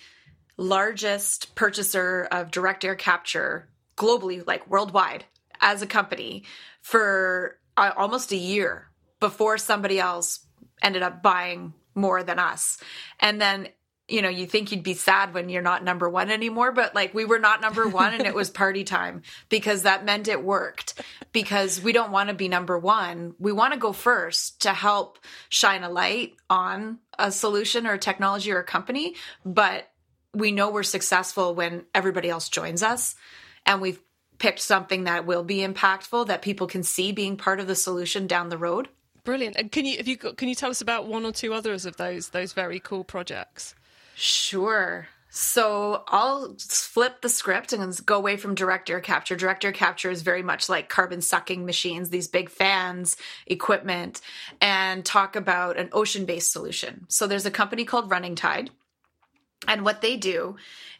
largest 0.57 1.55
purchaser 1.55 2.27
of 2.33 2.51
direct 2.51 2.85
air 2.85 2.95
capture 2.95 3.69
globally 3.97 4.45
like 4.47 4.69
worldwide 4.69 5.27
as 5.61 5.83
a 5.83 5.87
company 5.87 6.45
for 6.81 7.59
uh, 7.77 7.93
almost 7.95 8.33
a 8.33 8.37
year 8.37 8.89
before 9.21 9.59
somebody 9.59 10.01
else 10.01 10.46
ended 10.83 11.03
up 11.03 11.23
buying 11.23 11.73
more 11.95 12.23
than 12.23 12.39
us 12.39 12.79
and 13.21 13.41
then 13.41 13.69
you 14.09 14.23
know, 14.23 14.29
you 14.29 14.47
think 14.47 14.71
you'd 14.71 14.85
be 14.85 14.95
sad 14.95 15.35
when 15.35 15.49
you're 15.49 15.63
not 15.63 15.83
number 15.83 16.09
one 16.09 16.31
anymore, 16.31 16.71
but 16.71 16.95
like 16.95 17.13
we 17.13 17.25
were 17.25 17.41
not 17.41 17.61
number 17.61 17.89
one 17.89 18.15
and 18.15 18.25
it 18.25 18.35
was 18.35 18.51
party 18.53 18.85
time 18.85 19.23
because 19.49 19.83
that 19.83 20.05
meant 20.05 20.29
it 20.29 20.45
worked. 20.45 21.03
Because 21.33 21.83
we 21.83 21.93
don't 21.93 22.13
want 22.13 22.29
to 22.29 22.35
be 22.35 22.49
number 22.49 22.79
one. 22.79 23.35
We 23.39 23.53
want 23.53 23.73
to 23.73 23.79
go 23.79 23.93
first 23.93 24.63
to 24.63 24.73
help 24.73 25.19
shine 25.49 25.83
a 25.83 25.91
light 25.91 26.35
on 26.49 26.99
a 27.19 27.33
solution 27.33 27.87
or 27.87 27.95
a 27.95 27.99
technology 27.99 28.53
or 28.53 28.61
a 28.61 28.65
company. 28.65 29.17
But 29.45 29.91
we 30.33 30.53
know 30.53 30.71
we're 30.71 30.85
successful 30.85 31.55
when 31.55 31.85
everybody 31.95 32.31
else 32.31 32.49
joins 32.49 32.83
us 32.83 33.17
and 33.65 33.81
we've 33.81 34.01
picked 34.39 34.61
something 34.61 35.05
that 35.05 35.27
will 35.27 35.43
be 35.43 35.67
impactful 35.67 36.29
that 36.29 36.43
people 36.43 36.67
can 36.67 36.83
see 36.83 37.11
being 37.11 37.37
part 37.37 37.59
of 37.59 37.67
the 37.67 37.75
solution 37.75 38.27
down 38.27 38.51
the 38.51 38.59
road. 38.59 38.89
Brilliant. 39.27 39.57
And 39.57 39.71
can 39.73 39.85
you, 39.85 39.97
if 39.99 40.07
you, 40.07 40.17
can 40.17 40.49
you 40.49 40.55
tell 40.55 40.71
us 40.71 40.81
about 40.81 41.09
one 41.09 41.27
or 41.27 41.33
two 41.33 41.53
others 41.53 41.85
of 41.85 41.97
those, 41.97 42.31
those 42.31 42.53
very 42.53 42.79
cool 42.79 43.03
projects? 43.03 43.75
Sure. 44.15 45.09
So 45.29 46.05
I'll 46.07 46.55
flip 46.59 47.21
the 47.21 47.29
script 47.29 47.73
and 47.73 48.07
go 48.07 48.17
away 48.17 48.37
from 48.37 48.55
direct 48.55 48.89
air 48.89 49.01
capture. 49.01 49.35
Direct 49.35 49.65
air 49.65 49.73
capture 49.73 50.11
is 50.11 50.23
very 50.23 50.45
much 50.45 50.69
like 50.69 50.89
carbon 50.89 51.21
sucking 51.21 51.67
machines, 51.67 52.09
these 52.09 52.29
big 52.29 52.49
fans, 52.49 53.17
equipment, 53.49 54.21
and 54.63 55.05
talk 55.05 55.35
about 55.35 55.77
an 55.77 55.91
ocean 55.93 56.25
based 56.25 56.53
solution. 56.53 57.05
So 57.09 57.27
there's 57.27 57.45
a 57.45 57.51
company 57.51 57.85
called 57.85 58.11
Running 58.11 58.37
Tide. 58.37 58.71
And 59.67 59.85
what 59.85 60.03
they 60.03 60.17
do 60.17 60.55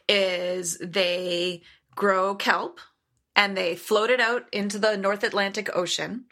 is 0.09 0.77
they 0.79 1.61
grow 1.95 2.35
kelp 2.35 2.81
and 3.37 3.55
they 3.55 3.77
float 3.77 4.09
it 4.09 4.19
out 4.19 4.47
into 4.51 4.77
the 4.77 4.97
North 4.97 5.23
Atlantic 5.23 5.69
Ocean, 5.73 6.25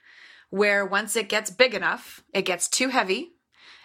where 0.55 0.85
once 0.85 1.17
it 1.17 1.27
gets 1.27 1.51
big 1.51 1.73
enough, 1.73 2.23
it 2.33 2.43
gets 2.43 2.69
too 2.69 2.87
heavy 2.87 3.33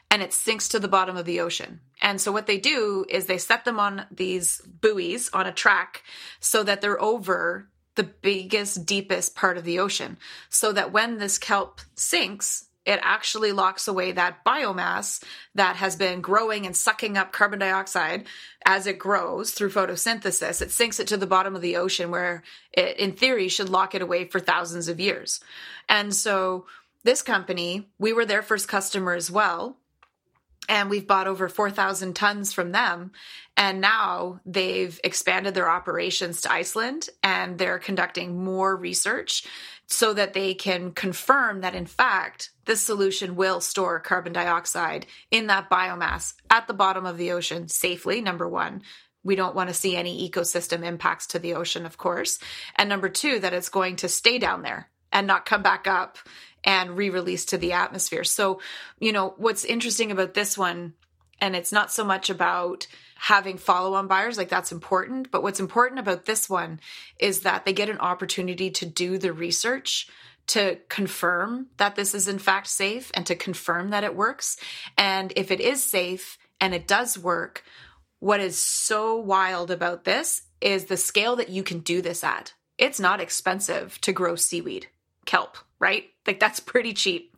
and 0.09 0.23
it 0.23 0.33
sinks 0.33 0.69
to 0.69 0.79
the 0.79 0.87
bottom 0.87 1.17
of 1.17 1.25
the 1.25 1.41
ocean. 1.41 1.81
And 2.01 2.21
so 2.21 2.31
what 2.31 2.47
they 2.47 2.59
do 2.59 3.05
is 3.09 3.27
they 3.27 3.39
set 3.39 3.65
them 3.65 3.81
on 3.81 4.07
these 4.13 4.61
buoys 4.81 5.31
on 5.33 5.47
a 5.47 5.53
track 5.53 6.05
so 6.39 6.63
that 6.63 6.81
they're 6.81 7.03
over 7.03 7.69
the 7.97 8.05
biggest, 8.05 8.87
deepest 8.87 9.35
part 9.35 9.59
of 9.59 9.65
the 9.65 9.81
ocean. 9.81 10.17
So 10.49 10.71
that 10.71 10.93
when 10.93 11.19
this 11.19 11.39
kelp 11.39 11.81
sinks, 11.97 12.67
it 12.87 12.99
actually 13.03 13.53
locks 13.53 13.89
away 13.89 14.13
that 14.13 14.45
biomass 14.45 15.23
that 15.55 15.77
has 15.77 15.97
been 15.97 16.21
growing 16.21 16.67
and 16.67 16.77
sucking 16.77 17.17
up 17.17 17.33
carbon 17.33 17.59
dioxide 17.59 18.27
as 18.65 18.87
it 18.87 18.99
grows 18.99 19.53
through 19.53 19.71
photosynthesis. 19.71 20.63
It 20.63 20.71
sinks 20.71 20.99
it 20.99 21.09
to 21.09 21.17
the 21.17 21.27
bottom 21.27 21.55
of 21.55 21.63
the 21.63 21.77
ocean 21.77 22.11
where 22.11 22.43
it, 22.73 22.97
in 22.97 23.13
theory, 23.13 23.49
should 23.49 23.69
lock 23.69 23.95
it 23.95 24.03
away 24.03 24.25
for 24.25 24.41
thousands 24.41 24.89
of 24.89 24.99
years. 24.99 25.41
And 25.89 26.15
so 26.15 26.67
this 27.05 27.23
company, 27.23 27.89
we 27.99 28.13
were 28.13 28.25
their 28.25 28.43
first 28.43 28.69
customer 28.69 29.13
as 29.13 29.31
well 29.31 29.77
and 30.71 30.89
we've 30.89 31.07
bought 31.07 31.27
over 31.27 31.49
4,000 31.49 32.15
tons 32.15 32.53
from 32.53 32.71
them. 32.71 33.11
And 33.57 33.81
now 33.81 34.41
they've 34.47 34.99
expanded 35.03 35.53
their 35.53 35.69
operations 35.69 36.43
to 36.43 36.53
Iceland 36.53 37.09
and 37.25 37.59
they're 37.59 37.81
conducting 37.81 38.43
more 38.43 38.77
research 38.77 39.45
so 39.91 40.15
that 40.15 40.33
they 40.33 40.55
can 40.55 40.93
confirm 40.93 41.61
that, 41.61 41.75
in 41.75 41.85
fact, 41.85 42.51
this 42.65 42.81
solution 42.81 43.35
will 43.35 43.61
store 43.61 43.99
carbon 43.99 44.33
dioxide 44.33 45.05
in 45.33 45.49
that 45.49 45.69
biomass 45.69 46.35
at 46.49 46.69
the 46.69 46.75
bottom 46.75 47.05
of 47.05 47.19
the 47.19 47.33
ocean 47.33 47.69
safely, 47.69 48.21
number 48.21 48.49
one. 48.49 48.83
We 49.25 49.35
don't 49.35 49.55
want 49.55 49.69
to 49.69 49.75
see 49.75 49.97
any 49.97 50.31
ecosystem 50.31 50.85
impacts 50.85 51.27
to 51.29 51.41
the 51.41 51.55
ocean, 51.55 51.85
of 51.85 51.99
course. 51.99 52.39
And 52.77 52.89
number 52.89 53.09
two, 53.09 53.41
that 53.41 53.53
it's 53.53 53.69
going 53.69 53.97
to 53.97 54.09
stay 54.09 54.39
down 54.39 54.63
there 54.63 54.89
and 55.13 55.27
not 55.27 55.45
come 55.45 55.63
back 55.63 55.89
up 55.89 56.19
and 56.63 56.97
re 56.97 57.11
release 57.11 57.47
to 57.47 57.59
the 57.59 57.73
atmosphere. 57.73 58.25
So, 58.25 58.61
you 59.01 59.13
know, 59.13 59.35
what's 59.39 59.65
interesting 59.65 60.13
about 60.13 60.35
this 60.35 60.57
one 60.57 60.95
and 61.41 61.57
it's 61.57 61.73
not 61.73 61.91
so 61.91 62.05
much 62.05 62.31
about 62.31 62.87
having 63.23 63.59
follow-on 63.59 64.07
buyers 64.07 64.39
like 64.39 64.49
that's 64.49 64.73
important, 64.73 65.31
but 65.31 65.43
what's 65.43 65.61
important 65.61 66.01
about 66.01 66.25
this 66.25 66.49
one 66.49 66.81
is 67.19 67.41
that 67.41 67.67
they 67.67 67.73
get 67.75 67.91
an 67.91 67.99
opportunity 67.99 68.71
to 68.71 68.87
do 68.87 69.19
the 69.19 69.31
research 69.31 70.09
to 70.47 70.79
confirm 70.89 71.67
that 71.77 71.97
this 71.97 72.15
is 72.15 72.29
in 72.29 72.39
fact 72.39 72.67
safe 72.67 73.11
and 73.13 73.27
to 73.27 73.35
confirm 73.35 73.91
that 73.91 74.05
it 74.05 74.17
works. 74.17 74.57
And 74.97 75.35
if 75.37 75.51
it 75.51 75.61
is 75.61 75.83
safe 75.83 76.39
and 76.63 76.73
it 76.73 76.89
does 76.89 77.19
work, 77.19 77.63
what 78.21 78.41
is 78.41 78.57
so 78.57 79.17
wild 79.17 79.71
about 79.71 80.05
this 80.05 80.43
is 80.63 80.87
the 80.87 80.97
scale 80.97 81.37
that 81.37 81.51
you 81.51 81.63
can 81.63 81.81
do 81.81 82.01
this 82.01 82.25
at. 82.25 82.55
It's 82.79 82.99
not 82.99 83.21
expensive 83.21 84.01
to 84.01 84.13
grow 84.13 84.35
seaweed, 84.35 84.87
kelp, 85.27 85.59
right? 85.79 86.05
Like 86.31 86.39
that's 86.39 86.61
pretty 86.61 86.93
cheap. 86.93 87.37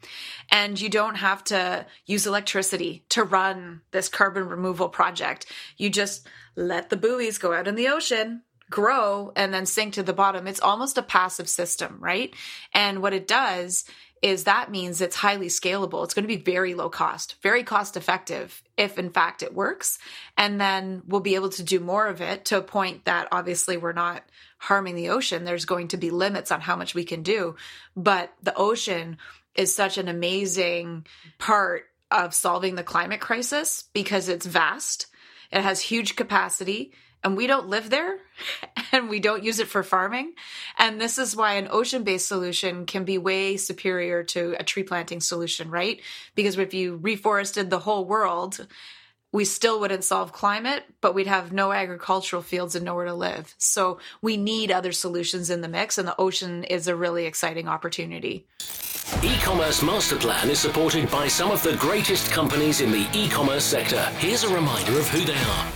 And 0.51 0.79
you 0.79 0.91
don't 0.91 1.15
have 1.15 1.43
to 1.45 1.87
use 2.05 2.27
electricity 2.27 3.07
to 3.09 3.25
run 3.25 3.81
this 3.91 4.11
carbon 4.11 4.47
removal 4.47 4.91
project. 4.91 5.47
You 5.79 5.89
just 5.89 6.29
let 6.57 6.91
the 6.91 6.99
buoys 6.99 7.39
go 7.39 7.55
out 7.55 7.67
in 7.67 7.75
the 7.75 7.89
ocean, 7.89 8.43
grow 8.69 9.33
and 9.35 9.55
then 9.55 9.65
sink 9.65 9.95
to 9.95 10.03
the 10.03 10.13
bottom. 10.13 10.47
It's 10.47 10.61
almost 10.61 10.99
a 10.99 11.03
passive 11.03 11.49
system, 11.49 11.97
right? 12.01 12.35
And 12.75 13.01
what 13.01 13.15
it 13.15 13.27
does 13.27 13.87
is 14.21 14.45
that 14.45 14.71
means 14.71 15.01
it's 15.01 15.17
highly 15.17 15.49
scalable. 15.49 16.05
It's 16.05 16.13
going 16.13 16.29
to 16.29 16.37
be 16.37 16.37
very 16.37 16.75
low 16.75 16.91
cost, 16.91 17.37
very 17.43 17.65
cost 17.65 17.97
effective 17.97 18.63
if 18.77 18.99
in 18.99 19.09
fact 19.09 19.43
it 19.43 19.55
works. 19.55 19.99
And 20.37 20.61
then 20.61 21.01
we'll 21.07 21.23
be 21.23 21.35
able 21.35 21.49
to 21.49 21.63
do 21.63 21.81
more 21.81 22.09
of 22.09 22.21
it 22.21 22.45
to 22.47 22.59
a 22.59 22.63
point 22.63 23.07
that 23.07 23.29
obviously 23.33 23.79
we're 23.79 23.95
not 23.95 24.23
harming 24.63 24.95
the 24.95 25.09
ocean. 25.09 25.43
There's 25.43 25.65
going 25.65 25.89
to 25.89 25.97
be 25.97 26.11
limits 26.11 26.53
on 26.53 26.61
how 26.61 26.77
much 26.77 26.95
we 26.95 27.03
can 27.03 27.25
do. 27.25 27.57
But 27.97 28.33
the 28.45 28.55
ocean 28.55 29.19
is 29.57 29.75
such 29.75 29.99
an 29.99 30.07
amazing 30.07 31.05
part 31.39 31.87
of 32.13 32.33
solving 32.33 32.77
the 32.77 32.85
climate 32.85 33.21
crisis 33.21 33.83
because 33.93 34.29
it's 34.29 34.47
vast. 34.47 35.09
It 35.51 35.63
has 35.63 35.81
huge 35.81 36.15
capacity 36.15 36.93
and 37.25 37.37
we 37.37 37.49
don't 37.49 37.71
live 37.71 37.91
there 37.91 38.19
and 38.93 39.09
we 39.09 39.19
don't 39.19 39.43
use 39.43 39.59
it 39.59 39.67
for 39.67 39.83
farming. 39.83 40.35
And 40.79 41.01
this 41.01 41.19
is 41.19 41.35
why 41.35 41.55
an 41.55 41.67
ocean 41.69 42.05
based 42.05 42.29
solution 42.29 42.87
can 42.87 43.05
be 43.05 43.19
way 43.19 43.57
superior 43.57 44.23
to 44.23 44.55
a 44.61 44.63
tree 44.63 44.85
planting 44.85 45.21
solution, 45.21 45.71
right? 45.71 46.01
Because 46.37 46.57
if 46.57 46.73
you 46.73 47.01
reforested 47.01 47.69
the 47.69 47.81
whole 47.81 48.05
world, 48.05 48.65
we 49.33 49.47
still 49.47 49.81
wouldn't 49.81 50.05
solve 50.05 50.33
climate, 50.33 50.85
but 51.01 51.15
we'd 51.15 51.27
have 51.27 51.53
no 51.53 51.73
agricultural 51.73 52.43
fields 52.43 52.75
and 52.75 52.85
nowhere 52.85 53.07
to 53.07 53.15
live. 53.15 53.55
So 53.57 53.99
we 54.21 54.37
need 54.37 54.71
other 54.71 54.93
solutions 54.93 55.49
in 55.49 55.63
the 55.63 55.69
mix, 55.69 55.97
and 55.97 56.07
the 56.07 56.21
ocean 56.21 56.65
is 56.65 56.87
a 56.87 56.95
really 56.95 57.25
exciting 57.25 57.67
opportunity. 57.67 58.47
E 59.23 59.35
commerce 59.39 59.83
master 59.83 60.17
plan 60.17 60.51
is 60.51 60.59
supported 60.59 61.11
by 61.11 61.29
some 61.29 61.51
of 61.51 61.63
the 61.63 61.77
greatest 61.77 62.31
companies 62.31 62.81
in 62.81 62.91
the 62.91 63.09
e 63.15 63.29
commerce 63.29 63.65
sector. 63.65 64.05
Here's 64.19 64.45
a 64.45 64.55
reminder 64.55 64.99
of 64.99 65.09
who 65.09 65.25
they 65.25 65.35
are. 65.35 65.73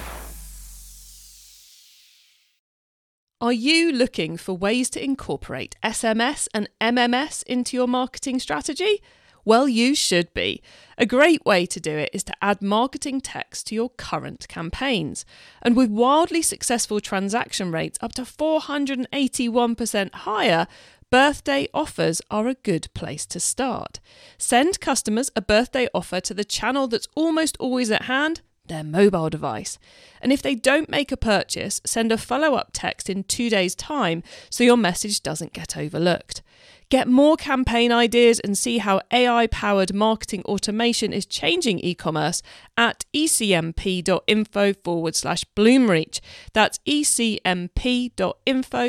Are 3.40 3.52
you 3.52 3.92
looking 3.92 4.38
for 4.38 4.54
ways 4.54 4.88
to 4.90 5.04
incorporate 5.04 5.76
SMS 5.82 6.48
and 6.54 6.68
MMS 6.80 7.42
into 7.44 7.76
your 7.76 7.86
marketing 7.86 8.38
strategy? 8.38 9.02
Well, 9.46 9.68
you 9.68 9.94
should 9.94 10.34
be. 10.34 10.60
A 10.98 11.06
great 11.06 11.46
way 11.46 11.66
to 11.66 11.78
do 11.78 11.96
it 11.96 12.10
is 12.12 12.24
to 12.24 12.34
add 12.42 12.60
marketing 12.60 13.20
text 13.20 13.68
to 13.68 13.76
your 13.76 13.90
current 13.90 14.48
campaigns. 14.48 15.24
And 15.62 15.76
with 15.76 15.88
wildly 15.88 16.42
successful 16.42 16.98
transaction 16.98 17.70
rates 17.70 17.96
up 18.02 18.12
to 18.14 18.22
481% 18.22 20.14
higher, 20.14 20.66
birthday 21.12 21.68
offers 21.72 22.20
are 22.28 22.48
a 22.48 22.54
good 22.54 22.88
place 22.92 23.24
to 23.26 23.38
start. 23.38 24.00
Send 24.36 24.80
customers 24.80 25.30
a 25.36 25.40
birthday 25.40 25.86
offer 25.94 26.20
to 26.22 26.34
the 26.34 26.44
channel 26.44 26.88
that's 26.88 27.06
almost 27.14 27.56
always 27.60 27.92
at 27.92 28.02
hand 28.02 28.40
their 28.66 28.82
mobile 28.82 29.30
device. 29.30 29.78
And 30.20 30.32
if 30.32 30.42
they 30.42 30.56
don't 30.56 30.90
make 30.90 31.12
a 31.12 31.16
purchase, 31.16 31.80
send 31.86 32.10
a 32.10 32.18
follow 32.18 32.54
up 32.54 32.70
text 32.72 33.08
in 33.08 33.22
two 33.22 33.48
days' 33.48 33.76
time 33.76 34.24
so 34.50 34.64
your 34.64 34.76
message 34.76 35.22
doesn't 35.22 35.52
get 35.52 35.76
overlooked. 35.76 36.42
Get 36.88 37.08
more 37.08 37.36
campaign 37.36 37.90
ideas 37.90 38.38
and 38.40 38.56
see 38.56 38.78
how 38.78 39.00
AI 39.10 39.48
powered 39.48 39.92
marketing 39.92 40.42
automation 40.44 41.12
is 41.12 41.26
changing 41.26 41.80
e 41.80 41.94
commerce 41.94 42.42
at 42.76 43.04
ecmp.info 43.12 44.72
forward 44.84 45.16
slash 45.16 45.44
bloomreach. 45.56 46.20
That's 46.52 46.78
ecmp.info 46.86 48.12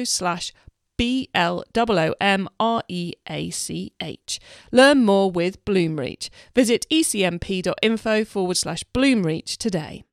slash 0.03 0.53
B 0.97 1.29
L 1.33 1.63
O 1.75 2.15
M 2.19 2.49
R 2.59 2.83
E 2.87 3.13
A 3.29 3.49
C 3.51 3.93
H. 4.01 4.39
Learn 4.71 5.05
more 5.05 5.31
with 5.31 5.63
Bloomreach. 5.63 6.29
Visit 6.55 6.85
ecmp.info 6.91 8.25
forward 8.25 8.57
slash 8.57 8.83
Bloomreach 8.93 9.57
today. 9.57 10.06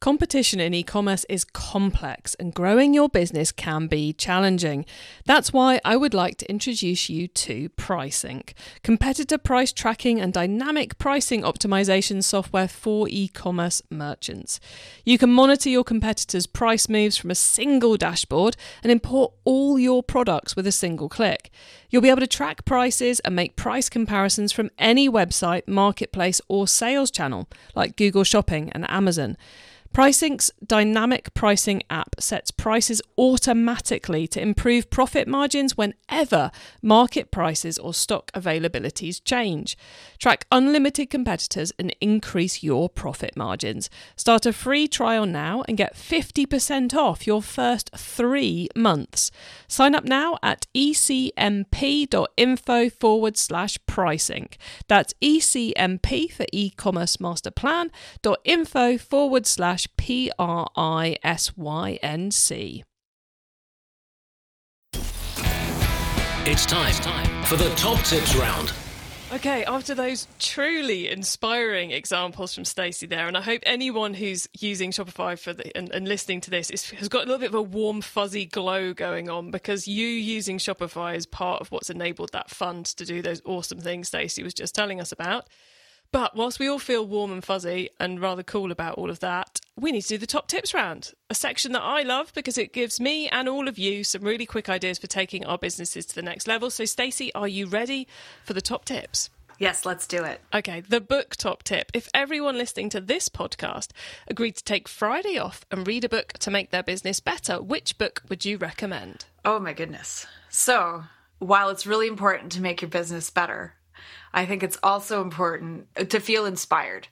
Competition 0.00 0.60
in 0.60 0.74
e 0.74 0.84
commerce 0.84 1.26
is 1.28 1.42
complex 1.42 2.36
and 2.36 2.54
growing 2.54 2.94
your 2.94 3.08
business 3.08 3.50
can 3.50 3.88
be 3.88 4.12
challenging. 4.12 4.86
That's 5.24 5.52
why 5.52 5.80
I 5.84 5.96
would 5.96 6.14
like 6.14 6.38
to 6.38 6.48
introduce 6.48 7.10
you 7.10 7.26
to 7.26 7.68
Prisync, 7.70 8.52
competitor 8.84 9.38
price 9.38 9.72
tracking 9.72 10.20
and 10.20 10.32
dynamic 10.32 10.98
pricing 10.98 11.42
optimization 11.42 12.22
software 12.22 12.68
for 12.68 13.08
e 13.08 13.26
commerce 13.26 13.82
merchants. 13.90 14.60
You 15.04 15.18
can 15.18 15.30
monitor 15.30 15.68
your 15.68 15.82
competitors' 15.82 16.46
price 16.46 16.88
moves 16.88 17.16
from 17.16 17.32
a 17.32 17.34
single 17.34 17.96
dashboard 17.96 18.56
and 18.84 18.92
import 18.92 19.32
all 19.42 19.80
your 19.80 20.04
products 20.04 20.54
with 20.54 20.68
a 20.68 20.72
single 20.72 21.08
click. 21.08 21.50
You'll 21.90 22.02
be 22.02 22.10
able 22.10 22.20
to 22.20 22.28
track 22.28 22.64
prices 22.64 23.18
and 23.20 23.34
make 23.34 23.56
price 23.56 23.88
comparisons 23.88 24.52
from 24.52 24.70
any 24.78 25.10
website, 25.10 25.66
marketplace, 25.66 26.40
or 26.46 26.68
sales 26.68 27.10
channel 27.10 27.48
like 27.74 27.96
Google 27.96 28.22
Shopping 28.22 28.70
and 28.70 28.88
Amazon. 28.88 29.36
Prisync's 29.92 30.50
dynamic 30.64 31.34
pricing 31.34 31.82
app 31.90 32.14
sets 32.20 32.50
prices 32.52 33.02
automatically 33.16 34.28
to 34.28 34.40
improve 34.40 34.90
profit 34.90 35.26
margins 35.26 35.76
whenever 35.76 36.50
market 36.82 37.30
prices 37.30 37.78
or 37.78 37.92
stock 37.92 38.30
availabilities 38.32 39.20
change. 39.24 39.76
Track 40.18 40.46
unlimited 40.52 41.10
competitors 41.10 41.72
and 41.78 41.94
increase 42.00 42.62
your 42.62 42.88
profit 42.88 43.36
margins. 43.36 43.90
Start 44.14 44.46
a 44.46 44.52
free 44.52 44.86
trial 44.86 45.26
now 45.26 45.64
and 45.66 45.76
get 45.76 45.96
50% 45.96 46.94
off 46.94 47.26
your 47.26 47.42
first 47.42 47.90
three 47.96 48.68
months. 48.76 49.30
Sign 49.66 49.94
up 49.94 50.04
now 50.04 50.38
at 50.42 50.66
ecmp.info 50.76 51.30
forward 52.90 53.36
slash 53.36 53.78
Prisync. 53.88 54.54
That's 54.86 55.14
ecmp 55.20 56.32
for 56.32 56.46
e-commerce 56.52 57.18
master 57.20 57.50
plan.info 57.50 58.98
forward 58.98 59.46
slash 59.46 59.77
slash 59.78 59.88
P 59.96 60.30
R 60.38 60.68
I 60.76 61.16
S 61.22 61.56
Y 61.56 61.98
N 62.02 62.30
C. 62.30 62.84
It's 66.50 66.64
time 66.66 67.44
for 67.44 67.56
the 67.56 67.68
top 67.76 68.02
tips 68.04 68.34
round. 68.36 68.72
Okay, 69.30 69.62
after 69.66 69.94
those 69.94 70.26
truly 70.38 71.10
inspiring 71.10 71.90
examples 71.90 72.54
from 72.54 72.64
Stacy 72.64 73.06
there, 73.06 73.28
and 73.28 73.36
I 73.36 73.42
hope 73.42 73.60
anyone 73.66 74.14
who's 74.14 74.48
using 74.58 74.90
Shopify 74.90 75.38
for 75.38 75.52
the 75.52 75.76
and, 75.76 75.92
and 75.92 76.08
listening 76.08 76.40
to 76.42 76.50
this 76.50 76.70
is, 76.70 76.88
has 76.92 77.10
got 77.10 77.24
a 77.24 77.26
little 77.26 77.38
bit 77.38 77.50
of 77.50 77.54
a 77.54 77.60
warm, 77.60 78.00
fuzzy 78.00 78.46
glow 78.46 78.94
going 78.94 79.28
on 79.28 79.50
because 79.50 79.86
you 79.86 80.06
using 80.06 80.56
Shopify 80.56 81.14
is 81.14 81.26
part 81.26 81.60
of 81.60 81.70
what's 81.70 81.90
enabled 81.90 82.32
that 82.32 82.48
fund 82.48 82.86
to 82.86 83.04
do 83.04 83.20
those 83.20 83.42
awesome 83.44 83.80
things 83.80 84.08
Stacy 84.08 84.42
was 84.42 84.54
just 84.54 84.74
telling 84.74 84.98
us 84.98 85.12
about. 85.12 85.46
But 86.10 86.34
whilst 86.34 86.58
we 86.58 86.68
all 86.68 86.78
feel 86.78 87.06
warm 87.06 87.32
and 87.32 87.44
fuzzy 87.44 87.90
and 88.00 88.20
rather 88.20 88.42
cool 88.42 88.72
about 88.72 88.96
all 88.96 89.10
of 89.10 89.20
that, 89.20 89.57
we 89.78 89.92
need 89.92 90.02
to 90.02 90.08
do 90.08 90.18
the 90.18 90.26
top 90.26 90.48
tips 90.48 90.74
round, 90.74 91.12
a 91.30 91.34
section 91.34 91.72
that 91.72 91.82
I 91.82 92.02
love 92.02 92.32
because 92.34 92.58
it 92.58 92.72
gives 92.72 92.98
me 92.98 93.28
and 93.28 93.48
all 93.48 93.68
of 93.68 93.78
you 93.78 94.02
some 94.02 94.22
really 94.22 94.46
quick 94.46 94.68
ideas 94.68 94.98
for 94.98 95.06
taking 95.06 95.46
our 95.46 95.58
businesses 95.58 96.04
to 96.06 96.14
the 96.14 96.22
next 96.22 96.48
level. 96.48 96.70
So, 96.70 96.84
Stacy, 96.84 97.32
are 97.34 97.48
you 97.48 97.66
ready 97.66 98.08
for 98.44 98.54
the 98.54 98.60
top 98.60 98.84
tips? 98.84 99.30
Yes, 99.58 99.84
let's 99.84 100.06
do 100.06 100.22
it. 100.24 100.40
Okay, 100.54 100.80
the 100.80 101.00
book 101.00 101.36
top 101.36 101.62
tip. 101.62 101.90
If 101.94 102.08
everyone 102.14 102.56
listening 102.56 102.90
to 102.90 103.00
this 103.00 103.28
podcast 103.28 103.90
agreed 104.28 104.56
to 104.56 104.64
take 104.64 104.86
Friday 104.86 105.38
off 105.38 105.64
and 105.70 105.86
read 105.86 106.04
a 106.04 106.08
book 106.08 106.34
to 106.34 106.50
make 106.50 106.70
their 106.70 106.82
business 106.82 107.18
better, 107.18 107.60
which 107.60 107.98
book 107.98 108.22
would 108.28 108.44
you 108.44 108.56
recommend? 108.56 109.26
Oh, 109.44 109.58
my 109.58 109.72
goodness. 109.72 110.26
So, 110.48 111.04
while 111.38 111.70
it's 111.70 111.86
really 111.86 112.06
important 112.06 112.52
to 112.52 112.62
make 112.62 112.82
your 112.82 112.90
business 112.90 113.30
better, 113.30 113.74
I 114.32 114.46
think 114.46 114.62
it's 114.62 114.78
also 114.82 115.22
important 115.22 115.86
to 116.10 116.20
feel 116.20 116.46
inspired. 116.46 117.08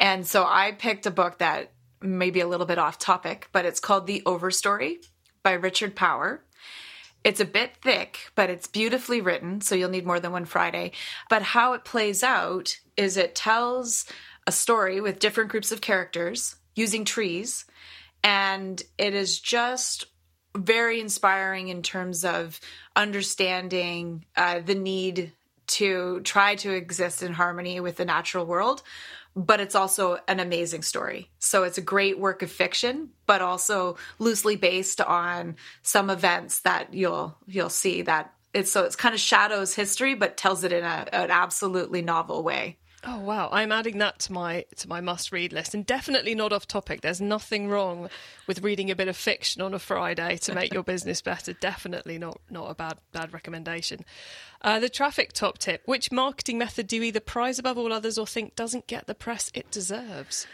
And 0.00 0.26
so 0.26 0.44
I 0.44 0.72
picked 0.72 1.06
a 1.06 1.10
book 1.10 1.38
that 1.38 1.70
may 2.02 2.30
be 2.30 2.40
a 2.40 2.48
little 2.48 2.66
bit 2.66 2.78
off 2.78 2.98
topic, 2.98 3.48
but 3.52 3.64
it's 3.64 3.80
called 3.80 4.06
The 4.06 4.22
Overstory 4.26 5.04
by 5.42 5.52
Richard 5.52 5.96
Power. 5.96 6.44
It's 7.24 7.40
a 7.40 7.44
bit 7.44 7.76
thick, 7.82 8.30
but 8.34 8.50
it's 8.50 8.66
beautifully 8.66 9.20
written, 9.20 9.60
so 9.60 9.74
you'll 9.74 9.90
need 9.90 10.06
more 10.06 10.20
than 10.20 10.32
one 10.32 10.44
Friday. 10.44 10.92
But 11.30 11.42
how 11.42 11.72
it 11.74 11.84
plays 11.84 12.22
out 12.22 12.76
is 12.96 13.16
it 13.16 13.34
tells 13.34 14.04
a 14.46 14.52
story 14.52 15.00
with 15.00 15.20
different 15.20 15.50
groups 15.50 15.70
of 15.70 15.80
characters 15.80 16.56
using 16.74 17.04
trees, 17.04 17.64
and 18.24 18.82
it 18.98 19.14
is 19.14 19.38
just 19.38 20.06
very 20.56 21.00
inspiring 21.00 21.68
in 21.68 21.82
terms 21.82 22.24
of 22.24 22.60
understanding 22.96 24.24
uh, 24.36 24.60
the 24.60 24.74
need 24.74 25.32
to 25.66 26.20
try 26.20 26.56
to 26.56 26.72
exist 26.72 27.22
in 27.22 27.32
harmony 27.32 27.80
with 27.80 27.96
the 27.96 28.04
natural 28.04 28.44
world 28.44 28.82
but 29.34 29.60
it's 29.60 29.74
also 29.74 30.18
an 30.28 30.40
amazing 30.40 30.82
story. 30.82 31.30
So 31.38 31.62
it's 31.62 31.78
a 31.78 31.82
great 31.82 32.18
work 32.18 32.42
of 32.42 32.50
fiction 32.50 33.10
but 33.26 33.40
also 33.40 33.96
loosely 34.18 34.56
based 34.56 35.00
on 35.00 35.56
some 35.82 36.10
events 36.10 36.60
that 36.60 36.92
you'll 36.92 37.36
you'll 37.46 37.70
see 37.70 38.02
that 38.02 38.34
it's 38.52 38.70
so 38.70 38.84
it's 38.84 38.96
kind 38.96 39.14
of 39.14 39.20
shadows 39.20 39.74
history 39.74 40.14
but 40.14 40.36
tells 40.36 40.64
it 40.64 40.72
in 40.72 40.84
a, 40.84 41.06
an 41.12 41.30
absolutely 41.30 42.02
novel 42.02 42.42
way 42.42 42.76
Oh 43.04 43.18
wow, 43.18 43.48
I'm 43.50 43.72
adding 43.72 43.98
that 43.98 44.20
to 44.20 44.32
my 44.32 44.64
to 44.76 44.88
my 44.88 45.00
must 45.00 45.32
read 45.32 45.52
list 45.52 45.74
and 45.74 45.84
definitely 45.84 46.36
not 46.36 46.52
off 46.52 46.68
topic. 46.68 47.00
There's 47.00 47.20
nothing 47.20 47.68
wrong 47.68 48.08
with 48.46 48.62
reading 48.62 48.92
a 48.92 48.96
bit 48.96 49.08
of 49.08 49.16
fiction 49.16 49.60
on 49.60 49.74
a 49.74 49.80
Friday 49.80 50.36
to 50.42 50.54
make 50.54 50.72
your 50.72 50.82
business 50.84 51.20
better. 51.20 51.52
Definitely 51.52 52.18
not 52.18 52.40
not 52.48 52.70
a 52.70 52.74
bad 52.74 52.98
bad 53.10 53.32
recommendation. 53.32 54.04
Uh, 54.60 54.78
the 54.78 54.88
traffic 54.88 55.32
top 55.32 55.58
tip, 55.58 55.82
which 55.84 56.12
marketing 56.12 56.58
method 56.58 56.86
do 56.86 56.96
you 56.96 57.02
either 57.02 57.18
prize 57.18 57.58
above 57.58 57.76
all 57.76 57.92
others 57.92 58.18
or 58.18 58.26
think 58.26 58.54
doesn't 58.54 58.86
get 58.86 59.08
the 59.08 59.14
press 59.16 59.50
it 59.52 59.68
deserves? 59.72 60.46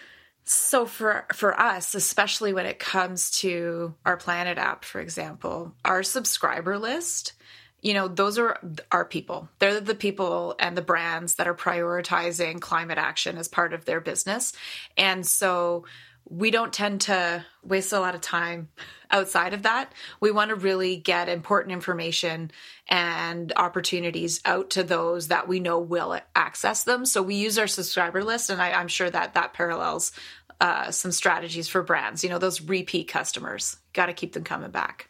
So 0.44 0.86
for 0.86 1.26
for 1.34 1.58
us, 1.60 1.94
especially 1.94 2.54
when 2.54 2.64
it 2.64 2.78
comes 2.78 3.30
to 3.42 3.94
our 4.06 4.16
Planet 4.16 4.56
app, 4.56 4.86
for 4.86 5.02
example, 5.02 5.74
our 5.84 6.02
subscriber 6.02 6.78
list, 6.78 7.34
you 7.80 7.94
know, 7.94 8.08
those 8.08 8.38
are 8.38 8.58
our 8.90 9.04
people. 9.04 9.48
They're 9.58 9.80
the 9.80 9.94
people 9.94 10.56
and 10.58 10.76
the 10.76 10.82
brands 10.82 11.36
that 11.36 11.46
are 11.46 11.54
prioritizing 11.54 12.60
climate 12.60 12.98
action 12.98 13.38
as 13.38 13.48
part 13.48 13.72
of 13.72 13.84
their 13.84 14.00
business. 14.00 14.52
And 14.96 15.24
so 15.24 15.84
we 16.30 16.50
don't 16.50 16.72
tend 16.72 17.02
to 17.02 17.44
waste 17.62 17.92
a 17.92 18.00
lot 18.00 18.14
of 18.14 18.20
time 18.20 18.68
outside 19.10 19.54
of 19.54 19.62
that. 19.62 19.92
We 20.20 20.30
want 20.30 20.50
to 20.50 20.54
really 20.54 20.96
get 20.96 21.28
important 21.28 21.72
information 21.72 22.50
and 22.88 23.52
opportunities 23.56 24.40
out 24.44 24.70
to 24.70 24.82
those 24.82 25.28
that 25.28 25.48
we 25.48 25.60
know 25.60 25.78
will 25.78 26.18
access 26.34 26.84
them. 26.84 27.06
So 27.06 27.22
we 27.22 27.36
use 27.36 27.58
our 27.58 27.66
subscriber 27.66 28.22
list, 28.22 28.50
and 28.50 28.60
I, 28.60 28.80
am 28.80 28.88
sure 28.88 29.08
that 29.08 29.34
that 29.34 29.54
parallels 29.54 30.12
uh, 30.60 30.90
some 30.90 31.12
strategies 31.12 31.68
for 31.68 31.82
brands. 31.82 32.22
You 32.22 32.30
know, 32.30 32.38
those 32.38 32.60
repeat 32.60 33.08
customers, 33.08 33.76
got 33.92 34.06
to 34.06 34.12
keep 34.12 34.32
them 34.32 34.44
coming 34.44 34.70
back. 34.70 35.08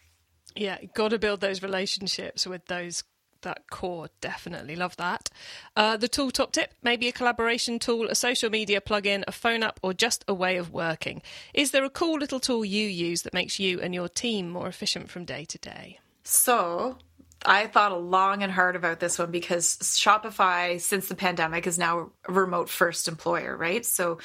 Yeah, 0.55 0.77
got 0.93 1.09
to 1.09 1.19
build 1.19 1.41
those 1.41 1.61
relationships 1.61 2.45
with 2.47 2.65
those 2.65 3.03
that 3.41 3.69
core. 3.69 4.09
Definitely 4.21 4.75
love 4.75 4.97
that. 4.97 5.29
Uh, 5.75 5.97
the 5.97 6.07
tool 6.07 6.31
top 6.31 6.51
tip 6.51 6.73
maybe 6.83 7.07
a 7.07 7.11
collaboration 7.11 7.79
tool 7.79 8.07
a 8.09 8.15
social 8.15 8.49
media 8.49 8.81
plugin 8.81 9.23
a 9.27 9.31
phone 9.31 9.63
app 9.63 9.79
or 9.81 9.93
just 9.93 10.25
a 10.27 10.33
way 10.33 10.57
of 10.57 10.71
working. 10.71 11.21
Is 11.53 11.71
there 11.71 11.85
a 11.85 11.89
cool 11.89 12.19
little 12.19 12.39
tool 12.39 12.65
you 12.65 12.87
use 12.87 13.21
that 13.23 13.33
makes 13.33 13.59
you 13.59 13.79
and 13.79 13.93
your 13.93 14.09
team 14.09 14.49
more 14.49 14.67
efficient 14.67 15.09
from 15.09 15.25
day 15.25 15.45
to 15.45 15.57
day? 15.57 15.99
So 16.23 16.97
I 17.45 17.67
thought 17.67 17.91
a 17.91 17.97
long 17.97 18.43
and 18.43 18.51
hard 18.51 18.75
about 18.75 18.99
this 18.99 19.17
one 19.17 19.31
because 19.31 19.77
Shopify, 19.77 20.79
since 20.79 21.07
the 21.07 21.15
pandemic, 21.15 21.67
is 21.67 21.77
now 21.77 22.11
a 22.27 22.31
remote 22.31 22.69
first 22.69 23.07
employer, 23.07 23.55
right? 23.55 23.85
So 23.85 24.19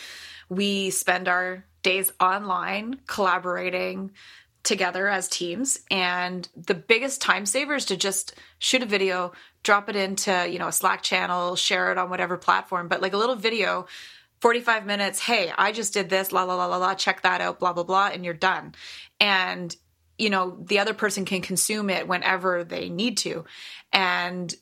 we 0.49 0.91
spend 0.91 1.29
our 1.29 1.65
days 1.83 2.13
online 2.19 2.99
collaborating 3.07 4.11
together 4.65 5.09
as 5.09 5.29
teams. 5.29 5.79
And 5.91 6.49
the 6.57 6.75
biggest 6.75 7.21
time 7.21 7.47
saver 7.47 7.75
is 7.75 7.85
to 7.87 7.97
just 7.97 8.35
shoot 8.59 8.83
a 8.83 8.87
video, 8.87 9.33
drop 9.63 9.89
it 9.89 9.97
into, 9.97 10.49
you 10.51 10.59
know, 10.59 10.69
a 10.69 10.73
Slack 10.73 11.03
channel, 11.03 11.55
share 11.55 11.93
it 11.93 11.99
on 11.99 12.11
whatever 12.11 12.37
platform, 12.37 12.89
but 12.89 13.01
like 13.01 13.13
a 13.13 13.19
little 13.19 13.37
video 13.37 13.87
45 14.41 14.85
minutes, 14.85 15.21
hey, 15.21 15.53
I 15.57 15.73
just 15.73 15.95
did 15.95 16.11
this, 16.11 16.33
la, 16.33 16.43
la, 16.43 16.55
la, 16.55 16.67
la, 16.67 16.77
la, 16.77 16.95
check 16.95 17.23
that 17.23 17.41
out, 17.41 17.61
blah, 17.61 17.73
blah, 17.73 17.85
blah, 17.85 18.09
and 18.09 18.25
you're 18.25 18.35
done. 18.35 18.75
And 19.21 19.75
you 20.19 20.31
know 20.31 20.57
the 20.61 20.79
other 20.79 20.95
person 20.95 21.25
can 21.25 21.43
consume 21.43 21.91
it 21.91 22.07
whenever 22.07 22.63
they 22.63 22.89
need 22.89 23.19
to 23.19 23.45
and 23.93 24.55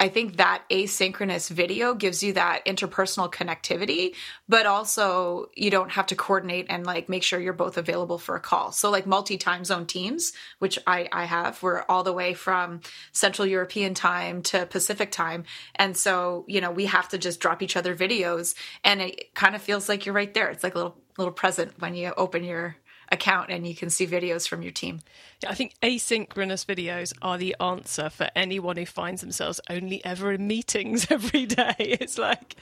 I 0.00 0.08
think 0.08 0.38
that 0.38 0.64
asynchronous 0.70 1.50
video 1.50 1.92
gives 1.92 2.22
you 2.22 2.32
that 2.32 2.64
interpersonal 2.64 3.30
connectivity, 3.30 4.14
but 4.48 4.64
also 4.64 5.50
you 5.54 5.70
don't 5.70 5.90
have 5.90 6.06
to 6.06 6.16
coordinate 6.16 6.66
and 6.70 6.86
like 6.86 7.10
make 7.10 7.22
sure 7.22 7.38
you're 7.38 7.52
both 7.52 7.76
available 7.76 8.16
for 8.16 8.34
a 8.34 8.40
call. 8.40 8.72
So 8.72 8.90
like 8.90 9.06
multi 9.06 9.36
time 9.36 9.62
zone 9.62 9.84
teams, 9.84 10.32
which 10.58 10.78
I, 10.86 11.06
I 11.12 11.24
have, 11.26 11.62
we're 11.62 11.82
all 11.82 12.02
the 12.02 12.14
way 12.14 12.32
from 12.32 12.80
Central 13.12 13.46
European 13.46 13.92
time 13.92 14.40
to 14.44 14.64
Pacific 14.64 15.12
time. 15.12 15.44
And 15.74 15.94
so, 15.94 16.46
you 16.48 16.62
know, 16.62 16.70
we 16.70 16.86
have 16.86 17.10
to 17.10 17.18
just 17.18 17.38
drop 17.38 17.60
each 17.60 17.76
other 17.76 17.94
videos 17.94 18.54
and 18.82 19.02
it 19.02 19.34
kind 19.34 19.54
of 19.54 19.60
feels 19.60 19.86
like 19.86 20.06
you're 20.06 20.14
right 20.14 20.32
there. 20.32 20.48
It's 20.48 20.64
like 20.64 20.74
a 20.74 20.78
little 20.78 20.96
little 21.18 21.32
present 21.32 21.72
when 21.78 21.94
you 21.94 22.12
open 22.16 22.42
your 22.42 22.76
account 23.10 23.50
and 23.50 23.66
you 23.66 23.74
can 23.74 23.90
see 23.90 24.06
videos 24.06 24.48
from 24.48 24.62
your 24.62 24.72
team. 24.72 25.00
Yeah, 25.42 25.50
I 25.50 25.54
think 25.54 25.74
asynchronous 25.82 26.64
videos 26.64 27.12
are 27.22 27.38
the 27.38 27.56
answer 27.60 28.10
for 28.10 28.28
anyone 28.36 28.76
who 28.76 28.86
finds 28.86 29.20
themselves 29.20 29.60
only 29.68 30.04
ever 30.04 30.32
in 30.32 30.46
meetings 30.46 31.06
every 31.10 31.46
day. 31.46 31.74
It's 31.78 32.18
like, 32.18 32.56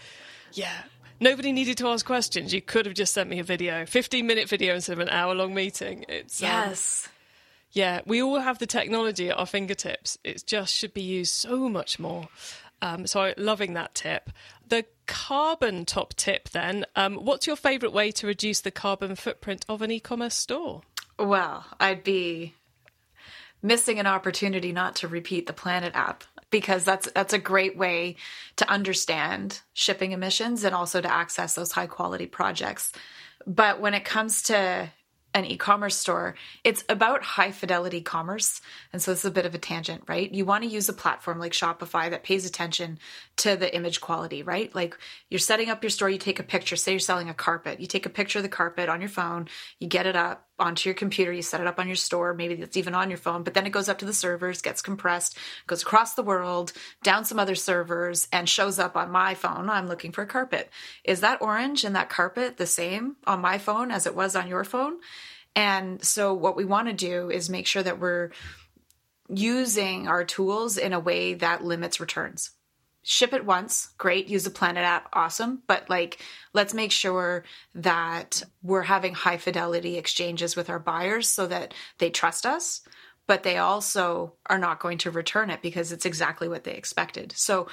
yeah, 0.52 0.84
nobody 1.20 1.52
needed 1.52 1.78
to 1.78 1.88
ask 1.88 2.06
questions. 2.06 2.54
You 2.54 2.62
could 2.62 2.86
have 2.86 2.94
just 2.94 3.12
sent 3.12 3.28
me 3.28 3.38
a 3.38 3.44
video, 3.44 3.86
15 3.86 4.26
minute 4.26 4.48
video 4.48 4.74
instead 4.74 4.94
of 4.94 5.00
an 5.00 5.10
hour 5.10 5.34
long 5.34 5.54
meeting. 5.54 6.04
It's 6.08 6.42
um, 6.42 6.48
yes. 6.48 7.04
Um, 7.06 7.12
yeah, 7.72 8.00
we 8.06 8.22
all 8.22 8.40
have 8.40 8.58
the 8.58 8.66
technology 8.66 9.28
at 9.28 9.38
our 9.38 9.46
fingertips. 9.46 10.18
It 10.24 10.42
just 10.46 10.74
should 10.74 10.94
be 10.94 11.02
used 11.02 11.34
so 11.34 11.68
much 11.68 11.98
more. 11.98 12.28
Um, 12.80 13.06
so 13.06 13.32
loving 13.36 13.74
that 13.74 13.94
tip. 13.94 14.30
The 14.66 14.84
carbon 15.06 15.84
top 15.84 16.14
tip 16.14 16.50
then. 16.50 16.84
Um, 16.94 17.16
what's 17.16 17.46
your 17.46 17.56
favourite 17.56 17.92
way 17.92 18.10
to 18.12 18.26
reduce 18.26 18.60
the 18.60 18.70
carbon 18.70 19.16
footprint 19.16 19.64
of 19.68 19.82
an 19.82 19.90
e-commerce 19.90 20.34
store? 20.34 20.82
Well, 21.18 21.66
I'd 21.80 22.04
be 22.04 22.54
missing 23.62 23.98
an 23.98 24.06
opportunity 24.06 24.72
not 24.72 24.96
to 24.96 25.08
repeat 25.08 25.46
the 25.46 25.52
Planet 25.52 25.92
app 25.96 26.24
because 26.50 26.84
that's 26.84 27.10
that's 27.12 27.32
a 27.32 27.38
great 27.38 27.76
way 27.76 28.16
to 28.56 28.70
understand 28.70 29.60
shipping 29.74 30.12
emissions 30.12 30.64
and 30.64 30.74
also 30.74 31.00
to 31.00 31.12
access 31.12 31.54
those 31.54 31.72
high 31.72 31.86
quality 31.86 32.26
projects. 32.26 32.92
But 33.46 33.80
when 33.80 33.94
it 33.94 34.04
comes 34.04 34.42
to 34.44 34.90
an 35.34 35.44
e-commerce 35.44 35.96
store, 35.96 36.34
it's 36.64 36.84
about 36.88 37.22
high 37.22 37.50
fidelity 37.50 38.00
commerce. 38.00 38.60
And 38.92 39.00
so 39.00 39.12
this 39.12 39.20
is 39.20 39.24
a 39.26 39.30
bit 39.30 39.46
of 39.46 39.54
a 39.54 39.58
tangent, 39.58 40.04
right? 40.08 40.32
You 40.32 40.44
want 40.44 40.64
to 40.64 40.70
use 40.70 40.88
a 40.88 40.94
platform 40.94 41.38
like 41.38 41.52
Shopify 41.52 42.10
that 42.10 42.24
pays 42.24 42.46
attention 42.46 42.98
to 43.36 43.56
the 43.56 43.74
image 43.74 44.00
quality, 44.00 44.42
right? 44.42 44.74
Like 44.74 44.96
you're 45.28 45.38
setting 45.38 45.68
up 45.68 45.82
your 45.82 45.90
store, 45.90 46.10
you 46.10 46.18
take 46.18 46.40
a 46.40 46.44
picture, 46.44 46.76
say 46.76 46.92
you're 46.92 46.98
selling 46.98 47.28
a 47.28 47.34
carpet, 47.34 47.80
you 47.80 47.86
take 47.86 48.06
a 48.06 48.10
picture 48.10 48.38
of 48.38 48.42
the 48.42 48.48
carpet 48.48 48.88
on 48.88 49.00
your 49.00 49.10
phone, 49.10 49.48
you 49.78 49.86
get 49.86 50.06
it 50.06 50.16
up 50.16 50.47
onto 50.58 50.88
your 50.88 50.94
computer, 50.94 51.32
you 51.32 51.42
set 51.42 51.60
it 51.60 51.66
up 51.66 51.78
on 51.78 51.86
your 51.86 51.96
store, 51.96 52.34
maybe 52.34 52.54
it's 52.54 52.76
even 52.76 52.94
on 52.94 53.10
your 53.10 53.18
phone, 53.18 53.42
but 53.42 53.54
then 53.54 53.66
it 53.66 53.70
goes 53.70 53.88
up 53.88 53.98
to 53.98 54.04
the 54.04 54.12
servers, 54.12 54.62
gets 54.62 54.82
compressed, 54.82 55.36
goes 55.66 55.82
across 55.82 56.14
the 56.14 56.22
world, 56.22 56.72
down 57.02 57.24
some 57.24 57.38
other 57.38 57.54
servers, 57.54 58.28
and 58.32 58.48
shows 58.48 58.78
up 58.78 58.96
on 58.96 59.10
my 59.10 59.34
phone. 59.34 59.70
I'm 59.70 59.86
looking 59.86 60.12
for 60.12 60.22
a 60.22 60.26
carpet. 60.26 60.70
Is 61.04 61.20
that 61.20 61.42
orange 61.42 61.84
and 61.84 61.96
that 61.96 62.10
carpet 62.10 62.56
the 62.56 62.66
same 62.66 63.16
on 63.26 63.40
my 63.40 63.58
phone 63.58 63.90
as 63.90 64.06
it 64.06 64.14
was 64.14 64.36
on 64.36 64.48
your 64.48 64.64
phone? 64.64 64.98
And 65.54 66.04
so, 66.04 66.34
what 66.34 66.56
we 66.56 66.64
want 66.64 66.88
to 66.88 66.94
do 66.94 67.30
is 67.30 67.50
make 67.50 67.66
sure 67.66 67.82
that 67.82 67.98
we're 67.98 68.30
using 69.28 70.08
our 70.08 70.24
tools 70.24 70.78
in 70.78 70.92
a 70.92 71.00
way 71.00 71.34
that 71.34 71.64
limits 71.64 72.00
returns 72.00 72.50
ship 73.10 73.32
it 73.32 73.46
once 73.46 73.88
great 73.96 74.28
use 74.28 74.44
the 74.44 74.50
planet 74.50 74.84
app 74.84 75.08
awesome 75.14 75.62
but 75.66 75.88
like 75.88 76.22
let's 76.52 76.74
make 76.74 76.92
sure 76.92 77.42
that 77.74 78.42
we're 78.62 78.82
having 78.82 79.14
high 79.14 79.38
fidelity 79.38 79.96
exchanges 79.96 80.54
with 80.54 80.68
our 80.68 80.78
buyers 80.78 81.26
so 81.26 81.46
that 81.46 81.72
they 81.96 82.10
trust 82.10 82.44
us 82.44 82.82
but 83.26 83.44
they 83.44 83.56
also 83.56 84.34
are 84.44 84.58
not 84.58 84.78
going 84.78 84.98
to 84.98 85.10
return 85.10 85.48
it 85.48 85.62
because 85.62 85.90
it's 85.90 86.04
exactly 86.04 86.48
what 86.48 86.64
they 86.64 86.74
expected 86.74 87.32
so 87.34 87.66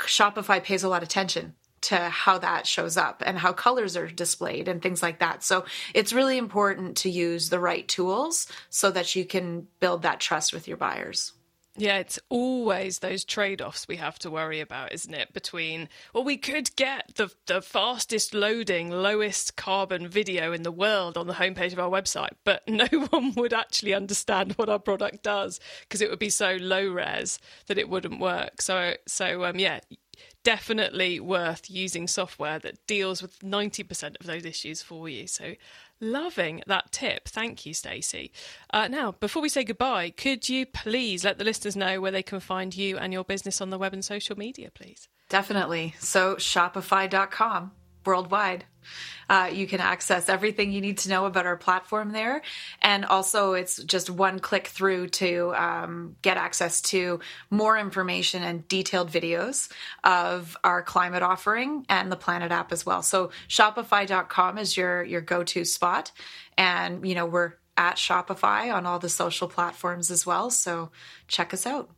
shopify 0.00 0.62
pays 0.62 0.82
a 0.82 0.88
lot 0.88 1.02
of 1.02 1.08
attention 1.08 1.54
to 1.80 1.96
how 1.96 2.36
that 2.36 2.66
shows 2.66 2.98
up 2.98 3.22
and 3.24 3.38
how 3.38 3.54
colors 3.54 3.96
are 3.96 4.06
displayed 4.06 4.68
and 4.68 4.80
things 4.80 5.02
like 5.02 5.18
that. 5.18 5.42
So 5.42 5.64
it's 5.94 6.12
really 6.12 6.38
important 6.38 6.98
to 6.98 7.10
use 7.10 7.48
the 7.48 7.58
right 7.58 7.88
tools 7.88 8.46
so 8.70 8.90
that 8.92 9.16
you 9.16 9.24
can 9.24 9.66
build 9.80 10.02
that 10.02 10.20
trust 10.20 10.52
with 10.52 10.68
your 10.68 10.76
buyers. 10.76 11.32
Yeah, 11.74 11.98
it's 11.98 12.18
always 12.28 12.98
those 12.98 13.24
trade 13.24 13.62
offs 13.62 13.88
we 13.88 13.96
have 13.96 14.18
to 14.20 14.30
worry 14.30 14.60
about, 14.60 14.92
isn't 14.92 15.14
it? 15.14 15.32
Between, 15.32 15.88
well, 16.12 16.22
we 16.22 16.36
could 16.36 16.76
get 16.76 17.14
the, 17.14 17.32
the 17.46 17.62
fastest 17.62 18.34
loading, 18.34 18.90
lowest 18.90 19.56
carbon 19.56 20.06
video 20.06 20.52
in 20.52 20.64
the 20.64 20.70
world 20.70 21.16
on 21.16 21.28
the 21.28 21.34
homepage 21.34 21.72
of 21.72 21.78
our 21.78 21.88
website, 21.88 22.32
but 22.44 22.62
no 22.68 22.86
one 23.08 23.32
would 23.36 23.54
actually 23.54 23.94
understand 23.94 24.52
what 24.52 24.68
our 24.68 24.78
product 24.78 25.22
does 25.22 25.60
because 25.80 26.02
it 26.02 26.10
would 26.10 26.18
be 26.18 26.28
so 26.28 26.58
low 26.60 26.86
res 26.86 27.38
that 27.68 27.78
it 27.78 27.88
wouldn't 27.88 28.20
work. 28.20 28.60
So, 28.60 28.94
so 29.06 29.46
um, 29.46 29.58
yeah, 29.58 29.80
definitely 30.44 31.20
worth 31.20 31.70
using 31.70 32.06
software 32.06 32.58
that 32.58 32.86
deals 32.86 33.22
with 33.22 33.38
90% 33.38 34.20
of 34.20 34.26
those 34.26 34.44
issues 34.44 34.82
for 34.82 35.08
you. 35.08 35.26
So 35.26 35.54
Loving 36.02 36.64
that 36.66 36.90
tip. 36.90 37.28
Thank 37.28 37.64
you, 37.64 37.72
Stacy. 37.72 38.32
Uh, 38.70 38.88
now, 38.88 39.12
before 39.12 39.40
we 39.40 39.48
say 39.48 39.62
goodbye, 39.62 40.10
could 40.10 40.48
you 40.48 40.66
please 40.66 41.24
let 41.24 41.38
the 41.38 41.44
listeners 41.44 41.76
know 41.76 42.00
where 42.00 42.10
they 42.10 42.24
can 42.24 42.40
find 42.40 42.74
you 42.74 42.98
and 42.98 43.12
your 43.12 43.22
business 43.22 43.60
on 43.60 43.70
the 43.70 43.78
web 43.78 43.92
and 43.92 44.04
social 44.04 44.36
media, 44.36 44.72
please? 44.74 45.08
Definitely. 45.28 45.94
So, 46.00 46.34
shopify.com 46.34 47.70
worldwide. 48.04 48.64
Uh, 49.28 49.48
you 49.52 49.66
can 49.66 49.80
access 49.80 50.28
everything 50.28 50.72
you 50.72 50.80
need 50.80 50.98
to 50.98 51.08
know 51.08 51.26
about 51.26 51.46
our 51.46 51.56
platform 51.56 52.12
there. 52.12 52.42
And 52.80 53.04
also, 53.04 53.54
it's 53.54 53.82
just 53.82 54.10
one 54.10 54.38
click 54.40 54.66
through 54.66 55.08
to 55.08 55.54
um, 55.54 56.16
get 56.22 56.36
access 56.36 56.82
to 56.82 57.20
more 57.50 57.78
information 57.78 58.42
and 58.42 58.66
detailed 58.68 59.10
videos 59.10 59.70
of 60.04 60.56
our 60.64 60.82
climate 60.82 61.22
offering 61.22 61.86
and 61.88 62.10
the 62.10 62.16
Planet 62.16 62.52
app 62.52 62.72
as 62.72 62.84
well. 62.84 63.02
So, 63.02 63.30
Shopify.com 63.48 64.58
is 64.58 64.76
your, 64.76 65.02
your 65.02 65.20
go 65.20 65.44
to 65.44 65.64
spot. 65.64 66.12
And, 66.58 67.06
you 67.06 67.14
know, 67.14 67.26
we're 67.26 67.54
at 67.76 67.96
Shopify 67.96 68.72
on 68.72 68.84
all 68.84 68.98
the 68.98 69.08
social 69.08 69.48
platforms 69.48 70.10
as 70.10 70.26
well. 70.26 70.50
So, 70.50 70.90
check 71.28 71.54
us 71.54 71.66
out. 71.66 71.90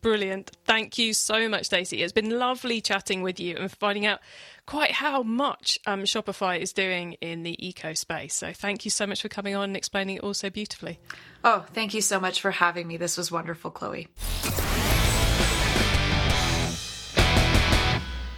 Brilliant. 0.00 0.52
Thank 0.64 0.96
you 0.96 1.12
so 1.12 1.48
much, 1.48 1.66
Stacy. 1.66 2.02
It's 2.02 2.12
been 2.12 2.38
lovely 2.38 2.80
chatting 2.80 3.22
with 3.22 3.38
you 3.38 3.56
and 3.56 3.70
finding 3.70 4.06
out 4.06 4.20
quite 4.64 4.92
how 4.92 5.22
much 5.22 5.78
um, 5.86 6.04
Shopify 6.04 6.58
is 6.58 6.72
doing 6.72 7.14
in 7.20 7.42
the 7.42 7.54
eco 7.66 7.92
space. 7.92 8.34
So 8.34 8.52
thank 8.52 8.84
you 8.84 8.90
so 8.90 9.06
much 9.06 9.20
for 9.20 9.28
coming 9.28 9.54
on 9.54 9.64
and 9.64 9.76
explaining 9.76 10.16
it 10.16 10.22
all 10.22 10.34
so 10.34 10.48
beautifully. 10.48 10.98
Oh, 11.44 11.66
thank 11.74 11.92
you 11.92 12.00
so 12.00 12.18
much 12.18 12.40
for 12.40 12.50
having 12.50 12.86
me. 12.86 12.96
This 12.96 13.18
was 13.18 13.30
wonderful, 13.30 13.70
Chloe. 13.70 14.08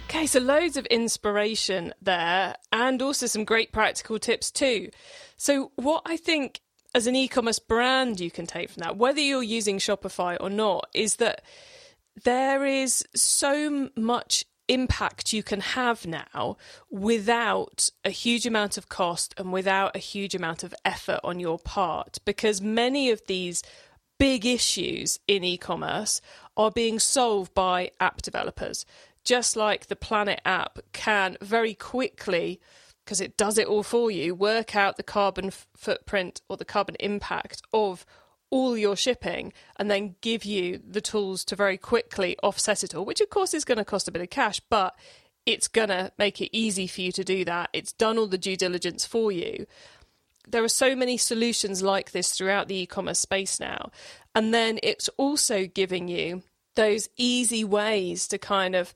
Okay, 0.09 0.23
Okay, 0.23 0.27
so 0.27 0.39
loads 0.39 0.77
of 0.77 0.85
inspiration 0.85 1.93
there 2.01 2.55
and 2.71 3.01
also 3.01 3.25
some 3.25 3.43
great 3.43 3.73
practical 3.73 4.17
tips 4.19 4.51
too. 4.51 4.89
So, 5.35 5.73
what 5.75 6.03
I 6.05 6.15
think 6.15 6.61
as 6.93 7.07
an 7.07 7.15
e 7.15 7.27
commerce 7.27 7.59
brand 7.59 8.19
you 8.19 8.31
can 8.31 8.45
take 8.45 8.69
from 8.69 8.81
that, 8.81 8.97
whether 8.97 9.19
you're 9.19 9.43
using 9.43 9.77
Shopify 9.77 10.37
or 10.39 10.49
not, 10.49 10.89
is 10.93 11.17
that 11.17 11.43
there 12.23 12.65
is 12.65 13.03
so 13.15 13.89
much 13.95 14.45
impact 14.67 15.33
you 15.33 15.43
can 15.43 15.59
have 15.59 16.05
now 16.05 16.57
without 16.89 17.89
a 18.05 18.09
huge 18.09 18.45
amount 18.45 18.77
of 18.77 18.87
cost 18.87 19.33
and 19.37 19.51
without 19.51 19.95
a 19.95 19.99
huge 19.99 20.33
amount 20.33 20.63
of 20.63 20.73
effort 20.85 21.19
on 21.23 21.39
your 21.39 21.59
part 21.59 22.17
because 22.23 22.61
many 22.61 23.09
of 23.09 23.25
these 23.27 23.61
big 24.17 24.45
issues 24.45 25.19
in 25.27 25.43
e-commerce 25.43 26.21
are 26.55 26.71
being 26.71 26.97
solved 26.99 27.53
by 27.53 27.91
app 27.99 28.21
developers. 28.21 28.85
Just 29.25 29.55
like 29.55 29.87
the 29.87 29.95
planet 29.95 30.39
app 30.45 30.79
can 30.93 31.37
very 31.41 31.73
quickly 31.73 32.61
because 33.03 33.21
it 33.21 33.37
does 33.37 33.57
it 33.57 33.67
all 33.67 33.83
for 33.83 34.09
you 34.09 34.33
work 34.33 34.75
out 34.75 34.97
the 34.97 35.03
carbon 35.03 35.47
f- 35.47 35.67
footprint 35.75 36.41
or 36.49 36.57
the 36.57 36.65
carbon 36.65 36.95
impact 36.99 37.61
of 37.73 38.05
all 38.49 38.77
your 38.77 38.95
shipping 38.95 39.51
and 39.77 39.89
then 39.89 40.15
give 40.21 40.45
you 40.45 40.79
the 40.87 41.01
tools 41.01 41.43
to 41.43 41.55
very 41.55 41.77
quickly 41.77 42.37
offset 42.43 42.83
it 42.83 42.93
all, 42.93 43.03
which 43.03 43.19
of 43.19 43.29
course 43.29 43.53
is 43.53 43.65
going 43.65 43.79
to 43.79 43.85
cost 43.85 44.07
a 44.07 44.11
bit 44.11 44.21
of 44.21 44.29
cash, 44.29 44.59
but 44.69 44.95
it's 45.45 45.67
going 45.67 45.89
to 45.89 46.11
make 46.17 46.39
it 46.39 46.55
easy 46.55 46.85
for 46.85 47.01
you 47.01 47.11
to 47.11 47.23
do 47.23 47.43
that. 47.45 47.69
It's 47.73 47.91
done 47.91 48.17
all 48.17 48.27
the 48.27 48.37
due 48.37 48.55
diligence 48.55 49.05
for 49.05 49.31
you. 49.31 49.65
There 50.47 50.63
are 50.63 50.69
so 50.69 50.95
many 50.95 51.17
solutions 51.17 51.81
like 51.81 52.11
this 52.11 52.31
throughout 52.31 52.67
the 52.67 52.75
e 52.75 52.85
commerce 52.85 53.19
space 53.19 53.59
now. 53.59 53.89
And 54.35 54.53
then 54.53 54.79
it's 54.83 55.09
also 55.17 55.65
giving 55.65 56.07
you 56.07 56.43
those 56.75 57.09
easy 57.17 57.63
ways 57.63 58.27
to 58.27 58.37
kind 58.37 58.75
of 58.75 58.93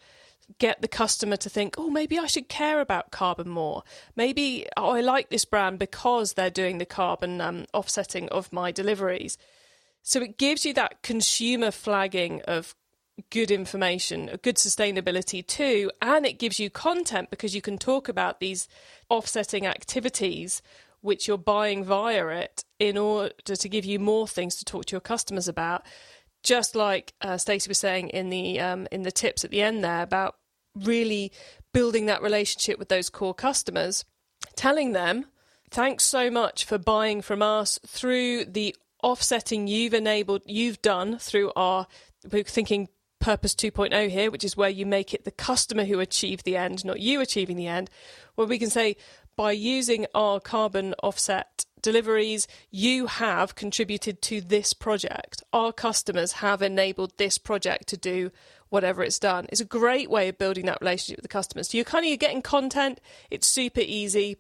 get 0.60 0.82
the 0.82 0.88
customer 0.88 1.38
to 1.38 1.50
think, 1.50 1.76
oh, 1.78 1.90
maybe 1.90 2.18
I 2.18 2.26
should 2.26 2.50
care 2.50 2.80
about 2.82 3.12
carbon 3.12 3.50
more. 3.50 3.84
Maybe 4.16 4.66
oh, 4.76 4.92
I 4.92 5.02
like 5.02 5.30
this 5.30 5.46
brand 5.46 5.80
because 5.80 6.34
they're 6.34 6.50
doing 6.50 6.78
the 6.78 6.86
carbon 6.86 7.42
um, 7.42 7.66
offsetting 7.74 8.30
of 8.30 8.54
my 8.54 8.72
deliveries. 8.72 9.38
So 10.02 10.22
it 10.22 10.38
gives 10.38 10.66
you 10.66 10.74
that 10.74 11.04
consumer 11.04 11.72
flagging 11.72 12.42
of 12.48 12.76
good 13.30 13.52
information, 13.52 14.30
a 14.30 14.38
good 14.38 14.56
sustainability 14.56 15.46
too, 15.46 15.92
and 16.02 16.26
it 16.26 16.40
gives 16.40 16.60
you 16.60 16.70
content 16.70 17.30
because 17.30 17.56
you 17.56 17.62
can 17.62 17.78
talk 17.78 18.08
about 18.08 18.40
these 18.40 18.68
offsetting 19.10 19.66
activities 19.66 20.62
which 21.02 21.28
you're 21.28 21.38
buying 21.38 21.84
via 21.84 22.28
it 22.28 22.64
in 22.80 22.98
order 22.98 23.56
to 23.56 23.70
give 23.70 23.86
you 23.86 24.00
more 24.00 24.28
things 24.28 24.56
to 24.56 24.66
talk 24.66 24.86
to 24.86 24.94
your 24.94 25.02
customers 25.02 25.48
about 25.48 25.84
just 26.48 26.76
like 26.76 27.14
uh, 27.20 27.38
Stacy 27.38 27.68
was 27.68 27.78
saying 27.78 28.08
in 28.10 28.30
the 28.30 28.58
um, 28.62 28.88
in 28.90 29.04
the 29.04 29.12
tips 29.12 29.44
at 29.44 29.52
the 29.52 29.62
end 29.62 29.84
there 29.84 30.02
about 30.02 30.36
really 30.74 31.34
building 31.74 32.06
that 32.06 32.22
relationship 32.22 32.80
with 32.80 32.88
those 32.88 33.10
core 33.10 33.34
customers, 33.34 34.06
telling 34.56 34.94
them, 34.94 35.26
thanks 35.70 36.06
so 36.06 36.32
much 36.32 36.64
for 36.64 36.78
buying 36.78 37.22
from 37.22 37.42
us 37.42 37.80
through 37.86 38.46
the 38.46 38.74
offsetting 39.04 39.68
you've 39.68 39.94
enabled, 39.94 40.42
you've 40.46 40.82
done 40.82 41.20
through 41.20 41.52
our, 41.58 41.86
we're 42.32 42.44
thinking 42.44 42.88
purpose 43.20 43.54
2.0 43.54 44.10
here, 44.10 44.32
which 44.32 44.46
is 44.46 44.56
where 44.56 44.70
you 44.70 44.86
make 44.86 45.14
it 45.14 45.26
the 45.26 45.32
customer 45.32 45.84
who 45.84 46.00
achieve 46.00 46.44
the 46.44 46.56
end, 46.56 46.86
not 46.86 47.02
you 47.02 47.20
achieving 47.20 47.58
the 47.58 47.68
end, 47.68 47.90
where 48.36 48.48
we 48.48 48.58
can 48.58 48.70
say, 48.70 48.96
by 49.36 49.52
using 49.52 50.06
our 50.16 50.40
carbon 50.40 50.96
offset 51.04 51.67
deliveries, 51.82 52.48
you 52.72 53.08
have 53.08 53.56
contributed 53.56 54.22
to 54.24 54.42
this 54.42 54.74
project. 54.74 55.44
Our 55.54 55.72
customers 55.72 56.34
have 56.34 56.62
enabled 56.62 57.18
this 57.18 57.38
project 57.38 57.88
to 57.90 57.98
do 57.98 58.32
whatever 58.70 59.04
it's 59.04 59.20
done. 59.20 59.48
It's 59.50 59.62
a 59.62 59.66
great 59.66 60.10
way 60.10 60.30
of 60.30 60.38
building 60.38 60.66
that 60.66 60.82
relationship 60.82 61.18
with 61.18 61.24
the 61.24 61.30
customers. 61.30 61.70
So 61.70 61.78
you're 61.78 61.86
kind 61.86 62.06
of 62.06 62.10
you're 62.10 62.18
getting 62.18 62.42
content, 62.42 63.00
it's 63.30 63.48
super 63.48 63.82
easy. 63.82 64.38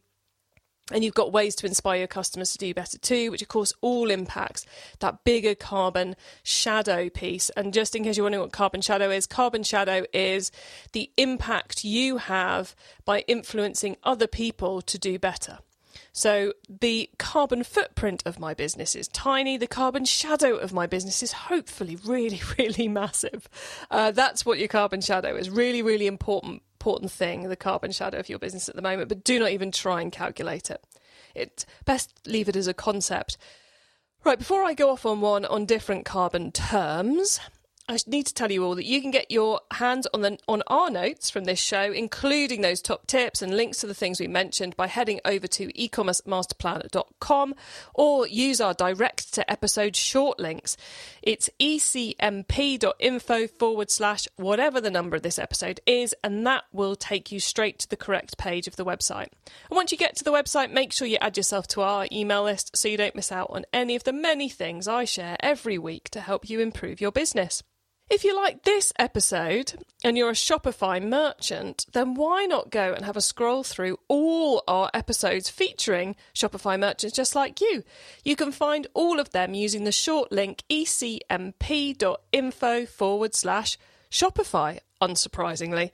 And 0.89 1.03
you've 1.03 1.13
got 1.13 1.33
ways 1.33 1.53
to 1.55 1.65
inspire 1.65 1.97
your 1.97 2.07
customers 2.07 2.53
to 2.53 2.57
do 2.57 2.73
better 2.73 2.97
too, 2.97 3.29
which 3.29 3.41
of 3.41 3.49
course 3.49 3.73
all 3.81 4.09
impacts 4.09 4.65
that 4.99 5.25
bigger 5.25 5.53
carbon 5.53 6.15
shadow 6.43 7.09
piece. 7.09 7.49
And 7.57 7.73
just 7.73 7.93
in 7.93 8.05
case 8.05 8.15
you're 8.15 8.23
wondering 8.23 8.43
what 8.43 8.53
carbon 8.53 8.79
shadow 8.79 9.09
is, 9.09 9.25
carbon 9.25 9.63
shadow 9.63 10.05
is 10.13 10.49
the 10.93 11.11
impact 11.17 11.83
you 11.83 12.17
have 12.17 12.73
by 13.03 13.25
influencing 13.27 13.97
other 14.03 14.27
people 14.27 14.81
to 14.83 14.97
do 14.97 15.19
better. 15.19 15.59
So 16.17 16.53
the 16.67 17.11
carbon 17.19 17.63
footprint 17.63 18.23
of 18.25 18.39
my 18.39 18.55
business 18.55 18.95
is 18.95 19.07
tiny. 19.07 19.55
The 19.55 19.67
carbon 19.67 20.03
shadow 20.03 20.55
of 20.55 20.73
my 20.73 20.87
business 20.87 21.21
is 21.21 21.31
hopefully 21.31 21.95
really, 21.95 22.41
really 22.57 22.87
massive. 22.87 23.47
Uh, 23.91 24.09
that's 24.09 24.43
what 24.43 24.57
your 24.57 24.67
carbon 24.67 24.99
shadow 25.01 25.35
is. 25.35 25.51
Really, 25.51 25.83
really 25.83 26.07
important, 26.07 26.63
important 26.79 27.11
thing. 27.11 27.47
The 27.49 27.55
carbon 27.55 27.91
shadow 27.91 28.17
of 28.17 28.29
your 28.29 28.39
business 28.39 28.67
at 28.67 28.75
the 28.75 28.81
moment. 28.81 29.09
But 29.09 29.23
do 29.23 29.37
not 29.37 29.51
even 29.51 29.71
try 29.71 30.01
and 30.01 30.11
calculate 30.11 30.71
it. 30.71 30.83
It 31.35 31.67
best 31.85 32.19
leave 32.25 32.49
it 32.49 32.55
as 32.55 32.67
a 32.67 32.73
concept. 32.73 33.37
Right, 34.23 34.39
before 34.39 34.63
I 34.63 34.73
go 34.73 34.89
off 34.89 35.05
on 35.05 35.21
one 35.21 35.45
on 35.45 35.67
different 35.67 36.03
carbon 36.03 36.51
terms, 36.51 37.39
I 37.89 37.97
need 38.05 38.27
to 38.27 38.33
tell 38.33 38.51
you 38.51 38.65
all 38.65 38.75
that 38.75 38.85
you 38.85 39.01
can 39.01 39.11
get 39.11 39.31
your 39.31 39.61
hands 39.71 40.07
on 40.13 40.19
the 40.19 40.37
on 40.45 40.61
our 40.67 40.89
notes 40.89 41.29
from 41.29 41.45
this 41.45 41.59
show, 41.59 41.93
including 41.93 42.59
those 42.59 42.81
top 42.81 43.07
tips 43.07 43.41
and 43.41 43.55
links 43.55 43.77
to 43.77 43.87
the 43.87 43.93
things 43.93 44.19
we 44.19 44.27
mentioned, 44.27 44.75
by 44.75 44.87
heading 44.87 45.21
over 45.23 45.47
to 45.47 45.71
ecommercemasterplan.com 45.71 47.55
or 47.93 48.27
use 48.27 48.59
our 48.59 48.73
direct 48.73 49.33
to 49.35 49.49
episode 49.49 49.95
short 49.95 50.37
links. 50.37 50.75
It's 51.21 51.49
ecmp.info 51.61 53.47
forward 53.47 53.89
slash 53.89 54.27
whatever 54.35 54.81
the 54.81 54.91
number 54.91 55.15
of 55.15 55.21
this 55.21 55.39
episode 55.39 55.79
is, 55.85 56.13
and 56.25 56.45
that 56.45 56.65
will 56.73 56.97
take 56.97 57.31
you 57.31 57.39
straight 57.39 57.79
to 57.79 57.89
the 57.89 57.95
correct 57.95 58.37
page 58.37 58.67
of 58.67 58.75
the 58.75 58.83
website. 58.83 59.29
And 59.69 59.77
once 59.77 59.93
you 59.93 59.97
get 59.97 60.17
to 60.17 60.25
the 60.25 60.33
website, 60.33 60.73
make 60.73 60.91
sure 60.91 61.07
you 61.07 61.19
add 61.21 61.37
yourself 61.37 61.67
to 61.67 61.83
our 61.83 62.05
email 62.11 62.43
list 62.43 62.75
so 62.75 62.89
you 62.89 62.97
don't 62.97 63.15
miss 63.15 63.31
out 63.31 63.49
on 63.49 63.63
any 63.71 63.95
of 63.95 64.03
the 64.03 64.11
many 64.11 64.49
things 64.49 64.89
I 64.89 65.05
share 65.05 65.37
every 65.39 65.77
week 65.77 66.09
to 66.09 66.19
help 66.19 66.49
you 66.49 66.59
improve 66.59 66.99
your 66.99 67.13
business. 67.13 67.63
If 68.09 68.23
you 68.23 68.33
like 68.33 68.63
this 68.63 68.93
episode 68.97 69.83
and 70.01 70.17
you're 70.17 70.29
a 70.29 70.33
Shopify 70.33 71.05
merchant, 71.05 71.87
then 71.91 72.13
why 72.13 72.45
not 72.45 72.69
go 72.69 72.93
and 72.93 73.03
have 73.03 73.17
a 73.17 73.21
scroll 73.21 73.63
through 73.63 73.99
all 74.07 74.63
our 74.65 74.89
episodes 74.93 75.49
featuring 75.49 76.15
Shopify 76.33 76.79
merchants 76.79 77.13
just 77.13 77.35
like 77.35 77.59
you? 77.59 77.83
You 78.23 78.37
can 78.37 78.53
find 78.53 78.87
all 78.93 79.19
of 79.19 79.31
them 79.31 79.53
using 79.53 79.83
the 79.83 79.91
short 79.91 80.31
link 80.31 80.63
ecmp.info 80.69 81.25
forward 82.85 83.35
slash 83.35 83.77
Shopify, 84.09 84.79
unsurprisingly. 85.01 85.91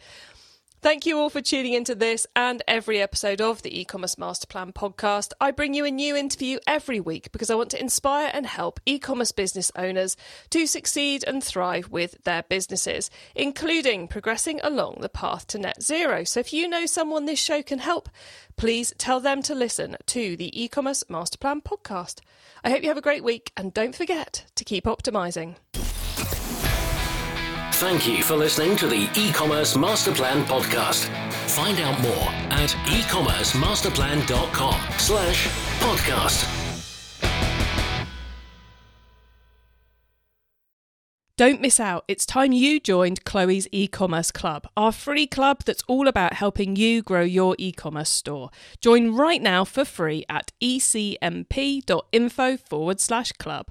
Thank 0.84 1.06
you 1.06 1.18
all 1.18 1.30
for 1.30 1.40
tuning 1.40 1.72
into 1.72 1.96
this 1.96 2.28
and 2.36 2.62
every 2.68 3.02
episode 3.02 3.40
of 3.40 3.62
the 3.62 3.80
e-commerce 3.80 4.18
master 4.18 4.48
plan 4.48 4.74
podcast. 4.74 5.32
I 5.40 5.52
bring 5.52 5.74
you 5.74 5.86
a 5.86 5.90
new 5.90 6.14
interview 6.14 6.60
every 6.68 7.00
week 7.00 7.32
because 7.32 7.50
I 7.50 7.56
want 7.56 7.70
to 7.70 7.80
inspire 7.80 8.30
and 8.34 8.46
help 8.46 8.82
e-commerce 8.86 9.32
business 9.32 9.72
owners 9.78 10.18
to 10.50 10.68
succeed 10.68 11.24
and 11.26 11.42
thrive 11.42 11.88
with 11.90 12.22
their 12.26 12.44
businesses, 12.44 13.10
including 13.34 14.10
progressing 14.10 14.60
along 14.62 14.98
the 15.00 15.08
path 15.08 15.48
to 15.48 15.58
net 15.58 15.82
zero. 15.82 16.26
So 16.26 16.42
if 16.42 16.52
you 16.52 16.68
know 16.68 16.86
someone 16.86 17.28
this 17.28 17.40
show 17.40 17.64
can 17.64 17.80
help, 17.80 18.10
please 18.58 18.94
tell 18.98 19.22
them 19.22 19.42
to 19.44 19.56
listen 19.56 19.96
to 20.08 20.36
the 20.36 20.52
e-commerce 20.62 21.06
master 21.08 21.38
plan 21.38 21.62
podcast. 21.62 22.20
I 22.62 22.72
hope 22.72 22.82
you 22.82 22.90
have 22.90 22.98
a 22.98 23.02
great 23.02 23.24
week 23.24 23.54
and 23.56 23.74
don't 23.74 23.96
forget 23.96 24.48
to 24.56 24.66
keep 24.66 24.84
optimizing. 24.84 25.56
Thank 27.84 28.08
you 28.08 28.24
for 28.24 28.38
listening 28.38 28.78
to 28.78 28.88
the 28.88 29.10
e-commerce 29.18 29.76
master 29.76 30.14
plan 30.14 30.46
podcast. 30.46 31.10
Find 31.50 31.82
out 31.82 32.00
more 32.00 32.30
at 32.50 32.70
ecommercemasterplan.com 32.70 34.80
slash 34.98 35.48
podcast. 35.80 36.48
Don't 41.36 41.60
miss 41.60 41.78
out. 41.78 42.06
It's 42.08 42.26
time 42.26 42.54
you 42.54 42.80
joined 42.80 43.26
Chloe's 43.26 43.68
e-commerce 43.74 44.32
club, 44.32 44.66
our 44.78 44.94
free 44.94 45.28
club 45.28 45.66
that's 45.66 45.84
all 45.86 46.08
about 46.08 46.36
helping 46.36 46.78
you 46.78 47.02
grow 47.02 47.24
your 47.24 47.58
e-commerce 47.60 48.10
store. 48.10 48.50
Join 48.80 49.14
right 49.14 49.42
now 49.42 49.66
for 49.66 49.84
free 49.84 50.24
at 50.30 50.54
ecmp.info 50.62 52.58
forward 52.58 53.02
slash 53.02 53.34
club. 53.34 53.68